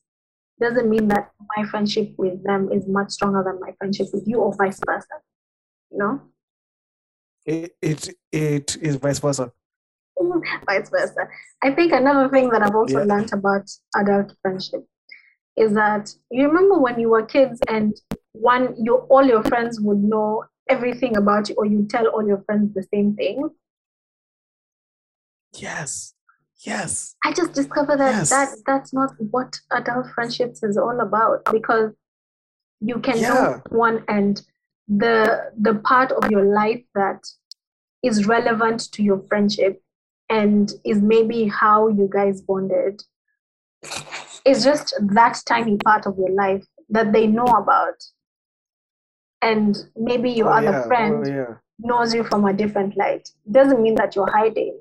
Doesn't 0.59 0.89
mean 0.89 1.07
that 1.09 1.32
my 1.55 1.65
friendship 1.65 2.13
with 2.18 2.43
them 2.43 2.72
is 2.72 2.88
much 2.88 3.11
stronger 3.11 3.43
than 3.43 3.59
my 3.59 3.74
friendship 3.78 4.07
with 4.13 4.24
you 4.26 4.39
or 4.39 4.55
vice 4.55 4.80
versa. 4.86 5.05
You 5.91 5.97
know? 5.99 6.22
It 7.47 7.75
it 7.81 8.09
it 8.33 8.75
is 8.81 8.97
vice 8.97 9.19
versa. 9.19 9.51
vice 10.65 10.89
versa. 10.89 11.27
I 11.63 11.71
think 11.71 11.93
another 11.93 12.27
thing 12.29 12.49
that 12.49 12.61
I've 12.61 12.75
also 12.75 12.99
Yeah. 12.99 13.05
learned 13.05 13.31
about 13.33 13.65
adult 13.95 14.33
friendship 14.41 14.85
is 15.55 15.73
that 15.73 16.13
you 16.29 16.47
remember 16.47 16.77
when 16.77 16.99
you 16.99 17.09
were 17.09 17.25
kids 17.25 17.59
and 17.69 17.95
one 18.33 18.75
you 18.77 18.97
all 19.09 19.25
your 19.25 19.43
friends 19.43 19.79
would 19.79 20.03
know 20.03 20.43
everything 20.69 21.15
about 21.15 21.47
you 21.49 21.55
or 21.55 21.65
you 21.65 21.87
tell 21.89 22.07
all 22.07 22.27
your 22.27 22.43
friends 22.43 22.73
the 22.75 22.83
same 22.93 23.15
thing. 23.15 23.49
Yes, 25.53 26.13
yes. 26.59 27.15
I 27.23 27.31
just 27.31 27.53
discovered 27.53 27.97
that 27.99 28.15
Yes. 28.17 28.29
that 28.29 28.49
that's 28.65 28.93
not 28.93 29.11
what 29.31 29.59
adult 29.71 30.07
friendships 30.13 30.63
is 30.63 30.77
all 30.77 30.99
about 30.99 31.45
because 31.51 31.93
you 32.81 32.99
can 32.99 33.19
Yeah. 33.19 33.29
know 33.29 33.61
one 33.69 34.03
and 34.09 34.41
the 34.88 35.51
the 35.59 35.75
part 35.75 36.11
of 36.11 36.29
your 36.31 36.45
life 36.45 36.83
that 36.95 37.25
is 38.03 38.25
relevant 38.25 38.91
to 38.93 39.03
your 39.03 39.19
friendship 39.27 39.81
and 40.29 40.73
is 40.85 41.01
maybe 41.01 41.47
how 41.47 41.88
you 41.88 42.09
guys 42.11 42.41
bonded 42.41 43.01
is 44.45 44.63
just 44.63 44.93
that 45.01 45.41
tiny 45.45 45.77
part 45.77 46.05
of 46.05 46.17
your 46.17 46.29
life 46.29 46.65
that 46.89 47.11
they 47.11 47.27
know 47.27 47.45
about 47.45 47.95
and 49.41 49.77
maybe 49.95 50.29
your 50.29 50.49
Oh, 50.49 50.57
other 50.57 50.71
yeah, 50.71 50.83
oh, 50.83 50.88
friend 50.88 51.25
Oh, 51.27 51.29
yeah. 51.29 51.53
knows 51.79 52.13
you 52.13 52.23
from 52.23 52.45
a 52.45 52.53
different 52.53 52.97
light. 52.97 53.29
Doesn't 53.51 53.81
mean 53.81 53.95
that 53.95 54.15
you're 54.15 54.31
hiding 54.31 54.79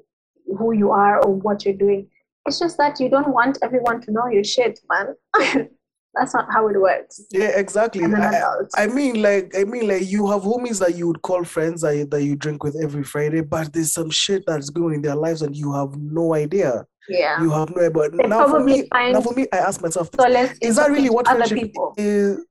who 0.59 0.73
you 0.73 0.91
are 0.93 1.21
or 1.25 1.35
what 1.35 1.65
you're 1.65 1.75
doing. 1.75 2.09
It's 2.47 2.59
just 2.61 2.77
that 2.79 3.01
you 3.01 3.09
don't 3.09 3.29
want 3.29 3.59
everyone 3.63 4.01
to 4.03 4.13
know 4.13 4.29
your 4.29 4.45
shit, 4.45 4.79
man. 4.89 5.69
That's 6.19 6.33
not 6.35 6.47
how 6.51 6.67
it 6.69 6.81
works. 6.81 7.21
Yeah, 7.31 7.49
exactly. 7.59 8.05
I. 8.05 8.43
I 8.77 8.87
mean, 8.87 9.21
like, 9.21 9.53
I 9.57 9.65
mean, 9.65 9.87
like, 9.89 10.07
you 10.11 10.27
have 10.31 10.43
homies 10.43 10.79
that 10.81 10.97
you 10.97 11.07
would 11.09 11.21
call 11.23 11.45
friends 11.45 11.83
that, 11.83 11.95
you- 11.97 12.07
that 12.07 12.23
you 12.23 12.37
drink 12.37 12.65
with 12.65 12.77
every 12.83 13.05
Friday, 13.05 13.43
but 13.43 13.73
there's 13.73 13.93
some 13.93 14.11
shit 14.11 14.43
that's 14.47 14.71
going 14.71 14.87
on 14.87 14.95
in 14.95 15.03
their 15.03 15.15
lives 15.17 15.43
and 15.43 15.55
you 15.55 15.73
have 15.75 15.95
no 15.97 16.35
idea. 16.35 16.87
yeah. 17.09 17.41
You 17.43 17.51
have 17.51 17.71
no 17.71 17.77
idea. 17.83 17.91
But 17.91 18.17
They 18.17 18.27
now 18.29 18.49
for 18.49 18.61
me, 18.61 18.89
now 18.93 19.21
for 19.21 19.35
me, 19.35 19.47
I 19.53 19.59
ask 19.59 19.81
myself, 19.83 20.09
is 20.63 20.77
that 20.77 20.91
really 20.91 21.11
what 21.11 21.29
other 21.29 21.39
friendship 21.47 21.59
people? 21.59 21.95
is? 21.99 22.45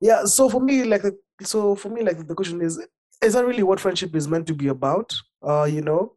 Yeah. 0.00 0.24
So 0.24 0.48
for 0.48 0.60
me, 0.60 0.84
like, 0.84 1.02
so 1.42 1.74
for 1.74 1.88
me, 1.90 2.02
like, 2.02 2.26
the 2.26 2.34
question 2.34 2.60
is, 2.60 2.84
is 3.22 3.34
that 3.34 3.44
really 3.46 3.62
what 3.62 3.78
friendship 3.80 4.14
is 4.16 4.26
meant 4.28 4.46
to 4.48 4.54
be 4.54 4.68
about? 4.68 5.14
Uh, 5.46 5.64
you 5.64 5.80
know, 5.82 6.12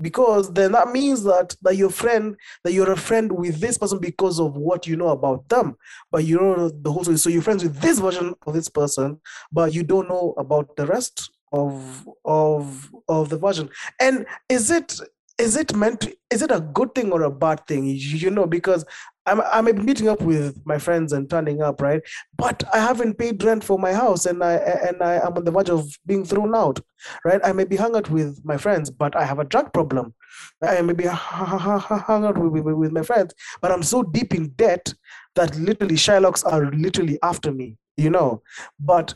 because 0.00 0.52
then 0.52 0.72
that 0.72 0.88
means 0.88 1.22
that 1.24 1.54
that 1.62 1.76
your 1.76 1.90
friend 1.90 2.36
that 2.64 2.72
you're 2.72 2.92
a 2.92 2.96
friend 2.96 3.32
with 3.32 3.60
this 3.60 3.78
person 3.78 3.98
because 3.98 4.38
of 4.38 4.56
what 4.56 4.86
you 4.86 4.96
know 4.96 5.08
about 5.08 5.48
them 5.48 5.76
but 6.10 6.24
you 6.24 6.38
don't 6.38 6.58
know 6.58 6.68
the 6.68 6.92
whole 6.92 7.02
story. 7.02 7.16
So 7.16 7.30
you're 7.30 7.42
friends 7.42 7.62
with 7.62 7.80
this 7.80 7.98
version 7.98 8.34
of 8.46 8.54
this 8.54 8.68
person 8.68 9.20
but 9.52 9.72
you 9.72 9.82
don't 9.82 10.08
know 10.08 10.34
about 10.36 10.76
the 10.76 10.86
rest 10.86 11.30
of 11.52 12.06
of 12.24 12.90
of 13.08 13.28
the 13.30 13.38
version. 13.38 13.70
And 14.00 14.26
is 14.48 14.70
it 14.70 14.98
is 15.38 15.56
it 15.56 15.74
meant 15.74 16.00
to, 16.00 16.16
is 16.30 16.42
it 16.42 16.50
a 16.50 16.60
good 16.60 16.94
thing 16.94 17.12
or 17.12 17.22
a 17.22 17.30
bad 17.30 17.66
thing 17.66 17.84
you, 17.84 18.30
know 18.30 18.46
because 18.46 18.84
I'm, 19.26 19.40
I'm 19.40 19.84
meeting 19.84 20.08
up 20.08 20.20
with 20.22 20.60
my 20.64 20.78
friends 20.78 21.12
and 21.12 21.28
turning 21.28 21.60
up, 21.60 21.82
right? 21.82 22.00
But 22.36 22.62
I 22.72 22.78
haven't 22.78 23.18
paid 23.18 23.42
rent 23.42 23.64
for 23.64 23.78
my 23.78 23.92
house, 23.92 24.24
and 24.24 24.42
I 24.42 24.54
and 24.54 25.02
I 25.02 25.14
am 25.14 25.34
on 25.34 25.44
the 25.44 25.50
verge 25.50 25.68
of 25.68 25.90
being 26.06 26.24
thrown 26.24 26.54
out, 26.54 26.80
right? 27.24 27.40
I 27.44 27.52
may 27.52 27.64
be 27.64 27.76
hung 27.76 27.96
out 27.96 28.08
with 28.08 28.40
my 28.44 28.56
friends, 28.56 28.88
but 28.90 29.16
I 29.16 29.24
have 29.24 29.40
a 29.40 29.44
drug 29.44 29.72
problem. 29.72 30.14
I 30.62 30.80
may 30.82 30.92
be 30.92 31.04
hung 31.04 32.24
out 32.24 32.38
with, 32.38 32.62
with, 32.62 32.74
with 32.74 32.92
my 32.92 33.02
friends, 33.02 33.34
but 33.60 33.72
I'm 33.72 33.82
so 33.82 34.02
deep 34.02 34.32
in 34.34 34.50
debt 34.50 34.94
that 35.34 35.56
literally 35.56 35.96
Shylocks 35.96 36.44
are 36.50 36.70
literally 36.70 37.18
after 37.22 37.52
me, 37.52 37.76
you 37.96 38.10
know. 38.10 38.42
But 38.78 39.12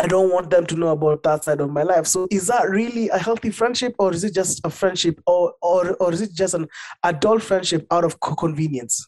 I 0.00 0.06
don't 0.06 0.32
want 0.32 0.50
them 0.50 0.64
to 0.66 0.76
know 0.76 0.88
about 0.88 1.22
that 1.24 1.44
side 1.44 1.60
of 1.60 1.70
my 1.70 1.82
life. 1.82 2.06
So 2.06 2.28
is 2.30 2.46
that 2.46 2.70
really 2.70 3.08
a 3.08 3.18
healthy 3.18 3.50
friendship, 3.50 3.94
or 3.98 4.12
is 4.12 4.22
it 4.24 4.34
just 4.34 4.60
a 4.64 4.70
friendship, 4.70 5.20
or 5.26 5.54
or 5.60 5.96
or 5.96 6.12
is 6.12 6.20
it 6.20 6.32
just 6.32 6.54
an 6.54 6.68
adult 7.02 7.42
friendship 7.42 7.86
out 7.90 8.04
of 8.04 8.20
convenience? 8.20 9.06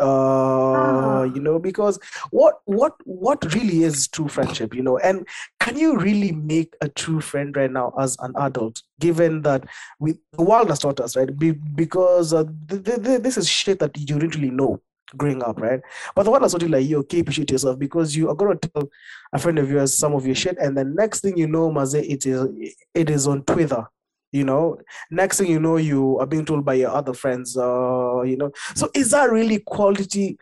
Uh, 0.00 1.28
you 1.34 1.40
know, 1.40 1.58
because 1.58 1.98
what 2.30 2.60
what 2.64 2.94
what 3.04 3.54
really 3.54 3.82
is 3.84 4.08
true 4.08 4.26
friendship, 4.26 4.74
you 4.74 4.82
know, 4.82 4.98
and 4.98 5.28
can 5.60 5.76
you 5.76 5.98
really 5.98 6.32
make 6.32 6.74
a 6.80 6.88
true 6.88 7.20
friend 7.20 7.54
right 7.56 7.70
now 7.70 7.92
as 8.00 8.16
an 8.20 8.32
adult, 8.38 8.82
given 9.00 9.42
that 9.42 9.64
we 10.00 10.14
the 10.32 10.42
world 10.42 10.70
has 10.70 10.78
taught 10.78 10.98
us, 10.98 11.14
right? 11.14 11.38
Be, 11.38 11.52
because 11.52 12.32
uh, 12.32 12.44
th- 12.68 12.82
th- 12.82 13.02
th- 13.02 13.20
this 13.20 13.36
is 13.36 13.48
shit 13.48 13.78
that 13.80 13.96
you 13.98 14.06
didn't 14.06 14.34
really 14.34 14.50
know 14.50 14.80
growing 15.16 15.42
up, 15.42 15.60
right? 15.60 15.80
But 16.14 16.24
the 16.24 16.30
one 16.30 16.42
that's 16.42 16.54
like, 16.54 16.88
yo, 16.88 17.02
keep 17.02 17.30
shit 17.30 17.50
yourself 17.50 17.78
because 17.78 18.16
you 18.16 18.28
are 18.28 18.34
gonna 18.34 18.56
tell 18.56 18.88
a 19.32 19.38
friend 19.38 19.58
of 19.58 19.70
yours 19.70 19.94
some 19.94 20.14
of 20.14 20.26
your 20.26 20.34
shit, 20.34 20.56
and 20.58 20.76
the 20.76 20.84
next 20.84 21.20
thing 21.20 21.36
you 21.36 21.46
know, 21.46 21.70
Maze, 21.70 21.94
it 21.94 22.26
is 22.26 22.74
it 22.94 23.10
is 23.10 23.26
on 23.26 23.42
Twitter. 23.44 23.86
You 24.32 24.44
know, 24.44 24.78
next 25.10 25.38
thing 25.38 25.50
you 25.50 25.60
know, 25.60 25.76
you 25.76 26.18
are 26.18 26.26
being 26.26 26.46
told 26.46 26.64
by 26.64 26.74
your 26.74 26.90
other 26.90 27.12
friends. 27.12 27.56
Uh, 27.56 28.22
you 28.22 28.38
know, 28.38 28.50
so 28.74 28.88
is 28.94 29.10
that 29.10 29.30
really 29.30 29.58
quality? 29.58 30.38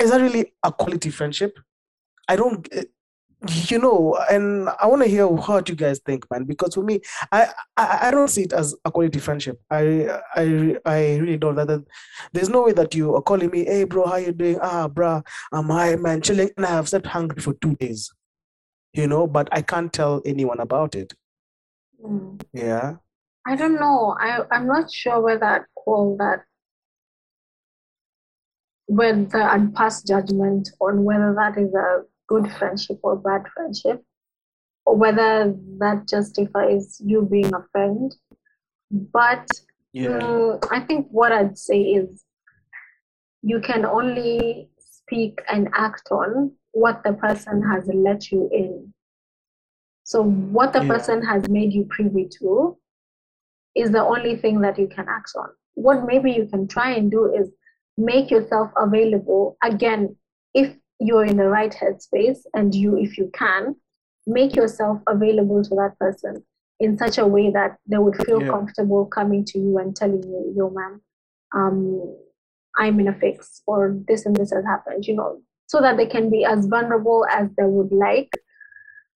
Is 0.00 0.10
that 0.10 0.20
really 0.20 0.52
a 0.64 0.72
quality 0.72 1.10
friendship? 1.10 1.56
I 2.26 2.36
don't, 2.36 2.66
you 3.48 3.78
know, 3.78 4.18
and 4.30 4.68
I 4.80 4.86
want 4.86 5.02
to 5.02 5.08
hear 5.08 5.26
what 5.26 5.68
you 5.68 5.74
guys 5.74 5.98
think, 6.00 6.30
man. 6.30 6.44
Because 6.44 6.74
for 6.74 6.82
me, 6.82 7.00
I, 7.32 7.48
I 7.76 7.98
I 8.08 8.10
don't 8.10 8.28
see 8.28 8.42
it 8.42 8.52
as 8.52 8.74
a 8.84 8.90
quality 8.90 9.18
friendship. 9.18 9.60
I 9.70 10.20
I 10.34 10.76
I 10.84 11.16
really 11.16 11.38
don't. 11.38 11.54
That, 11.54 11.68
that 11.68 11.84
there's 12.32 12.50
no 12.50 12.62
way 12.62 12.72
that 12.72 12.94
you 12.94 13.14
are 13.14 13.22
calling 13.22 13.50
me, 13.50 13.64
hey 13.64 13.84
bro, 13.84 14.06
how 14.06 14.16
you 14.16 14.32
doing? 14.32 14.58
Ah, 14.60 14.88
bro, 14.88 15.22
I'm 15.52 15.68
high, 15.68 15.96
man, 15.96 16.20
chilling, 16.20 16.50
and 16.56 16.66
I 16.66 16.70
have 16.70 16.88
slept 16.88 17.06
hungry 17.06 17.40
for 17.40 17.54
two 17.54 17.76
days. 17.76 18.12
You 18.92 19.06
know, 19.06 19.26
but 19.26 19.48
I 19.52 19.62
can't 19.62 19.92
tell 19.92 20.20
anyone 20.26 20.60
about 20.60 20.94
it. 20.94 21.14
Mm. 22.04 22.42
Yeah. 22.52 22.96
I 23.46 23.56
don't 23.56 23.80
know. 23.80 24.16
I, 24.20 24.40
I'm 24.50 24.66
not 24.66 24.92
sure 24.92 25.20
whether 25.20 25.44
I'd 25.44 25.64
call 25.76 26.16
that 26.18 26.40
whether 28.86 29.40
I'd 29.40 29.72
pass 29.74 30.02
judgment 30.02 30.68
on 30.80 31.04
whether 31.04 31.32
that 31.36 31.56
is 31.56 31.72
a 31.72 32.02
good 32.30 32.50
friendship 32.52 32.98
or 33.02 33.16
bad 33.16 33.42
friendship, 33.54 34.02
or 34.86 34.96
whether 34.96 35.54
that 35.78 36.08
justifies 36.08 37.00
you 37.04 37.22
being 37.22 37.52
a 37.54 37.64
friend. 37.72 38.14
But 38.90 39.46
Yeah. 39.92 40.10
mm, 40.10 40.68
I 40.70 40.80
think 40.80 41.08
what 41.10 41.32
I'd 41.32 41.58
say 41.58 41.80
is 41.82 42.24
you 43.42 43.60
can 43.60 43.84
only 43.84 44.70
speak 44.78 45.40
and 45.48 45.68
act 45.74 46.08
on 46.10 46.52
what 46.72 47.02
the 47.04 47.14
person 47.14 47.62
has 47.70 47.88
let 47.92 48.30
you 48.30 48.48
in. 48.52 48.94
So, 50.04 50.22
what 50.22 50.72
the 50.72 50.82
Yeah. 50.82 50.88
person 50.92 51.22
has 51.22 51.48
made 51.48 51.72
you 51.72 51.84
privy 51.96 52.28
to 52.38 52.78
is 53.74 53.90
the 53.90 54.04
only 54.04 54.36
thing 54.36 54.60
that 54.60 54.78
you 54.78 54.88
can 54.88 55.06
act 55.08 55.32
on. 55.36 55.48
What 55.74 56.04
maybe 56.06 56.32
you 56.32 56.46
can 56.46 56.66
try 56.66 56.92
and 56.92 57.10
do 57.10 57.32
is 57.32 57.50
make 57.96 58.30
yourself 58.30 58.70
available 58.76 59.56
again 59.62 60.16
if 60.54 60.74
you're 61.00 61.24
in 61.24 61.36
the 61.36 61.48
right 61.48 61.72
headspace 61.72 62.40
and 62.54 62.74
you, 62.74 62.98
if 62.98 63.16
you 63.18 63.30
can, 63.34 63.74
make 64.26 64.54
yourself 64.54 65.00
available 65.08 65.62
to 65.64 65.70
that 65.76 65.98
person 65.98 66.44
in 66.78 66.96
such 66.96 67.18
a 67.18 67.26
way 67.26 67.50
that 67.50 67.76
they 67.86 67.98
would 67.98 68.16
feel 68.26 68.40
Yeah. 68.42 68.50
comfortable 68.50 69.06
coming 69.06 69.44
to 69.46 69.58
you 69.58 69.78
and 69.78 69.96
telling 69.96 70.22
you, 70.22 70.52
yo, 70.56 70.70
man, 70.70 71.00
um, 71.52 72.16
I'm 72.76 73.00
in 73.00 73.08
a 73.08 73.14
fix 73.18 73.62
or 73.66 73.98
this 74.06 74.26
and 74.26 74.36
this 74.36 74.52
has 74.52 74.64
happened, 74.64 75.06
you 75.06 75.14
know, 75.16 75.40
so 75.66 75.80
that 75.80 75.96
they 75.96 76.06
can 76.06 76.30
be 76.30 76.44
as 76.44 76.66
vulnerable 76.66 77.26
as 77.30 77.48
they 77.56 77.64
would 77.64 77.92
like 77.92 78.30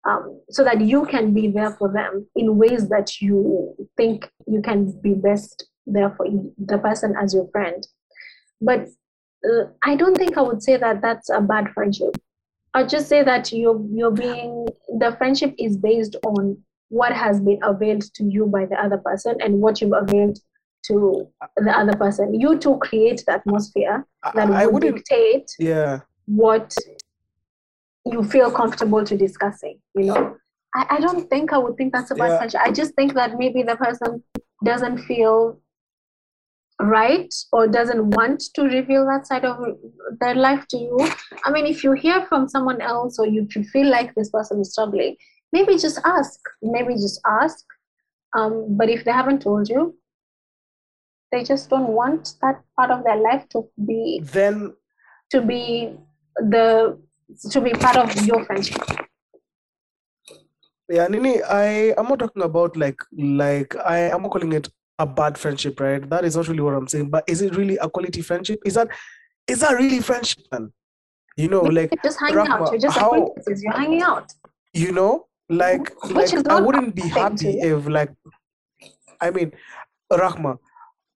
um, 0.04 0.42
so 0.50 0.64
that 0.64 0.82
you 0.82 1.06
can 1.06 1.34
be 1.34 1.48
there 1.48 1.72
for 1.72 1.92
them 1.92 2.28
in 2.36 2.58
ways 2.58 2.90
that 2.90 3.22
you 3.22 3.76
think 3.98 4.32
you 4.48 4.62
can 4.62 5.00
be 5.02 5.14
best 5.14 5.68
there 5.86 6.10
for 6.12 6.26
you- 6.26 6.54
the 6.58 6.78
person 6.78 7.16
as 7.22 7.34
your 7.34 7.48
friend. 7.50 7.88
But 8.60 8.88
Uh, 9.46 9.66
I 9.84 9.96
don't 9.96 10.16
think 10.16 10.38
I 10.38 10.42
would 10.42 10.62
say 10.62 10.78
that 10.78 11.02
that's 11.02 11.30
a 11.30 11.42
bad 11.42 11.70
friendship. 11.74 12.16
I'd 12.74 12.90
just 12.90 13.08
say 13.10 13.24
that 13.24 13.52
you're 13.52 13.82
you're 13.92 14.12
being 14.12 14.68
the 15.00 15.16
friendship 15.18 15.54
is 15.58 15.78
based 15.78 16.16
on 16.26 16.58
what 16.90 17.12
has 17.14 17.40
been 17.42 17.60
availed 17.64 18.02
to 18.16 18.24
you 18.24 18.46
by 18.46 18.66
the 18.66 18.76
other 18.76 18.98
person 18.98 19.36
and 19.42 19.62
what 19.62 19.82
you've 19.82 19.94
availed 19.94 20.38
to 20.84 21.28
the 21.58 21.72
other 21.72 21.94
person. 21.98 22.40
You 22.40 22.58
two 22.58 22.78
create 22.78 23.24
the 23.26 23.34
atmosphere 23.34 24.06
that 24.36 24.50
I, 24.50 24.64
I 24.64 24.66
would 24.68 24.84
dictate 24.84 25.52
Yeah. 25.60 26.00
what 26.28 26.76
you 28.06 28.24
feel 28.24 28.50
comfortable 28.52 29.04
to 29.04 29.16
discussing 29.16 29.80
you 29.96 30.06
know 30.06 30.36
i, 30.76 30.86
I 30.96 31.00
don't 31.00 31.30
think 31.30 31.54
i 31.54 31.58
would 31.58 31.78
think 31.78 31.94
that's 31.94 32.10
a 32.12 32.16
bad 32.16 32.30
Yeah. 32.30 32.38
friendship 32.38 32.62
i 32.64 32.72
just 32.72 32.96
think 32.96 33.14
that 33.14 33.38
maybe 33.38 33.62
the 33.64 33.76
person 33.76 34.24
doesn't 34.64 34.98
feel 35.00 35.60
right 36.82 37.34
or 37.52 37.68
doesn't 37.68 38.10
want 38.12 38.42
to 38.56 38.64
reveal 38.64 39.06
that 39.06 39.28
side 39.28 39.46
of 39.46 39.58
their 40.20 40.36
life 40.36 40.68
to 40.70 40.78
you. 40.78 40.98
I 41.46 41.52
mean 41.52 41.66
if 41.66 41.84
you 41.84 41.94
hear 41.94 42.26
from 42.28 42.48
someone 42.48 42.82
else 42.82 43.20
or 43.20 43.28
you 43.28 43.48
feel 43.48 43.90
like 43.90 44.14
this 44.16 44.30
person 44.30 44.62
is 44.62 44.72
struggling 44.72 45.16
maybe 45.52 45.78
just 45.78 46.00
ask. 46.06 46.40
Maybe 46.62 46.94
just 46.94 47.20
ask. 47.26 47.66
Um, 48.36 48.78
but 48.78 48.90
if 48.90 49.04
they 49.04 49.12
haven't 49.12 49.42
told 49.42 49.68
you 49.68 49.98
they 51.32 51.44
just 51.44 51.70
don't 51.70 51.88
want 51.88 52.36
that 52.42 52.62
part 52.78 52.92
of 52.92 53.04
their 53.06 53.16
life 53.16 53.48
to 53.50 53.68
be 53.86 54.22
Then 54.22 54.74
to 55.32 55.42
be 55.42 55.98
the 56.36 56.98
to 57.52 57.62
be 57.62 57.72
part 57.72 57.96
of 57.96 58.14
your 58.26 58.44
friendship. 58.46 58.82
Yeah, 60.90 61.08
Nini, 61.08 61.42
I 61.44 61.94
I'm 61.98 62.08
not 62.08 62.20
talking 62.20 62.42
about 62.42 62.76
like 62.76 63.02
like 63.18 63.76
I 63.78 64.12
am 64.12 64.24
not 64.24 64.32
calling 64.32 64.52
it 64.52 64.68
a 65.02 65.06
bad 65.06 65.38
friendship, 65.38 65.80
right? 65.80 66.08
That 66.10 66.24
is 66.26 66.36
not 66.36 66.48
really 66.48 66.62
what 66.62 66.76
I'm 66.76 66.88
saying. 66.88 67.10
But 67.10 67.24
is 67.28 67.42
it 67.42 67.56
really 67.56 67.78
a 67.78 67.90
quality 67.90 68.22
friendship? 68.22 68.60
Is 68.66 68.76
that 68.76 68.88
is 69.48 69.60
that 69.62 69.74
really 69.74 70.00
friendship, 70.00 70.46
man? 70.52 70.72
You 71.36 71.48
know, 71.50 71.62
like 71.62 71.90
You're 71.92 72.04
just 72.04 72.20
hanging 72.20 72.38
out. 72.48 72.72
You're 72.72 72.80
just 72.80 72.98
how- 72.98 73.08
acquaintances. 73.10 73.64
You're 73.64 73.74
hanging 73.74 74.02
out. 74.02 74.32
you 74.74 74.92
know, 74.92 75.26
like 75.50 75.92
Which 76.04 76.34
like 76.34 76.48
I 76.48 76.62
wouldn't 76.62 76.96
be 76.96 77.02
a 77.10 77.14
bad 77.16 77.40
thing 77.40 77.60
happy 77.60 77.70
if 77.70 77.88
like 77.88 78.12
I 79.20 79.32
mean, 79.32 79.52
Rahma, 80.12 80.58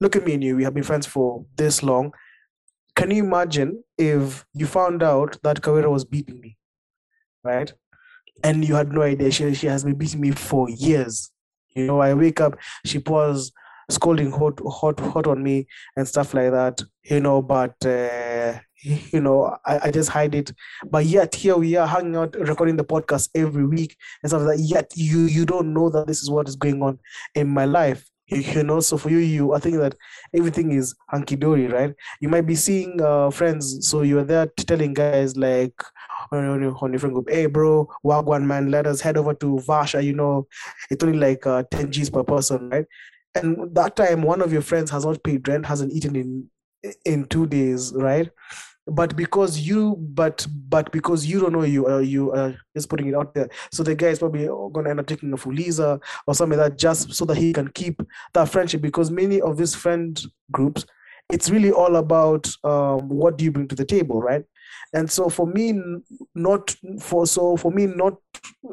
look 0.01 0.15
at 0.15 0.25
me 0.25 0.33
and 0.33 0.43
you. 0.43 0.55
We 0.55 0.63
have 0.63 0.73
been 0.73 0.83
friends 0.83 1.05
for 1.05 1.45
this 1.55 1.83
long. 1.83 2.11
Can 2.95 3.11
you 3.11 3.23
imagine 3.23 3.83
if 3.97 4.45
you 4.53 4.65
found 4.67 5.03
out 5.03 5.37
that 5.43 5.61
Kawira 5.61 5.91
was 5.91 6.05
beating 6.05 6.39
me, 6.39 6.57
right? 7.43 7.71
And 8.43 8.65
you 8.67 8.75
had 8.75 8.91
no 8.91 9.01
idea 9.01 9.31
she, 9.31 9.53
she 9.53 9.67
has 9.67 9.83
been 9.83 9.95
beating 9.95 10.21
me 10.21 10.31
for 10.31 10.69
years. 10.69 11.31
You 11.75 11.87
know, 11.87 11.99
I 11.99 12.13
wake 12.13 12.39
up, 12.39 12.57
she 12.85 12.99
pours 12.99 13.51
scolding 13.89 14.31
hot, 14.31 14.59
hot, 14.67 14.99
hot 14.99 15.27
on 15.27 15.43
me 15.43 15.67
and 15.95 16.07
stuff 16.07 16.33
like 16.33 16.51
that. 16.51 16.81
You 17.03 17.19
know, 17.19 17.41
but 17.41 17.75
uh, 17.85 18.59
you 18.83 19.21
know, 19.21 19.55
I, 19.65 19.87
I 19.87 19.91
just 19.91 20.09
hide 20.09 20.35
it. 20.35 20.51
But 20.89 21.05
yet 21.05 21.33
here 21.35 21.55
we 21.55 21.75
are 21.75 21.87
hanging 21.87 22.15
out, 22.15 22.35
recording 22.35 22.77
the 22.77 22.83
podcast 22.83 23.29
every 23.35 23.65
week 23.65 23.95
and 24.21 24.29
stuff 24.29 24.43
like 24.43 24.57
that. 24.57 24.63
Yet 24.63 24.91
you 24.95 25.21
you 25.21 25.45
don't 25.45 25.73
know 25.73 25.89
that 25.89 26.07
this 26.07 26.21
is 26.21 26.29
what 26.29 26.47
is 26.47 26.55
going 26.55 26.81
on 26.81 26.99
in 27.33 27.47
my 27.47 27.65
life. 27.65 28.05
you 28.27 28.63
know 28.63 28.79
so 28.79 28.97
for 28.97 29.11
you 29.11 29.19
you 29.19 29.53
I 29.53 29.59
think 29.59 29.77
that 29.77 29.93
everything 30.33 30.71
is 30.71 30.95
hunky 31.09 31.35
dory, 31.35 31.67
right? 31.67 31.93
You 32.21 32.29
might 32.29 32.47
be 32.47 32.55
seeing 32.55 32.99
uh, 32.99 33.29
friends, 33.29 33.87
so 33.87 34.01
you're 34.01 34.23
there 34.23 34.47
telling 34.57 34.95
guys 34.95 35.37
like 35.37 35.79
on 36.31 36.43
your, 36.43 36.75
on 36.81 36.91
your 36.91 36.99
friend 36.99 37.13
group, 37.13 37.29
hey 37.29 37.45
bro, 37.45 37.87
wagwan 38.03 38.43
man, 38.43 38.71
let 38.71 38.87
us 38.87 38.99
head 38.99 39.17
over 39.17 39.35
to 39.35 39.57
Vasha. 39.67 40.03
You 40.03 40.13
know, 40.13 40.47
it's 40.89 41.03
only 41.03 41.19
like 41.19 41.45
uh, 41.45 41.63
10 41.69 41.91
G's 41.91 42.09
per 42.09 42.23
person, 42.23 42.69
right? 42.69 42.85
And 43.35 43.75
that 43.75 43.95
time, 43.95 44.21
one 44.21 44.41
of 44.41 44.53
your 44.53 44.61
friends 44.61 44.89
has 44.91 45.05
not 45.05 45.23
paid 45.23 45.47
rent, 45.47 45.65
hasn't 45.65 45.93
eaten 45.93 46.15
in 46.15 46.49
in 47.03 47.25
two 47.25 47.47
days, 47.47 47.91
right? 47.95 48.29
but 48.87 49.15
because 49.15 49.59
you 49.59 49.95
but 49.99 50.45
but 50.69 50.91
because 50.91 51.25
you 51.25 51.39
don't 51.39 51.53
know 51.53 51.63
you 51.63 51.87
uh, 51.87 51.99
you 51.99 52.31
uh, 52.31 52.53
just 52.75 52.89
putting 52.89 53.07
it 53.07 53.15
out 53.15 53.33
there. 53.33 53.49
So 53.71 53.83
the 53.83 53.95
guy 53.95 54.07
is 54.07 54.19
probably 54.19 54.45
gonna 54.45 54.89
end 54.89 54.99
up 54.99 55.07
taking 55.07 55.33
a 55.33 55.37
fuliza 55.37 55.99
or 56.27 56.35
something 56.35 56.59
like 56.59 56.71
that 56.71 56.77
just 56.77 57.13
so 57.13 57.25
that 57.25 57.37
he 57.37 57.51
can 57.53 57.69
keep 57.69 58.01
that 58.33 58.49
friendship. 58.49 58.81
Because 58.81 59.09
many 59.09 59.41
of 59.41 59.57
these 59.57 59.73
friend 59.73 60.21
groups 60.51 60.85
it's 61.31 61.49
really 61.49 61.71
all 61.71 61.95
about 61.95 62.47
um, 62.63 63.09
what 63.09 63.37
do 63.37 63.43
you 63.45 63.51
bring 63.51 63.67
to 63.67 63.75
the 63.75 63.85
table 63.85 64.21
right 64.21 64.43
and 64.93 65.09
so 65.09 65.29
for 65.29 65.47
me 65.47 65.81
not 66.33 66.75
for 66.99 67.25
so 67.25 67.55
for 67.57 67.71
me 67.71 67.85
not 67.85 68.13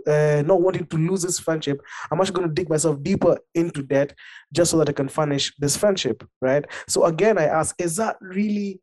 uh, 0.07 0.43
not 0.47 0.61
wanting 0.61 0.87
to 0.87 0.97
lose 0.97 1.23
this 1.23 1.39
friendship 1.39 1.81
i'm 2.11 2.21
actually 2.21 2.35
going 2.35 2.49
to 2.49 2.55
dig 2.55 2.69
myself 2.69 3.03
deeper 3.03 3.39
into 3.55 3.83
that 3.83 4.15
just 4.53 4.71
so 4.71 4.79
that 4.79 4.89
i 4.89 4.93
can 4.93 5.09
furnish 5.09 5.53
this 5.59 5.77
friendship 5.77 6.27
right 6.41 6.65
so 6.89 7.05
again 7.05 7.39
i 7.39 7.45
ask 7.45 7.75
is 7.81 7.97
that 7.97 8.17
really 8.21 8.81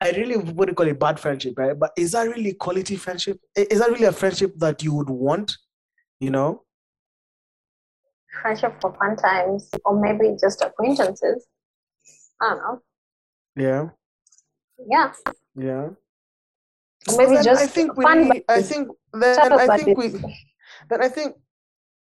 I 0.00 0.10
really 0.12 0.36
wouldn't 0.36 0.76
call 0.76 0.86
it 0.86 0.98
bad 0.98 1.18
friendship, 1.18 1.54
right? 1.56 1.76
But 1.76 1.90
is 1.96 2.12
that 2.12 2.28
really 2.28 2.52
quality 2.52 2.94
friendship? 2.96 3.40
Is 3.56 3.80
that 3.80 3.90
really 3.90 4.04
a 4.04 4.12
friendship 4.12 4.52
that 4.58 4.82
you 4.82 4.94
would 4.94 5.10
want? 5.10 5.56
You 6.20 6.30
know? 6.30 6.62
Friendship 8.40 8.80
for 8.80 8.94
fun 8.94 9.16
times, 9.16 9.68
or 9.84 10.00
maybe 10.00 10.36
just 10.40 10.62
acquaintances. 10.62 11.46
I 12.40 12.50
don't 12.50 12.58
know. 12.58 12.82
Yeah. 13.56 13.88
Yeah. 14.88 15.12
Yeah. 15.56 15.88
Maybe 17.16 17.34
then 17.36 17.44
just 17.44 17.62
I 17.62 17.66
think 17.66 17.96
we 17.96 18.04
need, 18.14 18.44
I 18.48 18.62
think 18.62 18.88
then 19.12 19.52
I 19.52 19.76
think 19.78 19.98
we 19.98 20.08
then 20.90 21.02
I 21.02 21.08
think 21.08 21.34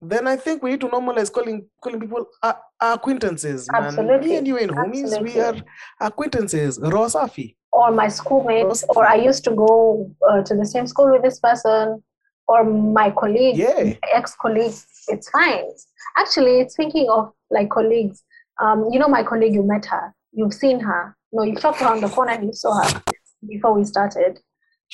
then 0.00 0.26
I 0.26 0.36
think 0.36 0.62
we 0.62 0.70
need 0.72 0.80
to 0.80 0.88
normalize 0.88 1.30
calling 1.32 1.66
calling 1.82 2.00
people 2.00 2.26
uh, 2.42 2.54
acquaintances, 2.80 3.68
man. 3.70 3.84
Absolutely. 3.84 4.28
Me 4.30 4.36
and 4.36 4.46
you 4.46 4.58
and 4.58 4.70
homies, 4.72 5.22
we 5.22 5.40
are 5.40 5.54
acquaintances. 6.00 6.78
Rosafi. 6.78 7.56
or 7.72 7.90
my 7.90 8.06
schoolmates, 8.08 8.84
or 8.90 9.06
I 9.06 9.14
used 9.14 9.44
to 9.44 9.50
go 9.52 10.10
uh, 10.28 10.42
to 10.42 10.54
the 10.54 10.66
same 10.66 10.86
school 10.86 11.10
with 11.10 11.22
this 11.22 11.38
person, 11.40 12.02
or 12.46 12.64
my 12.64 13.10
colleague, 13.10 13.56
Yeah. 13.56 13.94
ex 14.12 14.34
colleague. 14.34 14.74
It's 15.08 15.30
fine. 15.30 15.64
Actually, 16.18 16.68
speaking 16.68 17.08
of 17.08 17.32
like 17.50 17.70
colleagues, 17.70 18.24
um, 18.60 18.88
you 18.92 18.98
know 18.98 19.08
my 19.08 19.22
colleague, 19.22 19.54
you 19.54 19.62
met 19.62 19.86
her, 19.86 20.14
you've 20.32 20.52
seen 20.52 20.80
her. 20.80 21.16
No, 21.32 21.44
you 21.44 21.54
talked 21.54 21.80
on 21.80 22.00
the 22.02 22.08
phone 22.08 22.28
and 22.28 22.44
you 22.44 22.52
saw 22.52 22.72
her 22.82 23.02
before 23.48 23.72
we 23.72 23.84
started. 23.84 24.38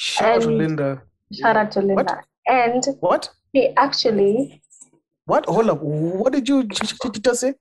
Shout 0.00 0.28
out 0.36 0.42
to 0.42 0.48
And- 0.48 0.58
Linda. 0.58 1.02
Shout 1.32 1.56
out 1.56 1.70
to 1.72 1.80
Linda. 1.80 1.94
What? 2.04 2.24
And 2.46 2.84
What? 3.00 3.30
He 3.52 3.62
actually 3.76 4.62
What? 5.24 5.44
Hold 5.46 5.70
up. 5.70 5.80
What 5.82 6.32
did 6.32 6.48
you 6.48 6.62
just 6.64 6.96
say? 7.34 7.54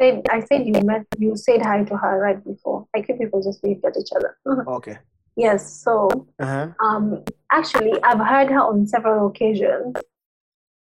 said, 0.00 0.22
I 0.28 0.40
said 0.40 0.66
you 0.66 0.72
met, 0.82 1.06
you 1.18 1.36
said 1.36 1.62
hi 1.62 1.84
to 1.84 1.96
her 1.96 2.18
right 2.18 2.44
before. 2.44 2.86
I 2.96 3.00
you 3.02 3.16
people 3.20 3.40
just 3.42 3.62
waved 3.62 3.84
at 3.84 3.96
each 3.96 4.10
other. 4.16 4.36
Okay. 4.78 4.98
yes. 5.36 5.60
So 5.84 5.94
Uh-huh. 6.40 6.66
um, 6.86 7.22
actually, 7.52 7.92
I've 8.02 8.18
heard 8.32 8.48
her 8.50 8.62
on 8.70 8.86
several 8.88 9.28
occasions 9.28 9.94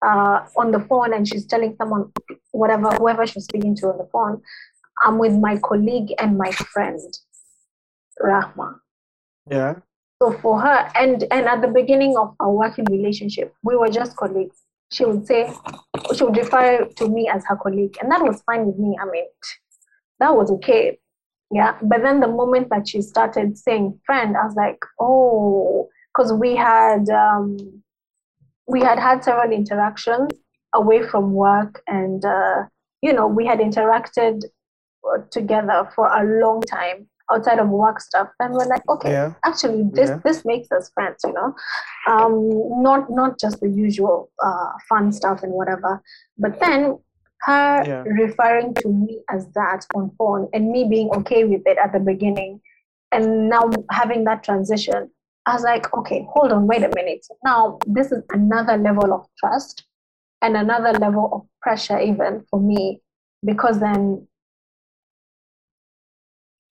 uh, 0.09 0.37
on 0.61 0.71
the 0.71 0.79
phone, 0.79 1.13
and 1.13 1.27
she's 1.27 1.45
telling 1.45 1.75
someone, 1.77 2.03
whatever, 2.51 2.89
whoever 2.99 3.27
she's 3.27 3.43
speaking 3.43 3.75
to 3.79 3.87
on 3.91 3.97
the 3.97 4.07
phone, 4.13 4.41
I'm 5.03 5.17
with 5.19 5.33
my 5.47 5.57
colleague 5.57 6.13
and 6.17 6.37
my 6.37 6.51
friend, 6.73 7.01
Rahma. 8.29 8.67
Yeah. 9.49 9.73
So 10.21 10.31
for 10.33 10.61
her, 10.61 10.87
and 10.93 11.23
and 11.31 11.47
at 11.47 11.63
the 11.63 11.67
beginning 11.67 12.15
of 12.15 12.35
our 12.39 12.51
working 12.51 12.85
relationship, 12.91 13.55
we 13.63 13.75
were 13.75 13.89
just 13.89 14.15
colleagues. 14.15 14.55
She 14.91 15.03
would 15.03 15.25
say, 15.25 15.51
she 16.15 16.23
would 16.23 16.37
refer 16.37 16.85
to 16.85 17.09
me 17.09 17.27
as 17.27 17.43
her 17.47 17.55
colleague, 17.55 17.97
and 17.99 18.11
that 18.11 18.21
was 18.21 18.43
fine 18.43 18.67
with 18.67 18.77
me. 18.77 18.95
I 19.01 19.05
mean, 19.05 19.25
that 20.19 20.35
was 20.35 20.51
okay. 20.51 20.99
Yeah. 21.49 21.75
But 21.81 22.03
then 22.03 22.19
the 22.19 22.27
moment 22.27 22.69
that 22.69 22.87
she 22.87 23.01
started 23.01 23.57
saying 23.57 23.99
friend, 24.05 24.37
I 24.37 24.45
was 24.45 24.53
like, 24.55 24.77
oh, 24.99 25.89
because 26.13 26.31
we 26.33 26.55
had 26.55 27.09
um, 27.09 27.81
we 28.67 28.81
had 28.81 28.99
had 28.99 29.23
several 29.23 29.51
interactions 29.51 30.29
away 30.75 31.01
from 31.01 31.33
work, 31.33 31.81
and 31.87 32.23
uh, 32.23 32.65
you 33.01 33.11
know, 33.11 33.25
we 33.25 33.47
had 33.47 33.57
interacted 33.57 34.43
uh, 35.03 35.23
together 35.31 35.89
for 35.95 36.05
a 36.05 36.23
long 36.45 36.61
time 36.61 37.07
outside 37.33 37.59
of 37.59 37.69
work 37.69 37.99
stuff, 37.99 38.29
and 38.39 38.53
we're 38.53 38.65
like, 38.65 38.87
okay, 38.89 39.11
Yeah. 39.11 39.33
actually 39.45 39.83
this 39.93 40.09
Yeah. 40.09 40.19
this 40.25 40.45
makes 40.45 40.71
us 40.71 40.91
friends 40.93 41.19
you 41.25 41.33
know 41.33 41.53
um 42.09 42.81
not 42.81 43.09
not 43.09 43.39
just 43.39 43.59
the 43.59 43.69
usual 43.69 44.29
uh 44.43 44.69
fun 44.89 45.11
stuff 45.11 45.43
and 45.43 45.53
whatever 45.53 46.01
but 46.37 46.59
then 46.59 46.97
her 47.41 47.83
Yeah. 47.85 48.03
referring 48.23 48.73
to 48.75 48.89
me 48.89 49.19
as 49.29 49.47
that 49.53 49.85
on 49.95 50.11
phone 50.17 50.47
and 50.53 50.69
me 50.69 50.87
being 50.89 51.09
okay 51.19 51.43
with 51.43 51.61
it 51.65 51.77
at 51.77 51.91
the 51.93 51.99
beginning 51.99 52.61
and 53.11 53.49
now 53.49 53.69
having 53.91 54.23
that 54.25 54.43
transition 54.43 55.09
i 55.45 55.53
was 55.53 55.63
like 55.63 55.91
okay 55.93 56.27
hold 56.33 56.51
on 56.51 56.67
wait 56.67 56.83
a 56.83 56.91
minute 56.95 57.25
now 57.43 57.79
this 57.87 58.11
is 58.11 58.21
another 58.31 58.77
level 58.77 59.13
of 59.13 59.25
trust 59.39 59.85
and 60.41 60.55
another 60.57 60.93
level 60.99 61.29
of 61.33 61.41
pressure 61.61 61.99
even 61.99 62.43
for 62.49 62.59
me 62.59 63.01
because 63.43 63.79
then 63.79 64.25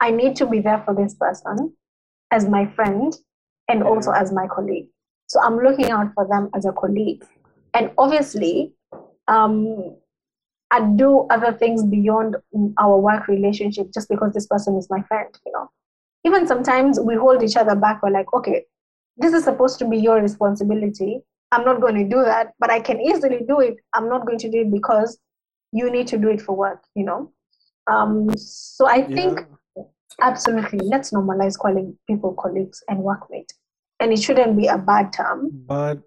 I 0.01 0.11
need 0.11 0.37
to 0.37 0.47
be 0.47 0.61
there 0.61 0.83
for 0.85 0.95
this 0.95 1.15
person 1.15 1.75
as 2.31 2.49
my 2.49 2.67
friend 2.67 3.15
and 3.69 3.83
also 3.83 4.13
as 4.13 4.33
my 4.33 4.47
colleague. 4.47 4.87
So 5.27 5.41
I'm 5.41 5.59
looking 5.59 5.91
out 5.91 6.13
for 6.15 6.27
them 6.27 6.49
as 6.55 6.65
a 6.65 6.73
colleague. 6.73 7.25
And 7.75 7.91
obviously, 7.99 8.75
um, 9.27 9.97
I 10.71 10.81
do 10.97 11.27
other 11.31 11.53
things 11.53 11.85
beyond 11.85 12.37
our 12.79 12.99
work 12.99 13.29
relationship 13.29 13.93
just 13.93 14.09
because 14.09 14.33
this 14.33 14.47
person 14.47 14.77
is 14.77 14.89
my 14.91 15.03
friend, 15.03 15.29
you 15.45 15.53
know. 15.53 15.71
Even 16.25 16.47
sometimes 16.47 16.99
we 17.01 17.15
hold 17.15 17.43
each 17.43 17.57
other 17.57 17.75
back. 17.75 18.03
We're 18.03 18.11
like, 18.11 18.33
okay, 18.35 18.65
this 19.17 19.33
is 19.33 19.45
supposed 19.45 19.79
to 19.81 19.89
be 19.89 19.99
your 19.99 20.21
responsibility. 20.21 21.21
I'm 21.53 21.65
not 21.65 21.81
going 21.81 21.95
to 21.95 22.05
do 22.05 22.23
that, 22.23 22.53
but 22.59 22.71
I 22.71 22.81
can 22.81 23.01
easily 23.01 23.41
do 23.49 23.61
it. 23.61 23.77
I'm 23.95 24.09
not 24.09 24.27
going 24.27 24.39
to 24.39 24.51
do 24.51 24.61
it 24.63 24.71
because 24.73 25.19
you 25.73 25.91
need 25.91 26.07
to 26.09 26.19
do 26.19 26.29
it 26.29 26.41
for 26.43 26.55
work, 26.55 26.85
you 26.95 27.05
know. 27.05 27.33
Um, 27.91 28.29
so 28.37 28.87
I 28.87 29.03
think 29.03 29.41
Yeah. 29.41 29.58
Absolutely. 30.21 30.81
Let's 30.81 31.11
normalize 31.11 31.57
calling 31.57 31.97
people 32.07 32.35
colleagues 32.35 32.83
and 32.89 33.01
workmate. 33.01 33.51
And 34.01 34.13
it 34.13 34.21
shouldn't 34.21 34.57
be 34.57 34.67
a 34.67 34.79
bad 34.79 35.13
term. 35.13 35.51
But 35.67 36.01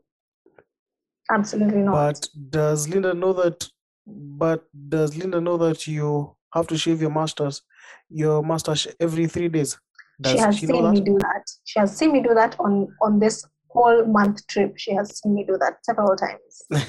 Absolutely 1.32 1.82
not. 1.82 1.94
but 1.94 2.28
does 2.50 2.90
Linda 2.90 3.14
know 3.14 3.34
that? 3.34 3.68
But 4.06 4.66
does 4.90 5.16
Linda 5.16 5.40
know 5.40 5.58
that 5.58 5.88
you 5.88 6.36
have 6.54 6.68
to 6.68 6.78
shave 6.78 7.02
your 7.02 7.12
masters, 7.12 7.62
your 8.10 8.44
mustache 8.44 8.88
every 9.00 9.28
three 9.28 9.48
days? 9.48 9.78
Does 10.20 10.34
she 10.34 10.38
has 10.40 10.58
she 10.58 10.68
seen 10.68 10.92
me 10.92 11.02
do 11.02 11.18
that. 11.20 11.44
She 11.64 11.80
has 11.80 11.96
seen 11.96 12.12
me 12.12 12.22
do 12.22 12.34
that 12.34 12.60
on, 12.60 12.88
on 13.02 13.20
this 13.20 13.46
whole 13.70 14.06
month 14.06 14.46
trip. 14.48 14.74
She 14.78 14.94
has 14.94 15.18
seen 15.20 15.34
me 15.34 15.46
do 15.46 15.58
that 15.58 15.84
several 15.84 16.16
times. 16.16 16.64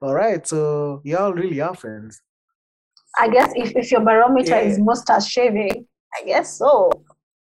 All 0.00 0.14
right, 0.14 0.46
so 0.46 1.00
y'all 1.04 1.32
really 1.32 1.60
are 1.60 1.74
friends. 1.74 2.20
I 3.18 3.28
guess 3.28 3.52
if, 3.56 3.74
if 3.76 3.90
your 3.90 4.02
barometer 4.02 4.56
is 4.56 4.78
Yeah. 4.78 4.84
mustache 4.84 5.26
shaving, 5.26 5.86
I 6.14 6.24
guess 6.26 6.58
so. 6.58 6.90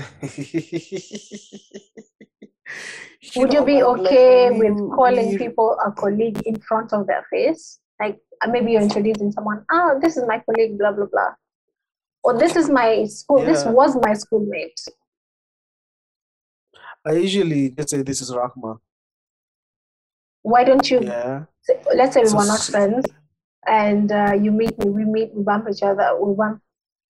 Would 3.35 3.53
you 3.53 3.63
be 3.63 3.75
man, 3.81 3.85
like, 3.85 3.99
okay 4.01 4.51
with 4.51 4.77
calling 4.95 5.29
we- 5.31 5.37
people 5.37 5.77
a 5.85 5.91
colleague 5.91 6.41
in 6.45 6.59
front 6.59 6.93
of 6.93 7.07
their 7.07 7.25
face? 7.29 7.79
Like 7.99 8.19
uh, 8.41 8.47
maybe 8.49 8.71
you're 8.73 8.81
introducing 8.81 9.31
someone, 9.31 9.63
oh, 9.71 9.97
this 10.01 10.17
is 10.17 10.25
my 10.27 10.39
colleague, 10.45 10.77
blah, 10.77 10.91
blah, 10.91 11.05
blah. 11.05 11.31
Or 12.23 12.37
this 12.37 12.55
is 12.55 12.69
my 12.69 13.05
school, 13.05 13.43
this 13.45 13.65
was 13.65 13.95
my 14.01 14.13
schoolmate. 14.13 14.79
I 17.05 17.13
usually 17.13 17.69
just 17.71 17.89
say 17.89 18.01
this 18.01 18.21
is 18.21 18.31
Rahma. 18.31 18.79
Why 20.41 20.63
don't 20.63 20.89
you, 20.89 21.01
Yeah. 21.01 21.45
say- 21.61 21.81
let's 21.95 22.13
say 22.13 22.21
we 22.21 22.27
So 22.27 22.37
were 22.37 22.45
not 22.45 22.59
friends 22.61 23.05
and 23.67 24.11
uh, 24.11 24.33
you 24.33 24.51
meet 24.51 24.77
me, 24.79 24.89
we 24.89 25.05
meet, 25.05 25.33
we 25.33 25.43
bump 25.43 25.67
each 25.69 25.83
other, 25.83 26.17
we 26.19 26.33
bump 26.35 26.61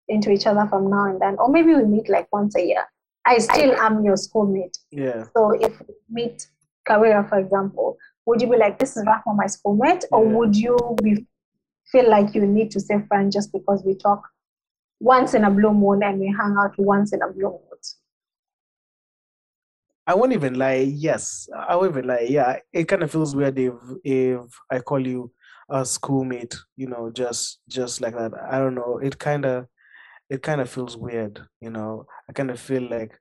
into 0.07 0.31
each 0.31 0.45
other 0.45 0.67
from 0.67 0.89
now 0.89 1.05
and 1.05 1.21
then, 1.21 1.35
or 1.39 1.49
maybe 1.49 1.73
we 1.73 1.83
meet 1.85 2.09
like 2.09 2.27
once 2.31 2.55
a 2.55 2.61
year. 2.65 2.85
I 3.25 3.37
still 3.37 3.73
am 3.75 4.03
your 4.03 4.17
schoolmate. 4.17 4.77
Yeah. 4.91 5.25
So 5.35 5.51
if 5.51 5.79
we 5.79 5.95
meet 6.09 6.47
Kawira, 6.87 7.27
for 7.29 7.39
example, 7.39 7.97
would 8.25 8.41
you 8.41 8.49
be 8.49 8.57
like, 8.57 8.79
this 8.79 8.97
is 8.97 9.05
Rahma, 9.05 9.35
my 9.35 9.47
schoolmate? 9.47 10.05
Or 10.11 10.23
Yeah. 10.23 10.31
would 10.31 10.55
you 10.55 10.77
be 11.01 11.25
feel 11.91 12.09
like 12.09 12.35
you 12.35 12.45
need 12.45 12.71
to 12.71 12.79
say 12.79 13.01
friend 13.07 13.31
just 13.31 13.51
because 13.51 13.83
we 13.85 13.95
talk 13.95 14.21
once 14.99 15.33
in 15.33 15.43
a 15.43 15.51
blue 15.51 15.73
moon 15.73 16.03
and 16.03 16.19
we 16.19 16.27
hang 16.27 16.55
out 16.59 16.77
once 16.77 17.13
in 17.13 17.21
a 17.21 17.29
blue 17.31 17.49
moon? 17.49 17.59
I 20.05 20.15
won't 20.15 20.33
even 20.33 20.55
lie. 20.55 20.79
Yes, 20.93 21.47
I 21.55 21.75
won't 21.77 21.91
even 21.91 22.07
lie. 22.07 22.27
Yeah, 22.29 22.57
it 22.73 22.89
kind 22.89 23.03
of 23.03 23.11
feels 23.11 23.35
weird 23.35 23.57
if 23.57 23.73
if 24.03 24.41
I 24.69 24.79
call 24.79 25.05
you 25.05 25.31
a 25.73 25.83
schoolmate, 25.85 26.55
you 26.77 26.87
know, 26.87 27.09
just 27.21 27.59
just 27.67 28.01
like 28.01 28.15
that. 28.15 28.31
I 28.53 28.59
don't 28.59 28.75
know. 28.75 28.99
It 29.07 29.17
kind 29.19 29.45
of 29.45 29.65
it 30.29 30.41
kind 30.47 30.61
of 30.61 30.69
feels 30.69 30.95
weird, 30.95 31.41
you 31.65 31.69
know. 31.69 32.05
I 32.29 32.33
kind 32.33 32.51
of 32.51 32.59
feel 32.59 32.85
like 32.89 33.13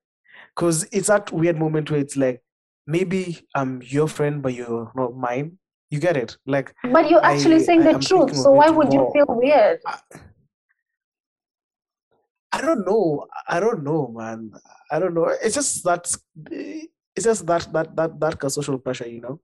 because 0.55 0.85
it's 0.93 1.09
that 1.09 1.33
weird 1.33 1.59
moment 1.59 1.91
where 1.91 2.01
it's 2.01 2.17
like 2.17 2.43
maybe 2.87 3.23
I'm 3.55 3.81
your 3.97 4.09
friend, 4.09 4.43
but 4.43 4.55
you're 4.55 4.91
not 4.95 5.17
mine. 5.17 5.59
You 5.91 5.99
get 6.01 6.17
it? 6.17 6.37
Like, 6.47 6.75
but 6.91 7.11
you're 7.11 7.25
actually 7.25 7.57
I- 7.63 7.67
saying 7.69 7.81
I 7.81 7.85
the 7.85 7.95
am 7.99 8.01
truth. 8.01 8.37
So 8.37 8.51
why 8.53 8.71
would 8.71 8.93
you 8.93 9.11
feel 9.15 9.27
weird? 9.29 9.81
I 12.53 12.61
don't 12.61 12.85
know. 12.87 13.27
I 13.49 13.61
don't 13.61 13.83
know, 13.83 14.09
man. 14.15 14.53
I 14.91 14.99
don't 14.99 15.15
know. 15.15 15.27
It's 15.43 15.55
just 15.55 15.85
that. 15.85 16.05
It's 16.51 17.25
just 17.25 17.47
that 17.47 17.69
that 17.73 17.97
that 17.97 18.21
that 18.21 18.35
kind 18.39 18.49
of 18.49 18.53
social 18.53 18.79
pressure, 18.79 19.09
you 19.09 19.21
know. 19.21 19.41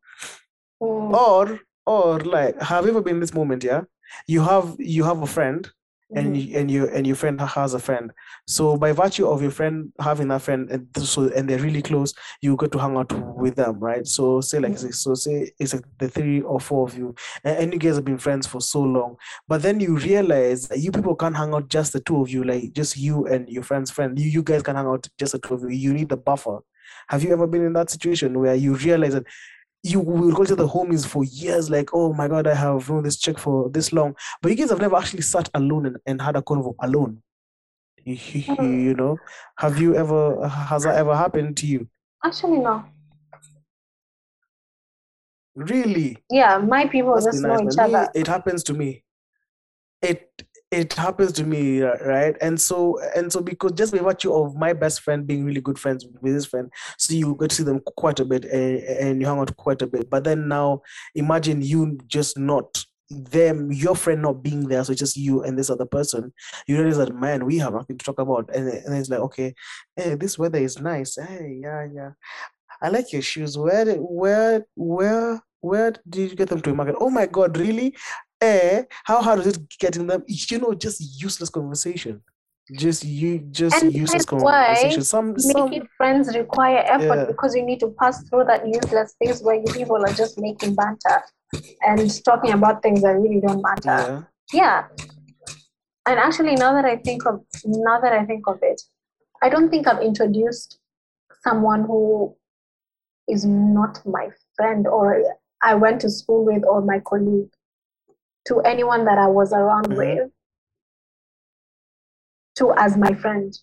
Mm, 0.82 1.12
Or 1.12 1.60
or 1.88 2.20
like, 2.20 2.60
have 2.62 2.84
you 2.84 2.90
ever 2.90 3.02
been 3.02 3.16
in 3.16 3.20
this 3.20 3.34
moment? 3.34 3.64
Yeah, 3.64 3.82
you 4.26 4.42
have 4.42 4.76
you 4.78 5.04
have 5.04 5.22
a 5.22 5.26
friend, 5.26 5.68
and 6.14 6.34
mhm. 6.34 6.46
you, 6.46 6.58
and 6.58 6.70
you 6.70 6.88
and 6.88 7.06
your 7.06 7.16
friend 7.16 7.40
has 7.40 7.74
a 7.74 7.78
friend. 7.78 8.12
So 8.46 8.76
by 8.76 8.92
virtue 8.92 9.26
of 9.28 9.42
your 9.42 9.50
friend 9.50 9.92
having 10.00 10.28
that 10.28 10.42
friend, 10.42 10.70
and 10.70 10.86
so 10.96 11.28
and 11.36 11.48
they're 11.48 11.58
really 11.68 11.82
close, 11.82 12.14
you 12.42 12.56
get 12.56 12.72
to 12.72 12.78
hang 12.78 12.96
out 12.96 13.12
with 13.36 13.56
them, 13.56 13.78
right? 13.80 14.06
So 14.06 14.40
say 14.40 14.58
like 14.58 14.72
Mhm. 14.72 14.94
so 14.94 15.14
say 15.14 15.52
it's 15.58 15.74
like 15.74 15.84
the 15.98 16.08
three 16.08 16.40
or 16.42 16.60
four 16.60 16.86
of 16.88 16.96
you, 16.96 17.14
and, 17.44 17.58
and 17.58 17.72
you 17.72 17.78
guys 17.78 17.96
have 17.96 18.04
been 18.04 18.18
friends 18.18 18.46
for 18.46 18.60
so 18.60 18.80
long, 18.80 19.16
but 19.48 19.62
then 19.62 19.80
you 19.80 19.96
realize 19.98 20.68
that 20.68 20.78
you 20.80 20.90
people 20.92 21.14
can't 21.16 21.36
hang 21.36 21.52
out 21.54 21.68
just 21.68 21.92
the 21.92 22.00
two 22.00 22.20
of 22.22 22.30
you, 22.30 22.44
like 22.44 22.72
just 22.72 22.96
you 22.96 23.26
and 23.26 23.48
your 23.48 23.62
friend's 23.62 23.90
friend. 23.90 24.18
You 24.18 24.30
you 24.30 24.42
guys 24.42 24.62
can 24.62 24.76
hang 24.76 24.86
out 24.86 25.08
just 25.18 25.32
the 25.32 25.38
two 25.38 25.54
of 25.54 25.62
you. 25.62 25.68
You 25.70 25.92
need 25.92 26.08
the 26.08 26.16
buffer. 26.16 26.58
Have 27.08 27.22
you 27.22 27.32
ever 27.32 27.46
been 27.46 27.64
in 27.66 27.74
that 27.74 27.90
situation 27.90 28.38
where 28.38 28.54
you 28.54 28.74
realize 28.74 29.14
that 29.14 29.24
you 29.82 30.00
will 30.00 30.32
go 30.32 30.44
to 30.44 30.54
the 30.56 30.66
homies 30.66 31.06
for 31.06 31.24
years, 31.24 31.70
like, 31.70 31.90
oh 31.92 32.12
my 32.12 32.28
god, 32.28 32.46
I 32.46 32.54
have 32.54 32.88
known 32.90 33.04
this 33.04 33.16
chick 33.16 33.38
for 33.38 33.68
this 33.70 33.92
long, 33.92 34.16
but 34.42 34.50
you 34.50 34.56
guys 34.56 34.70
have 34.70 34.80
never 34.80 34.96
actually 34.96 35.22
sat 35.22 35.48
alone 35.54 35.86
and, 35.86 35.96
and 36.06 36.20
had 36.22 36.36
a 36.36 36.42
convo 36.42 36.74
alone. 36.80 37.22
You, 38.04 38.16
Mm. 38.16 38.82
you 38.84 38.94
know, 38.94 39.18
have 39.58 39.78
you 39.80 39.94
ever 39.94 40.48
has 40.48 40.84
that 40.84 40.96
ever 40.96 41.14
happened 41.14 41.56
to 41.58 41.66
you? 41.66 41.88
Actually, 42.24 42.58
no. 42.58 42.84
Really? 45.54 46.18
Yeah, 46.30 46.58
my 46.58 46.86
people 46.86 47.16
be 47.16 47.22
just 47.24 47.42
know 47.42 47.60
each 47.60 47.78
other. 47.78 48.08
it 48.14 48.26
happens 48.26 48.62
to 48.64 48.74
me. 48.74 49.02
It 50.00 50.30
it 50.70 50.92
happens 50.92 51.32
to 51.32 51.44
me, 51.44 51.80
right? 51.82 52.36
And 52.40 52.60
so 52.60 53.00
and 53.16 53.32
so 53.32 53.40
because 53.40 53.72
just 53.72 53.92
by 53.92 54.00
virtue 54.00 54.32
of 54.32 54.54
my 54.56 54.72
best 54.72 55.00
friend 55.00 55.26
being 55.26 55.44
really 55.44 55.60
good 55.60 55.78
friends 55.78 56.06
with 56.20 56.34
his 56.34 56.46
friend, 56.46 56.70
so 56.98 57.14
you 57.14 57.36
get 57.40 57.50
to 57.50 57.56
see 57.56 57.62
them 57.62 57.80
quite 57.96 58.20
a 58.20 58.24
bit 58.24 58.44
and, 58.44 58.78
and 58.82 59.20
you 59.20 59.26
hang 59.26 59.38
out 59.38 59.56
quite 59.56 59.80
a 59.82 59.86
bit. 59.86 60.10
But 60.10 60.24
then 60.24 60.48
now 60.48 60.82
imagine 61.14 61.62
you 61.62 61.98
just 62.06 62.38
not 62.38 62.84
them, 63.10 63.72
your 63.72 63.96
friend 63.96 64.20
not 64.20 64.42
being 64.42 64.68
there, 64.68 64.84
so 64.84 64.92
it's 64.92 65.00
just 65.00 65.16
you 65.16 65.42
and 65.42 65.58
this 65.58 65.70
other 65.70 65.86
person. 65.86 66.32
You 66.66 66.76
realize 66.76 66.98
that 66.98 67.14
man, 67.14 67.46
we 67.46 67.58
have 67.58 67.72
nothing 67.72 67.96
to 67.96 68.04
talk 68.04 68.18
about. 68.18 68.50
And, 68.54 68.68
and 68.68 68.94
it's 68.94 69.08
like, 69.08 69.20
okay, 69.20 69.54
hey, 69.96 70.14
this 70.16 70.38
weather 70.38 70.58
is 70.58 70.78
nice. 70.78 71.16
Hey, 71.16 71.60
yeah, 71.62 71.86
yeah. 71.90 72.10
I 72.82 72.90
like 72.90 73.12
your 73.12 73.22
shoes. 73.22 73.56
Where 73.56 73.94
where 73.96 74.66
where 74.76 75.42
where 75.60 75.92
did 76.08 76.30
you 76.30 76.36
get 76.36 76.48
them 76.48 76.60
to 76.62 76.74
market? 76.74 76.96
Oh 77.00 77.10
my 77.10 77.26
god, 77.26 77.56
really? 77.56 77.96
Eh, 78.40 78.84
how 79.04 79.20
hard 79.22 79.40
is 79.40 79.46
it 79.48 79.78
getting 79.78 80.06
them? 80.06 80.22
You 80.26 80.58
know, 80.58 80.74
just 80.74 81.00
useless 81.20 81.50
conversation. 81.50 82.22
Just 82.72 83.02
you 83.04 83.38
just 83.50 83.82
And 83.82 83.92
useless 83.94 84.24
conversation. 84.26 85.02
Some 85.02 85.38
some 85.38 85.70
making 85.70 85.88
friends 85.96 86.36
require 86.36 86.84
effort 86.86 87.16
Yeah. 87.20 87.24
because 87.24 87.54
you 87.56 87.62
need 87.62 87.80
to 87.80 87.88
pass 87.98 88.22
through 88.28 88.44
that 88.44 88.66
useless 88.68 89.14
phase 89.18 89.42
where 89.42 89.54
you 89.56 89.64
people 89.72 89.96
are 89.96 90.12
just 90.12 90.38
making 90.38 90.74
banter 90.74 91.22
and 91.80 92.24
talking 92.24 92.52
about 92.52 92.82
things 92.82 93.00
that 93.02 93.14
really 93.16 93.40
don't 93.40 93.62
matter. 93.62 94.28
yeah. 94.52 94.52
Yeah. 94.52 94.88
And 96.06 96.18
actually, 96.18 96.54
now 96.56 96.72
that 96.74 96.84
I 96.84 96.96
think 96.98 97.26
of 97.26 97.40
now 97.64 98.00
that 98.00 98.12
I 98.12 98.24
think 98.26 98.46
of 98.46 98.58
it, 98.62 98.80
I 99.42 99.48
don't 99.48 99.70
think 99.70 99.86
I've 99.88 100.02
introduced 100.02 100.78
someone 101.42 101.84
who 101.84 102.36
is 103.28 103.44
not 103.46 104.00
my 104.06 104.28
friend 104.56 104.86
or 104.86 105.22
I 105.62 105.74
went 105.74 106.00
to 106.02 106.10
school 106.10 106.44
with 106.44 106.64
or 106.64 106.80
my 106.82 107.00
colleague 107.00 107.50
to 108.48 108.60
anyone 108.60 109.04
that 109.04 109.18
I 109.18 109.26
was 109.28 109.52
around 109.52 109.86
Mhm. 109.88 109.96
with 109.96 110.30
to 112.56 112.72
as 112.76 112.96
my 112.96 113.14
friend 113.14 113.56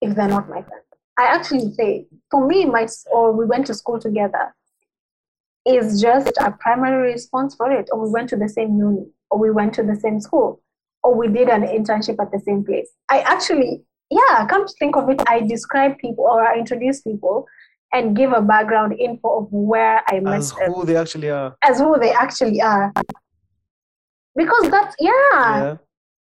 if 0.00 0.14
they're 0.14 0.28
not 0.28 0.48
my 0.48 0.62
friend. 0.62 0.82
I 1.18 1.24
actually 1.26 1.72
say 1.72 2.06
for 2.30 2.46
me, 2.46 2.64
my 2.66 2.86
or 3.10 3.32
we 3.32 3.44
went 3.46 3.66
to 3.66 3.74
school 3.74 3.98
together 3.98 4.54
is 5.64 6.00
just 6.00 6.32
a 6.38 6.50
primary 6.60 7.12
response 7.12 7.54
for 7.54 7.70
it, 7.72 7.88
or 7.92 8.00
we 8.04 8.10
went 8.10 8.28
to 8.30 8.36
the 8.36 8.48
same 8.48 8.76
uni, 8.78 9.06
or 9.30 9.38
we 9.38 9.50
went 9.50 9.74
to 9.74 9.82
the 9.82 9.96
same 9.96 10.20
school, 10.20 10.60
or 11.02 11.14
we 11.14 11.26
did 11.28 11.48
an 11.48 11.62
internship 11.62 12.16
at 12.20 12.30
the 12.30 12.38
same 12.40 12.64
place. 12.64 12.88
I 13.08 13.20
actually, 13.20 13.84
yeah, 14.10 14.46
come 14.46 14.66
to 14.66 14.72
think 14.78 14.96
of 14.96 15.08
it, 15.10 15.22
I 15.26 15.40
describe 15.40 15.98
people 15.98 16.24
or 16.24 16.46
I 16.46 16.56
introduce 16.58 17.00
people 17.00 17.46
and 17.92 18.14
give 18.16 18.32
a 18.32 18.42
background 18.42 18.92
info 18.98 19.38
of 19.40 19.48
where 19.52 20.02
I 20.06 20.20
met 20.20 20.34
As 20.38 20.52
them 20.52 20.72
who 20.72 20.84
they 20.84 20.96
actually 20.96 21.30
are. 21.30 21.56
as 21.62 21.78
who 21.80 21.98
they 21.98 22.12
actually 22.12 22.60
are. 22.60 22.92
Because 24.36 24.70
that's 24.70 24.94
yeah. 25.00 25.12
Yeah. 25.34 25.76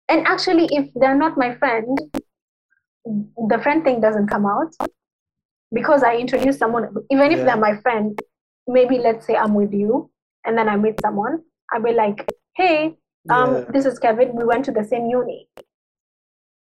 And 0.09 0.27
actually, 0.27 0.69
if 0.71 0.91
they're 0.95 1.17
not 1.17 1.37
my 1.37 1.55
friend, 1.57 1.99
the 3.05 3.59
friend 3.63 3.83
thing 3.85 4.01
doesn't 4.01 4.29
come 4.29 4.47
out 4.47 4.73
because 5.73 6.03
I 6.03 6.17
introduce 6.17 6.59
someone, 6.59 6.95
even 7.11 7.33
if 7.33 7.39
Yeah. 7.39 7.45
they're 7.47 7.57
my 7.57 7.77
friend, 7.81 8.19
maybe 8.67 8.99
let's 8.99 9.27
say 9.27 9.35
I'm 9.37 9.55
with 9.55 9.73
you 9.73 10.11
and 10.45 10.57
then 10.57 10.69
I 10.69 10.77
meet 10.77 11.01
someone, 11.01 11.43
I'll 11.73 11.83
be 11.83 11.93
like, 11.93 12.27
hey, 12.57 12.97
um, 13.31 13.55
Yeah. 13.57 13.65
this 13.73 13.85
is 13.87 13.99
Kevin, 13.99 14.35
we 14.37 14.45
went 14.45 14.65
to 14.67 14.73
the 14.73 14.85
same 14.85 15.07
uni. 15.07 15.49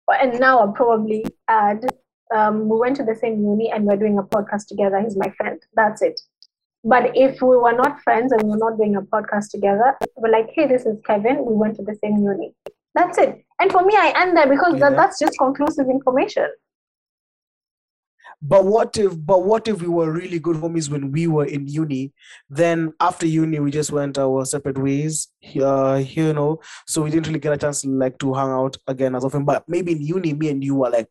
And 0.08 0.40
now 0.40 0.58
I'll 0.60 0.72
probably 0.72 1.24
add, 1.48 1.84
um, 2.34 2.68
we 2.68 2.78
went 2.78 2.96
to 2.96 3.04
the 3.04 3.14
same 3.14 3.42
uni 3.42 3.70
and 3.70 3.84
we're 3.84 3.96
doing 3.96 4.18
a 4.18 4.22
podcast 4.22 4.66
together. 4.68 5.00
He's 5.00 5.16
my 5.16 5.30
friend. 5.30 5.60
That's 5.74 6.02
it. 6.02 6.20
But 6.86 7.16
if 7.16 7.42
we 7.42 7.56
were 7.56 7.72
not 7.72 8.00
friends 8.02 8.30
and 8.30 8.42
we 8.44 8.50
we're 8.50 8.58
not 8.58 8.76
doing 8.76 8.94
a 8.94 9.02
podcast 9.02 9.50
together, 9.50 9.98
we're 10.14 10.30
like, 10.30 10.50
hey, 10.54 10.68
this 10.68 10.86
is 10.86 10.96
Kevin, 11.04 11.44
we 11.44 11.52
went 11.52 11.74
to 11.76 11.82
the 11.82 11.96
same 12.00 12.18
uni. 12.18 12.54
That's 12.94 13.18
it. 13.18 13.44
And 13.60 13.72
for 13.72 13.84
me, 13.84 13.96
I 13.96 14.12
end 14.16 14.36
there 14.36 14.46
because 14.46 14.78
that, 14.78 14.94
that's 14.94 15.18
just 15.18 15.36
conclusive 15.36 15.88
information. 15.90 16.46
But 18.40 18.66
what 18.66 18.96
if 18.98 19.14
but 19.18 19.42
what 19.44 19.66
if 19.66 19.80
we 19.80 19.88
were 19.88 20.12
really 20.12 20.38
good 20.38 20.56
homies 20.56 20.88
when 20.88 21.10
we 21.10 21.26
were 21.26 21.46
in 21.46 21.66
uni? 21.66 22.12
Then 22.48 22.92
after 23.00 23.26
uni 23.26 23.58
we 23.58 23.72
just 23.72 23.90
went 23.90 24.16
our 24.16 24.44
separate 24.44 24.78
ways. 24.78 25.28
Uh, 25.60 26.04
you 26.06 26.34
know, 26.34 26.60
so 26.86 27.02
we 27.02 27.10
didn't 27.10 27.26
really 27.26 27.40
get 27.40 27.54
a 27.54 27.56
chance 27.56 27.84
like 27.84 28.18
to 28.18 28.32
hang 28.34 28.50
out 28.50 28.76
again 28.86 29.16
as 29.16 29.24
often. 29.24 29.44
But 29.44 29.64
maybe 29.66 29.92
in 29.92 30.02
uni, 30.02 30.34
me 30.34 30.50
and 30.50 30.62
you 30.62 30.76
were 30.76 30.90
like 30.90 31.08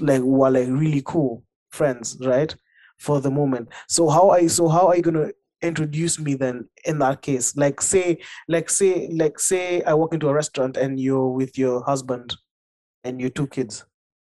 like 0.00 0.22
were 0.22 0.50
like 0.50 0.68
really 0.68 1.02
cool 1.04 1.42
friends, 1.70 2.16
right? 2.20 2.54
For 2.98 3.20
the 3.20 3.30
moment. 3.30 3.68
So 3.88 4.08
how 4.08 4.30
are 4.30 4.40
you 4.40 4.48
so 4.48 4.68
how 4.68 4.88
are 4.88 4.96
you 4.96 5.02
gonna 5.02 5.30
introduce 5.62 6.18
me 6.18 6.34
then 6.34 6.68
in 6.84 6.98
that 7.00 7.22
case? 7.22 7.56
Like 7.56 7.80
say 7.80 8.18
like 8.48 8.70
say 8.70 9.08
like 9.12 9.38
say 9.38 9.82
I 9.82 9.94
walk 9.94 10.14
into 10.14 10.28
a 10.28 10.34
restaurant 10.34 10.76
and 10.76 10.98
you're 10.98 11.30
with 11.30 11.58
your 11.58 11.82
husband 11.82 12.36
and 13.04 13.20
your 13.20 13.30
two 13.30 13.46
kids 13.46 13.84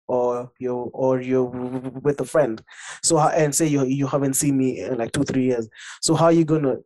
or 0.08 0.50
you 0.58 0.74
or 0.74 1.20
you're 1.20 1.44
with 1.44 2.18
a 2.20 2.24
friend 2.24 2.62
so 3.02 3.18
and 3.18 3.54
say 3.54 3.66
you 3.66 3.84
you 3.84 4.06
haven't 4.06 4.32
seen 4.32 4.56
me 4.56 4.80
in 4.80 4.96
like 4.96 5.12
two 5.12 5.22
three 5.22 5.44
years 5.44 5.68
so 6.00 6.14
how 6.14 6.24
are 6.24 6.32
you 6.32 6.46
gonna 6.46 6.76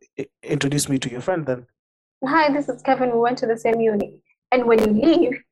introduce 0.43 0.89
me 0.89 0.99
to 0.99 1.09
your 1.09 1.21
friend 1.21 1.45
then 1.45 1.65
Hi, 2.25 2.53
this 2.53 2.69
is 2.69 2.81
Kevin, 2.81 3.11
we 3.11 3.19
went 3.19 3.37
to 3.39 3.47
the 3.47 3.57
same 3.57 3.81
uni. 3.81 4.21
And 4.53 4.65
when 4.65 4.79
you 4.79 5.05
leave, 5.05 5.43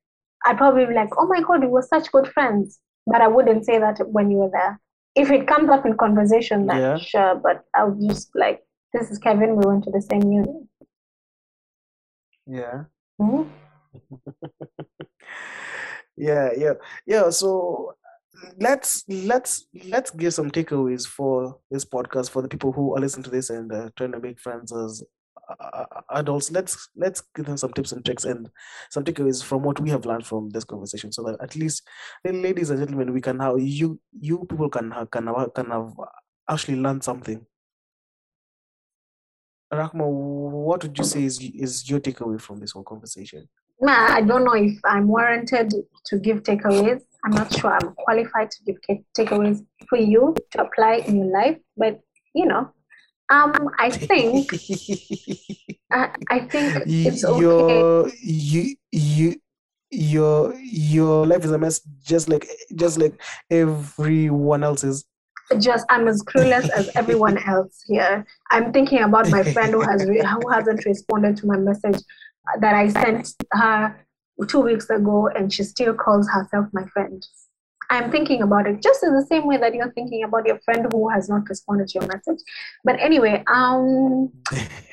I'd 0.46 0.58
probably 0.58 0.86
be 0.86 0.94
like, 0.94 1.10
oh 1.18 1.28
my 1.28 1.42
God, 1.42 1.60
we 1.60 1.68
were 1.68 1.82
such 1.82 2.10
good 2.14 2.30
friends. 2.30 2.80
But 3.06 3.20
I 3.20 3.28
wouldn't 3.28 3.66
say 3.66 3.78
that 3.78 4.00
when 4.08 4.32
you 4.32 4.38
were 4.38 4.50
there. 4.50 4.80
If 5.16 5.30
it 5.30 5.46
comes 5.48 5.70
up 5.70 5.86
in 5.86 5.98
conversation, 5.98 6.68
then 6.68 6.78
Yeah. 6.80 6.98
sure, 6.98 7.36
but 7.36 7.64
I'll 7.76 7.92
just 8.08 8.30
like, 8.36 8.64
this 8.94 9.12
is 9.12 9.18
Kevin, 9.20 9.56
we 9.56 9.66
went 9.66 9.84
to 9.86 9.92
the 9.92 10.02
same 10.02 10.32
uni. 10.32 10.68
yeah 12.48 12.84
Mhm. 13.22 13.48
yeah 16.18 16.50
yeah 16.58 16.74
yeah 17.06 17.30
so 17.30 17.94
let's 18.60 19.04
let's 19.08 19.68
let's 19.86 20.12
give 20.12 20.34
some 20.34 20.50
takeaways 20.50 21.08
for 21.08 21.60
this 21.70 21.86
podcast 21.86 22.30
for 22.32 22.42
the 22.42 22.48
people 22.48 22.72
who 22.72 22.96
are 22.96 23.00
listening 23.00 23.24
to 23.24 23.30
this 23.30 23.50
and 23.50 23.72
uh, 23.72 23.90
trying 23.96 24.12
to 24.12 24.20
make 24.20 24.40
friends 24.40 24.72
as 24.74 25.04
Uh, 25.60 25.86
adults 26.12 26.52
let's 26.52 26.90
let's 26.96 27.22
give 27.36 27.46
them 27.46 27.58
some 27.58 27.72
tips 27.74 27.92
and 27.92 28.04
tricks 28.06 28.26
and 28.26 28.50
some 28.90 29.04
takeaways 29.04 29.44
from 29.44 29.64
what 29.64 29.80
we 29.80 29.90
have 29.90 30.06
learned 30.06 30.26
from 30.26 30.50
this 30.50 30.64
conversation 30.64 31.12
so 31.12 31.24
that 31.24 31.42
at 31.42 31.56
least 31.56 31.88
ladies 32.26 32.70
and 32.70 32.80
gentlemen 32.80 33.14
we 33.14 33.22
can 33.22 33.40
have 33.40 33.60
you 33.60 34.00
you 34.20 34.46
people 34.50 34.70
can 34.70 34.92
have 34.92 35.10
can 35.12 35.28
have, 35.28 35.54
can 35.54 35.70
have 35.70 35.92
actually 36.50 36.78
learned 36.78 37.04
something 37.04 37.46
Rahma, 39.74 40.06
what 40.06 40.84
would 40.84 40.98
you 40.98 41.04
say 41.06 41.24
is 41.24 41.40
is 41.40 41.90
your 41.90 42.00
takeaway 42.00 42.40
from 42.40 42.60
this 42.60 42.72
whole 42.72 42.84
conversation 42.84 43.48
I 43.90 44.22
don't 44.22 44.44
know 44.44 44.54
if 44.54 44.78
I'm 44.86 45.08
warranted 45.08 45.74
to 46.06 46.20
give 46.20 46.44
takeaways. 46.44 47.02
I'm 47.24 47.32
not 47.32 47.54
sure 47.58 47.74
I'm 47.74 47.94
qualified 47.96 48.52
to 48.52 48.64
give 48.64 48.78
takeaways 49.18 49.66
for 49.90 49.98
you 49.98 50.36
to 50.52 50.62
apply 50.62 51.04
in 51.08 51.18
your 51.18 51.32
life. 51.32 51.58
But, 51.78 52.00
you 52.34 52.46
know, 52.46 52.72
Um, 53.32 53.70
I 53.80 53.90
think 53.90 54.54
I, 55.90 56.10
I 56.30 56.40
think 56.42 56.84
it's 56.86 57.24
okay. 57.24 57.40
your 57.40 58.12
you 58.22 58.76
you 58.92 59.42
your 59.90 60.54
your 60.60 61.26
life 61.26 61.46
is 61.46 61.52
a 61.52 61.58
mess 61.58 61.80
just 62.04 62.28
like 62.28 62.46
just 62.76 63.00
like 63.00 63.22
everyone 63.50 64.64
else's 64.64 65.06
Just 65.60 65.86
I'm 65.90 66.10
as 66.10 66.22
clueless 66.24 66.70
as 66.70 66.90
everyone 66.96 67.38
else 67.48 67.82
here. 67.88 68.26
I'm 68.52 68.74
thinking 68.74 69.00
about 69.04 69.30
my 69.30 69.44
friend 69.44 69.72
who 69.74 69.82
has 69.82 70.06
re- 70.06 70.26
who 70.26 70.50
hasn't 70.50 70.86
responded 70.86 71.38
to 71.38 71.48
my 71.48 71.58
message 71.58 72.02
that 72.60 72.76
I 72.76 72.90
sent 72.90 73.34
her 73.54 73.96
two 74.48 74.60
weeks 74.60 74.90
ago, 74.90 75.28
and 75.28 75.54
she 75.54 75.64
still 75.64 75.94
calls 75.94 76.30
herself 76.30 76.68
my 76.74 76.86
friend. 76.88 77.26
I'm 77.92 78.10
thinking 78.10 78.42
about 78.42 78.68
it 78.68 78.82
just 78.82 79.04
in 79.04 79.14
the 79.14 79.26
same 79.26 79.46
way 79.46 79.58
that 79.58 79.76
you're 79.76 79.92
thinking 79.92 80.24
about 80.24 80.48
your 80.48 80.58
friend 80.62 80.88
who 80.92 81.10
has 81.10 81.28
not 81.28 81.48
responded 81.50 81.90
to 81.90 82.00
your 82.00 82.08
message. 82.08 82.40
But 82.86 82.98
anyway, 83.00 83.44
um, 83.48 84.32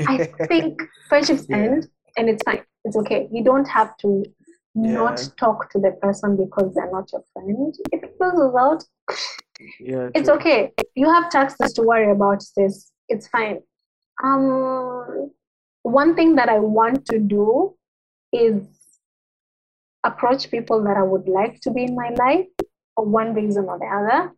I 0.09 0.19
think 0.49 0.83
friendships 1.09 1.47
Yeah. 1.49 1.57
end 1.59 1.89
and 2.17 2.29
it's 2.29 2.43
fine. 2.43 2.65
It's 2.85 2.97
okay. 2.97 3.29
You 3.33 3.45
don't 3.45 3.69
have 3.69 3.97
to 3.99 4.25
not 4.75 5.29
talk 5.39 5.71
to 5.71 5.79
the 5.79 5.93
person 6.03 6.37
because 6.37 6.75
they're 6.75 6.91
not 6.91 7.11
your 7.13 7.23
friend. 7.33 7.73
If 7.93 8.03
it 8.03 8.17
fizzles 8.21 8.55
out, 8.57 8.85
yeah 9.81 10.09
it's 10.15 10.29
true. 10.29 10.37
okay. 10.37 10.73
You 10.97 11.09
have 11.09 11.31
taxes 11.31 11.73
to 11.75 11.83
worry 11.83 12.11
about, 12.11 12.43
sis. 12.43 12.91
It's 13.09 13.29
fine. 13.29 13.61
Um, 14.25 15.31
one 15.83 16.17
thing 16.17 16.35
that 16.35 16.49
I 16.49 16.59
want 16.59 17.07
to 17.07 17.19
do 17.21 17.77
is 18.33 18.67
approach 20.05 20.51
people 20.51 20.83
that 20.85 20.97
I 20.97 21.03
would 21.03 21.29
like 21.29 21.61
to 21.61 21.71
be 21.71 21.85
in 21.85 21.95
my 21.95 22.11
life 22.11 22.47
for 22.99 23.05
one 23.05 23.33
reason 23.33 23.67
or 23.67 23.79
the 23.79 23.87
other. 23.87 24.33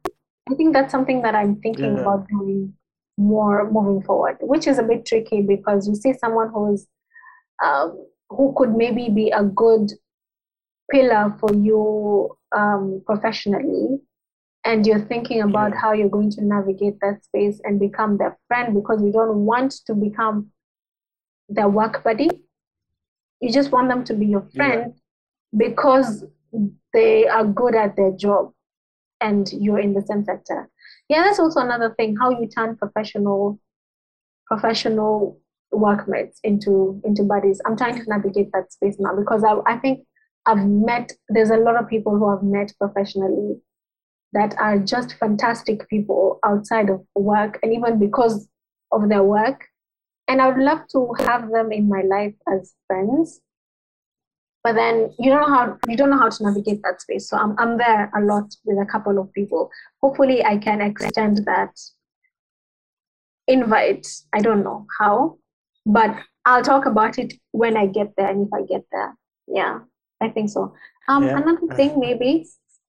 I 0.50 0.54
think 0.54 0.74
that's 0.74 0.92
something 0.92 1.22
that 1.22 1.34
I'm 1.34 1.56
thinking 1.62 1.94
Yeah. 1.94 2.00
about 2.02 2.28
doing 2.28 2.74
more 3.16 3.70
moving 3.70 4.02
forward, 4.02 4.36
which 4.40 4.66
is 4.66 4.78
a 4.78 4.82
bit 4.82 5.06
tricky 5.06 5.40
because 5.40 5.88
you 5.88 5.94
see 5.94 6.12
someone 6.12 6.50
who's 6.52 6.86
um, 7.64 8.06
who 8.28 8.52
could 8.56 8.74
maybe 8.76 9.08
be 9.08 9.30
a 9.30 9.42
good 9.42 9.92
pillar 10.90 11.34
for 11.40 11.54
you 11.54 12.36
um, 12.56 13.02
professionally, 13.06 13.98
and 14.64 14.86
you're 14.86 15.06
thinking 15.12 15.40
about 15.42 15.72
Yeah. 15.72 15.80
how 15.80 15.92
you're 15.92 16.14
going 16.18 16.30
to 16.32 16.44
navigate 16.44 16.98
that 17.00 17.24
space 17.24 17.61
and 17.64 17.80
become 17.80 18.18
their 18.18 18.38
friend 18.48 18.74
because 18.74 19.02
you 19.02 19.12
don't 19.12 19.44
want 19.46 19.72
to 19.86 19.94
become 19.94 20.50
their 21.48 21.68
work 21.68 22.02
buddy. 22.04 22.30
You 23.40 23.50
just 23.52 23.72
want 23.72 23.88
them 23.88 24.04
to 24.04 24.14
be 24.14 24.26
your 24.26 24.46
Yeah. 24.52 24.56
friend 24.58 24.94
because 25.56 26.24
they 26.93 27.26
are 27.26 27.45
good 27.45 27.74
at 27.74 27.97
their 27.97 28.12
job 28.12 28.53
and 29.20 29.51
you're 29.53 29.78
in 29.78 29.95
the 29.95 30.03
same 30.03 30.24
sector. 30.24 30.68
Yeah, 31.09 31.22
that's 31.22 31.38
also 31.38 31.61
another 31.61 31.95
thing 31.97 32.16
how 32.16 32.30
you 32.30 32.49
turn 32.49 32.76
professional 32.76 33.59
professional 34.47 35.41
workmates 35.72 36.41
into 36.43 37.01
into 37.05 37.22
buddies. 37.22 37.61
I'm 37.64 37.76
trying 37.76 37.97
to 37.97 38.09
navigate 38.09 38.51
that 38.53 38.72
space 38.72 38.97
now 38.99 39.14
because 39.16 39.45
I, 39.45 39.59
I 39.66 39.78
think 39.78 40.07
I've 40.47 40.66
met 40.66 41.12
there's 41.28 41.51
a 41.51 41.57
lot 41.57 41.76
of 41.76 41.88
people 41.88 42.16
who 42.16 42.28
I've 42.28 42.43
met 42.43 42.72
professionally 42.78 43.61
that 44.32 44.57
are 44.59 44.78
just 44.78 45.14
fantastic 45.14 45.88
people 45.88 46.38
outside 46.45 46.88
of 46.88 47.05
work 47.14 47.59
and 47.62 47.72
even 47.72 47.99
because 47.99 48.49
of 48.93 49.09
their 49.09 49.24
work. 49.24 49.66
And 50.28 50.41
I 50.41 50.49
would 50.49 50.62
love 50.62 50.82
to 50.93 51.12
have 51.20 51.51
them 51.51 51.72
in 51.72 51.88
my 51.88 52.03
life 52.03 52.34
as 52.53 52.74
friends. 52.86 53.41
But 54.62 54.74
then 54.74 55.14
you 55.18 55.30
don't 55.30 55.40
know 55.40 55.54
how 55.54 55.78
you 55.88 55.96
don't 55.96 56.11
know 56.11 56.18
how 56.18 56.28
to 56.28 56.42
navigate 56.44 56.82
that 56.82 57.00
space. 57.00 57.28
So 57.28 57.36
I'm 57.36 57.54
I'm 57.58 57.78
there 57.78 58.11
a 58.14 58.20
lot 58.20 58.54
with 58.64 58.78
a 58.78 58.84
couple 58.86 59.18
of 59.18 59.32
people. 59.32 59.70
Hopefully 60.02 60.44
I 60.44 60.58
can 60.58 60.80
extend 60.82 61.38
that 61.46 61.78
invite. 63.46 64.06
I 64.32 64.40
don't 64.40 64.62
know 64.62 64.86
how, 64.98 65.38
but 65.86 66.14
I'll 66.44 66.62
talk 66.62 66.86
about 66.86 67.18
it 67.18 67.34
when 67.52 67.76
I 67.76 67.86
get 67.86 68.14
there 68.16 68.28
and 68.28 68.46
if 68.46 68.52
I 68.52 68.62
get 68.62 68.84
there. 68.92 69.16
Yeah, 69.46 69.80
I 70.20 70.28
think 70.28 70.50
so. 70.50 70.74
Um, 71.08 71.24
Yeah. 71.24 71.38
another 71.38 71.74
thing 71.74 71.98
maybe. 71.98 72.46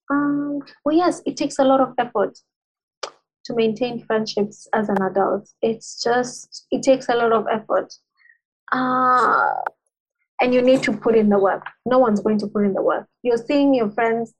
Um, 0.09 0.59
well, 0.83 0.95
yes, 0.95 1.21
it 1.25 1.37
takes 1.37 1.57
a 1.59 1.63
lot 1.63 1.79
of 1.79 1.93
effort 1.97 2.37
to 3.45 3.55
maintain 3.55 4.03
friendships 4.05 4.67
as 4.73 4.89
an 4.89 5.01
adult. 5.01 5.49
It's 5.61 6.03
just 6.03 6.67
it 6.69 6.83
takes 6.83 7.07
a 7.09 7.15
lot 7.15 7.31
of 7.31 7.47
effort. 7.49 7.93
Uh, 8.71 9.53
and 10.41 10.53
you 10.53 10.61
need 10.61 10.81
to 10.83 10.91
put 10.91 11.15
in 11.15 11.29
the 11.29 11.37
work. 11.39 11.65
No 11.85 11.99
one's 11.99 12.19
going 12.19 12.39
to 12.39 12.47
put 12.47 12.65
in 12.65 12.73
the 12.73 12.81
work. 12.81 13.07
You're 13.23 13.37
seeing 13.37 13.73
your 13.73 13.91
friends 13.91 14.33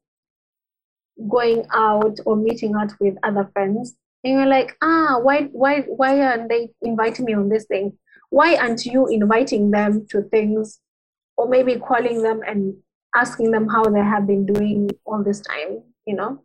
going 1.30 1.66
out 1.72 2.18
or 2.26 2.36
meeting 2.36 2.74
out 2.76 2.92
with 3.00 3.16
other 3.24 3.50
friends, 3.54 3.96
and 4.24 4.34
you're 4.34 4.48
like, 4.48 4.76
ah, 4.82 5.20
why, 5.22 5.44
why, 5.52 5.82
why 5.82 6.20
aren't 6.22 6.50
they 6.50 6.70
inviting 6.82 7.26
me 7.26 7.34
on 7.34 7.50
this 7.50 7.66
thing? 7.66 7.98
Why 8.30 8.56
aren't 8.56 8.86
you 8.86 9.08
inviting 9.08 9.72
them 9.72 10.08
to 10.10 10.24
things, 10.24 10.80
or 11.38 11.48
maybe 11.48 11.76
calling 11.76 12.24
them 12.24 12.42
and 12.48 12.76
asking 13.16 13.52
them 13.52 13.68
how 13.68 13.84
they 13.84 14.00
have 14.00 14.26
been 14.26 14.46
doing 14.46 14.90
all 15.06 15.24
this 15.24 15.42
time? 15.42 15.84
You 16.06 16.16
know, 16.16 16.44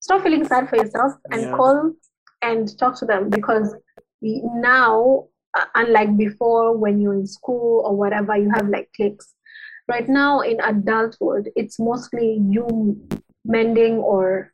stop 0.00 0.22
feeling 0.22 0.46
sad 0.46 0.68
for 0.68 0.76
yourself 0.76 1.12
and 1.30 1.42
Yeah. 1.42 1.56
call 1.56 1.92
and 2.42 2.78
talk 2.78 2.98
to 2.98 3.06
them 3.06 3.30
because 3.30 3.74
now 4.20 5.28
uh, 5.54 5.64
unlike 5.74 6.16
before 6.16 6.76
when 6.76 7.00
you're 7.00 7.14
in 7.14 7.26
school 7.26 7.82
or 7.84 7.96
whatever 7.96 8.36
you 8.36 8.50
have 8.50 8.68
like 8.68 8.90
cliques. 8.94 9.34
Right 9.86 10.08
now 10.08 10.40
in 10.40 10.60
adulthood 10.60 11.50
it's 11.56 11.78
mostly 11.78 12.40
you 12.48 13.00
mending 13.44 13.98
or 13.98 14.52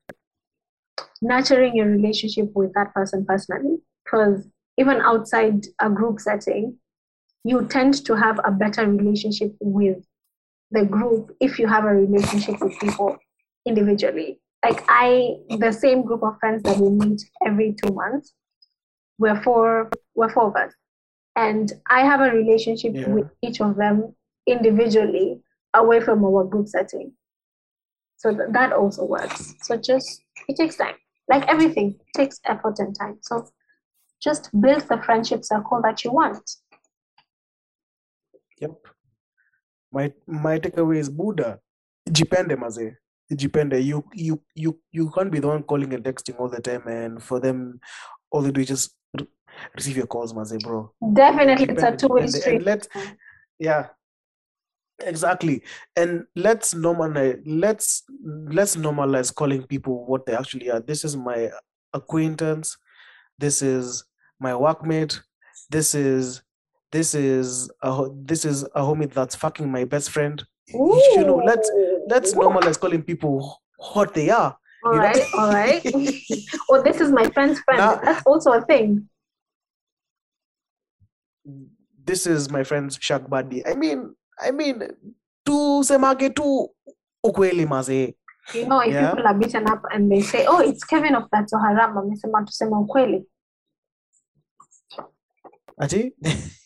nurturing 1.23 1.77
your 1.77 1.87
relationship 1.87 2.51
with 2.55 2.73
that 2.75 2.93
person 2.95 3.25
personally. 3.25 3.79
Because 4.05 4.49
even 4.79 5.01
outside 5.01 5.67
a 5.81 5.89
group 5.89 6.21
setting 6.21 6.77
you 7.45 7.67
tend 7.69 8.05
to 8.05 8.15
have 8.15 8.39
a 8.45 8.51
better 8.51 8.87
relationship 8.87 9.55
with 9.61 10.05
the 10.73 10.85
group 10.85 11.35
if 11.41 11.59
you 11.59 11.67
have 11.67 11.85
a 11.85 11.95
relationship 11.95 12.61
with 12.61 12.79
people 12.79 13.17
individually. 13.67 14.41
Like 14.65 14.85
i 14.89 15.37
the 15.49 15.73
same 15.73 16.03
group 16.03 16.23
of 16.23 16.39
friends 16.39 16.63
that 16.65 16.77
we 16.77 16.91
meet 16.91 17.23
every 17.47 17.75
two 17.83 17.95
months 17.95 18.35
we're 19.21 19.41
four 19.43 19.91
we're 20.15 20.31
four 20.31 20.49
of 20.49 20.57
us 20.57 20.73
and 21.47 21.73
I 21.89 22.01
have 22.11 22.21
a 22.21 22.31
relationship 22.41 22.93
Yeah. 22.95 23.09
with 23.17 23.29
each 23.43 23.61
of 23.61 23.77
them 23.77 24.15
individually 24.47 25.29
away 25.75 26.01
from 26.01 26.25
our 26.25 26.45
group 26.45 26.69
setting. 26.69 27.13
So 28.17 28.31
th- 28.37 28.51
that 28.53 28.73
also 28.73 29.05
works. 29.05 29.55
So 29.63 29.77
just 29.77 30.23
it 30.49 30.57
takes 30.57 30.77
time. 30.77 30.97
Like 31.33 31.45
everything 31.49 31.89
takes 32.17 32.41
effort 32.45 32.79
and 32.79 32.95
time. 33.03 33.19
So 33.23 33.47
just 34.27 34.51
build 34.61 34.83
the 34.89 34.99
friendship 35.07 35.45
circle 35.45 35.81
that 35.87 36.05
you 36.05 36.13
want. 36.13 36.45
Yep. 38.61 38.73
My 39.93 40.13
my 40.27 40.59
takeaway 40.59 40.99
is 40.99 41.09
Buddha. 41.09 41.59
Jipende 42.09 42.57
maze. 42.59 42.97
Jipende. 43.33 43.83
You 43.83 44.05
you 44.13 44.43
you 44.55 44.79
you 44.93 45.11
can't 45.11 45.33
be 45.33 45.41
the 45.41 45.49
one 45.49 45.63
calling 45.63 45.95
and 45.95 46.05
texting 46.05 46.39
all 46.39 46.49
the 46.49 46.61
time, 46.61 46.87
and 46.87 47.23
for 47.23 47.41
them, 47.41 47.81
all 48.31 48.43
they 48.43 48.51
do 48.51 48.61
is 48.61 48.69
just 48.69 48.97
receive 49.75 49.97
your 49.97 50.07
calls, 50.07 50.35
maze, 50.35 50.63
bro. 50.63 50.93
Definitely 51.13 51.67
it's 51.71 51.83
a 51.83 51.97
two-way 51.97 52.27
street. 52.27 52.63
Let's 52.63 52.89
yeah, 53.59 53.89
exactly. 55.01 55.63
And 55.97 56.25
let's 56.37 56.75
normalize 56.75 57.41
let's 57.47 58.03
let's 58.25 58.77
normalize 58.77 59.35
calling 59.35 59.65
people 59.65 60.07
what 60.07 60.27
they 60.27 60.35
actually 60.35 60.71
are. 60.71 60.81
This 60.81 61.05
is 61.05 61.17
my 61.17 61.51
acquaintance. 61.93 62.77
This 63.39 63.63
is 63.63 64.05
my 64.39 64.53
workmate. 64.53 65.21
This 65.71 65.95
is 65.95 66.43
this 66.93 67.15
is 67.15 67.71
a 67.83 68.09
this 68.25 68.45
is 68.45 68.65
a 68.75 68.83
homie 68.83 69.13
that's 69.13 69.35
fucking 69.35 69.71
my 69.71 69.85
best 69.85 70.11
friend. 70.11 70.43
You 70.67 71.25
know, 71.27 71.43
let's 71.45 71.71
let's 72.09 72.35
normalize 72.35 72.79
calling 72.79 73.03
people 73.03 73.61
what 73.93 74.15
they 74.15 74.31
are. 74.31 74.57
All 74.85 74.95
you 74.95 75.01
right, 75.01 75.25
all 75.37 75.53
right. 75.53 75.85
or 76.69 76.79
oh, 76.79 76.83
this 76.83 77.01
is 77.01 77.13
my 77.13 77.29
friend's 77.31 77.61
friend. 77.61 77.79
Now- 77.79 77.97
That's 77.97 78.25
also 78.27 78.53
a 78.53 78.63
thing. 78.63 79.09
this 82.05 82.27
is 82.27 82.51
my 82.51 82.65
friend's 82.65 82.99
shark 83.01 83.29
buddy. 83.29 83.67
I 83.67 83.75
mean, 83.75 84.15
I 84.41 84.51
mean, 84.51 84.83
tu 85.45 85.83
semage 85.85 86.35
tu 86.35 86.69
ukweli 87.25 87.69
maze. 87.69 88.15
You 88.55 88.67
know, 88.67 88.81
if 88.81 88.93
Yeah. 88.93 89.11
people 89.15 89.27
are 89.29 89.39
beaten 89.39 89.69
up 89.69 89.83
and 89.93 90.11
they 90.11 90.23
say, 90.23 90.47
"Oh, 90.49 90.61
it's 90.61 90.83
Kevin 90.85 91.15
of 91.15 91.29
That's 91.31 91.53
Haram," 91.53 91.97
amesema 91.99 92.45
tuseme 92.45 92.77
ukweli. 92.77 93.27
Ati? 95.79 96.13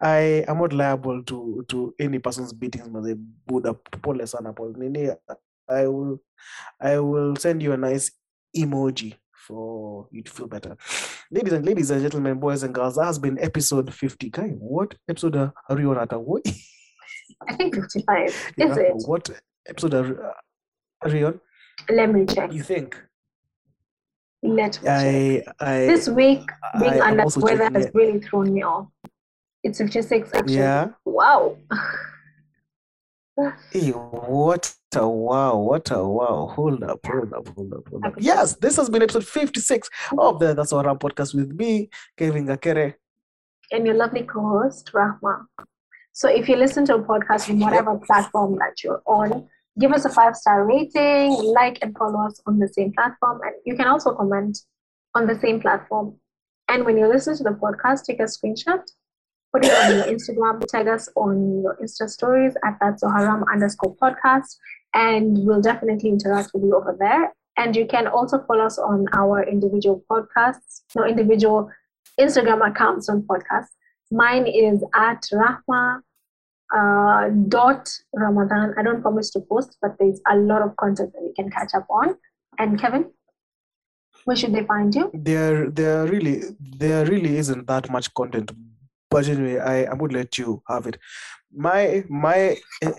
I 0.00 0.44
am 0.46 0.58
not 0.58 0.72
liable 0.72 1.22
to 1.24 1.64
to 1.68 1.94
any 1.98 2.18
person's 2.18 2.52
beatings 2.52 2.88
maze. 2.88 3.16
Buddha 3.46 3.74
pole 3.74 4.26
sana 4.26 4.52
pole. 4.52 4.74
Nini, 4.76 5.10
I 5.68 5.86
will 5.86 6.20
I 6.80 6.98
will 6.98 7.36
send 7.36 7.62
you 7.62 7.72
a 7.72 7.76
nice 7.76 8.10
emoji 8.56 9.14
for 9.46 10.08
you 10.10 10.22
to 10.22 10.30
feel 10.30 10.46
better. 10.46 10.76
Ladies 11.30 11.52
and 11.52 11.64
ladies 11.64 11.90
and 11.90 12.02
gentlemen, 12.02 12.38
boys 12.38 12.62
and 12.62 12.74
girls, 12.74 12.96
that 12.96 13.04
has 13.04 13.18
been 13.18 13.38
episode 13.38 13.92
50. 13.92 14.30
Kai, 14.30 14.48
what 14.58 14.94
episode 15.08 15.36
are 15.36 15.52
you 15.80 15.90
on 15.90 15.98
at? 15.98 16.12
I 17.48 17.54
think 17.54 17.74
fifty-five. 17.74 18.28
Is 18.28 18.76
it? 18.76 18.92
What 19.06 19.28
episode 19.68 19.94
are, 19.94 20.34
are 21.02 21.16
you 21.16 21.26
on? 21.26 21.40
Let 21.90 22.12
me 22.12 22.24
check. 22.26 22.52
You 22.52 22.62
think? 22.62 23.00
Let 24.42 24.52
me 24.54 24.70
check. 24.70 24.84
I, 24.86 25.44
I, 25.60 25.78
This 25.86 26.08
week, 26.08 26.48
being 26.78 27.00
I 27.00 27.08
under 27.08 27.22
also 27.22 27.40
weather 27.40 27.70
has 27.72 27.86
it. 27.86 27.94
really 27.94 28.20
thrown 28.20 28.52
me 28.54 28.62
off. 28.62 28.88
It's 29.62 29.78
56 29.78 30.30
actually. 30.32 30.54
Yeah. 30.54 30.88
Wow. 31.04 31.56
Hey, 33.70 33.90
what 33.90 34.74
a 34.96 35.08
wow, 35.08 35.56
what 35.56 35.90
a 35.90 36.02
wow. 36.02 36.52
Hold 36.54 36.82
up, 36.82 37.00
hold 37.06 37.32
up, 37.32 37.48
hold 37.54 37.72
up, 37.74 37.88
hold 37.88 38.04
up. 38.04 38.14
Yes, 38.18 38.56
this 38.56 38.76
has 38.76 38.90
been 38.90 39.02
episode 39.02 39.26
56 39.26 39.88
of 40.18 40.38
the 40.40 40.54
That's 40.54 40.72
Haram 40.72 40.98
podcast 40.98 41.34
with 41.34 41.52
me, 41.52 41.88
Kevin 42.16 42.46
Gakere. 42.46 42.94
and 43.72 43.86
your 43.86 43.94
lovely 43.94 44.22
co-host 44.22 44.90
Rahma. 44.92 45.46
So 46.12 46.28
if 46.28 46.48
you 46.48 46.56
listen 46.56 46.84
to 46.86 46.94
a 46.96 47.02
podcast 47.02 47.50
on 47.50 47.60
whatever 47.60 47.98
platform 47.98 48.56
that 48.58 48.82
you're 48.82 49.02
on, 49.06 49.48
give 49.78 49.92
us 49.92 50.04
a 50.04 50.08
five-star 50.10 50.66
rating, 50.66 51.32
like 51.32 51.78
and 51.82 51.96
follow 51.96 52.26
us 52.26 52.40
on 52.46 52.58
the 52.58 52.68
same 52.68 52.92
platform, 52.92 53.40
and 53.44 53.54
you 53.64 53.76
can 53.76 53.86
also 53.86 54.14
comment 54.14 54.58
on 55.14 55.26
the 55.26 55.38
same 55.40 55.60
platform. 55.60 56.14
And 56.68 56.84
when 56.84 56.96
you 56.96 57.06
listen 57.06 57.36
to 57.36 57.44
the 57.44 57.50
podcast, 57.50 58.04
take 58.04 58.20
a 58.20 58.24
screenshot, 58.24 58.82
put 59.52 59.64
it 59.64 59.72
on 59.72 59.96
your 59.96 60.04
Instagram, 60.06 60.64
tag 60.66 60.88
us 60.88 61.08
on 61.16 61.62
your 61.62 61.76
Insta 61.82 62.08
stories 62.08 62.54
at 62.64 62.78
that 62.80 63.00
Zoharam 63.00 63.44
underscore 63.52 63.94
podcast, 63.96 64.56
and 64.96 65.46
we'll 65.46 65.60
definitely 65.60 66.08
interact 66.10 66.50
with 66.54 66.64
you 66.64 66.74
over 66.74 66.96
there. 66.98 67.32
And 67.58 67.76
you 67.76 67.86
can 67.86 68.06
also 68.06 68.42
follow 68.46 68.64
us 68.64 68.78
on 68.78 69.06
our 69.12 69.42
individual 69.46 70.02
podcasts, 70.10 70.82
no 70.94 71.04
individual 71.04 71.70
Instagram 72.18 72.66
accounts 72.68 73.08
on 73.08 73.22
podcasts. 73.22 73.74
Mine 74.10 74.46
is 74.46 74.82
at 74.94 75.22
Rahma 75.32 76.00
uh, 76.74 77.28
dot 77.48 77.88
Ramadan. 78.14 78.74
I 78.78 78.82
don't 78.82 79.02
promise 79.02 79.30
to 79.32 79.40
post, 79.40 79.76
but 79.82 79.96
there's 79.98 80.20
a 80.30 80.36
lot 80.36 80.62
of 80.62 80.76
content 80.76 81.12
that 81.12 81.22
you 81.22 81.32
can 81.36 81.50
catch 81.50 81.74
up 81.74 81.86
on. 81.90 82.16
And 82.58 82.80
Kevin, 82.80 83.10
where 84.24 84.36
should 84.36 84.54
they 84.54 84.64
find 84.64 84.94
you? 84.94 85.10
There 85.12 85.70
there 85.70 86.06
really 86.06 86.42
there 86.78 87.04
really 87.06 87.36
isn't 87.36 87.66
that 87.66 87.90
much 87.90 88.12
content. 88.14 88.52
But 89.16 89.28
anyway, 89.28 89.58
I, 89.58 89.84
I 89.84 89.94
would 89.94 90.12
let 90.12 90.36
you 90.36 90.62
have 90.68 90.86
it. 90.86 90.98
My 91.50 92.04
my 92.10 92.58
eh, 92.82 92.92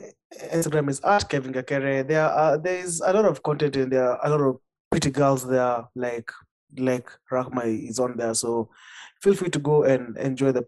Instagram 0.51 0.89
is 0.89 0.99
at 1.01 1.29
Kevin 1.29 1.53
Gakere. 1.53 2.07
There 2.07 2.25
are 2.25 2.57
there 2.57 2.79
is 2.79 3.01
a 3.05 3.13
lot 3.13 3.25
of 3.25 3.43
content 3.43 3.75
in 3.75 3.91
there, 3.91 4.17
a 4.23 4.27
lot 4.27 4.41
of 4.41 4.57
pretty 4.89 5.11
girls 5.11 5.47
there, 5.47 5.83
like 5.95 6.31
like 6.79 7.07
Rahma 7.31 7.65
is 7.87 7.99
on 7.99 8.17
there. 8.17 8.33
So 8.33 8.71
feel 9.21 9.35
free 9.35 9.51
to 9.51 9.59
go 9.59 9.83
and 9.83 10.17
enjoy 10.17 10.53
the 10.53 10.65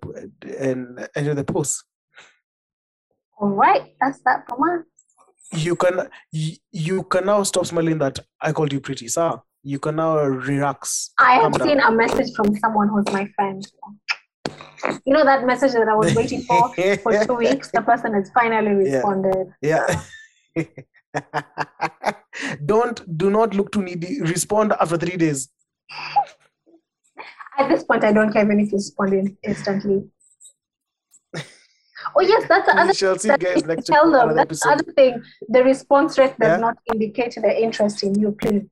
and 0.60 1.10
enjoy 1.16 1.34
the 1.34 1.43
posts. 1.43 1.84
All 3.39 3.50
right, 3.50 3.95
that's 4.00 4.20
that 4.26 4.45
from 4.47 4.62
us. 4.70 4.86
you 5.64 5.76
can 5.76 6.10
you, 6.32 7.02
can 7.06 7.26
now 7.26 7.41
stop 7.41 7.66
smiling 7.66 7.97
that 7.97 8.20
I 8.39 8.52
called 8.52 8.72
you 8.72 8.82
pretty, 8.82 9.08
sir. 9.08 9.41
You 9.64 9.80
can 9.80 9.95
now 9.95 10.20
relax. 10.20 11.10
I 11.18 11.39
have 11.41 11.54
down. 11.54 11.68
seen 11.68 11.80
a 11.80 11.91
message 11.91 12.36
from 12.36 12.56
someone 12.58 12.89
who's 12.89 13.12
my 13.12 13.28
friend. 13.36 13.66
You 15.06 15.14
know 15.14 15.24
that 15.26 15.45
message 15.45 15.74
that 15.74 15.88
I 15.88 15.95
was 15.95 16.14
waiting 16.16 16.41
for 16.41 16.74
for 17.04 17.26
two 17.26 17.34
weeks? 17.45 17.70
The 17.72 17.82
person 17.82 18.14
has 18.14 18.30
finally 18.32 18.72
responded. 18.72 19.54
Yeah. 19.62 20.02
Don't 22.66 23.18
do 23.18 23.30
not 23.30 23.54
look 23.54 23.72
too 23.72 23.82
needy. 23.82 24.22
Respond 24.22 24.74
after 24.80 24.97
three 24.97 25.18
days. 25.18 25.50
At 27.58 27.68
this 27.70 27.84
point, 27.84 28.04
I 28.04 28.14
don't 28.14 28.32
care 28.32 28.45
even 28.45 28.60
if 28.60 28.72
you 28.72 28.78
respond 28.78 29.14
in- 29.14 29.38
instantly. 29.43 30.04
Oh 32.16 32.22
yes, 32.22 32.45
that's 32.47 32.66
the 32.66 32.78
other 32.80 32.93
shall 32.93 33.18
see 33.20 33.28
guys 33.38 33.62
tell 33.86 34.10
them. 34.12 34.36
That's 34.36 34.64
the 34.64 34.70
other 34.70 34.84
thing. 34.93 35.22
The 35.50 35.64
response 35.64 36.18
rate 36.18 36.38
does 36.39 36.47
Yeah. 36.50 36.58
not 36.58 36.78
indicate 36.93 37.36
the 37.36 37.62
interest 37.62 38.04
in 38.04 38.16
you, 38.20 38.32
please. 38.32 38.64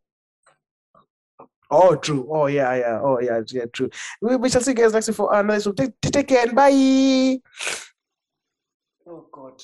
Oh, 1.69 1.95
true. 1.95 2.27
Oh, 2.31 2.47
yeah, 2.47 2.75
yeah. 2.75 2.99
Oh, 3.01 3.19
yeah, 3.19 3.41
yeah, 3.49 3.65
true. 3.71 3.89
We, 4.21 4.35
we 4.37 4.49
shall 4.49 4.61
see 4.61 4.71
you 4.71 4.75
guys 4.75 4.93
next 4.93 5.09
for 5.13 5.33
another 5.33 5.55
episode. 5.55 5.77
Take, 5.77 6.01
take 6.01 6.27
care 6.27 6.47
and 6.47 6.55
bye. 6.55 7.39
Oh, 9.05 9.27
God. 9.31 9.61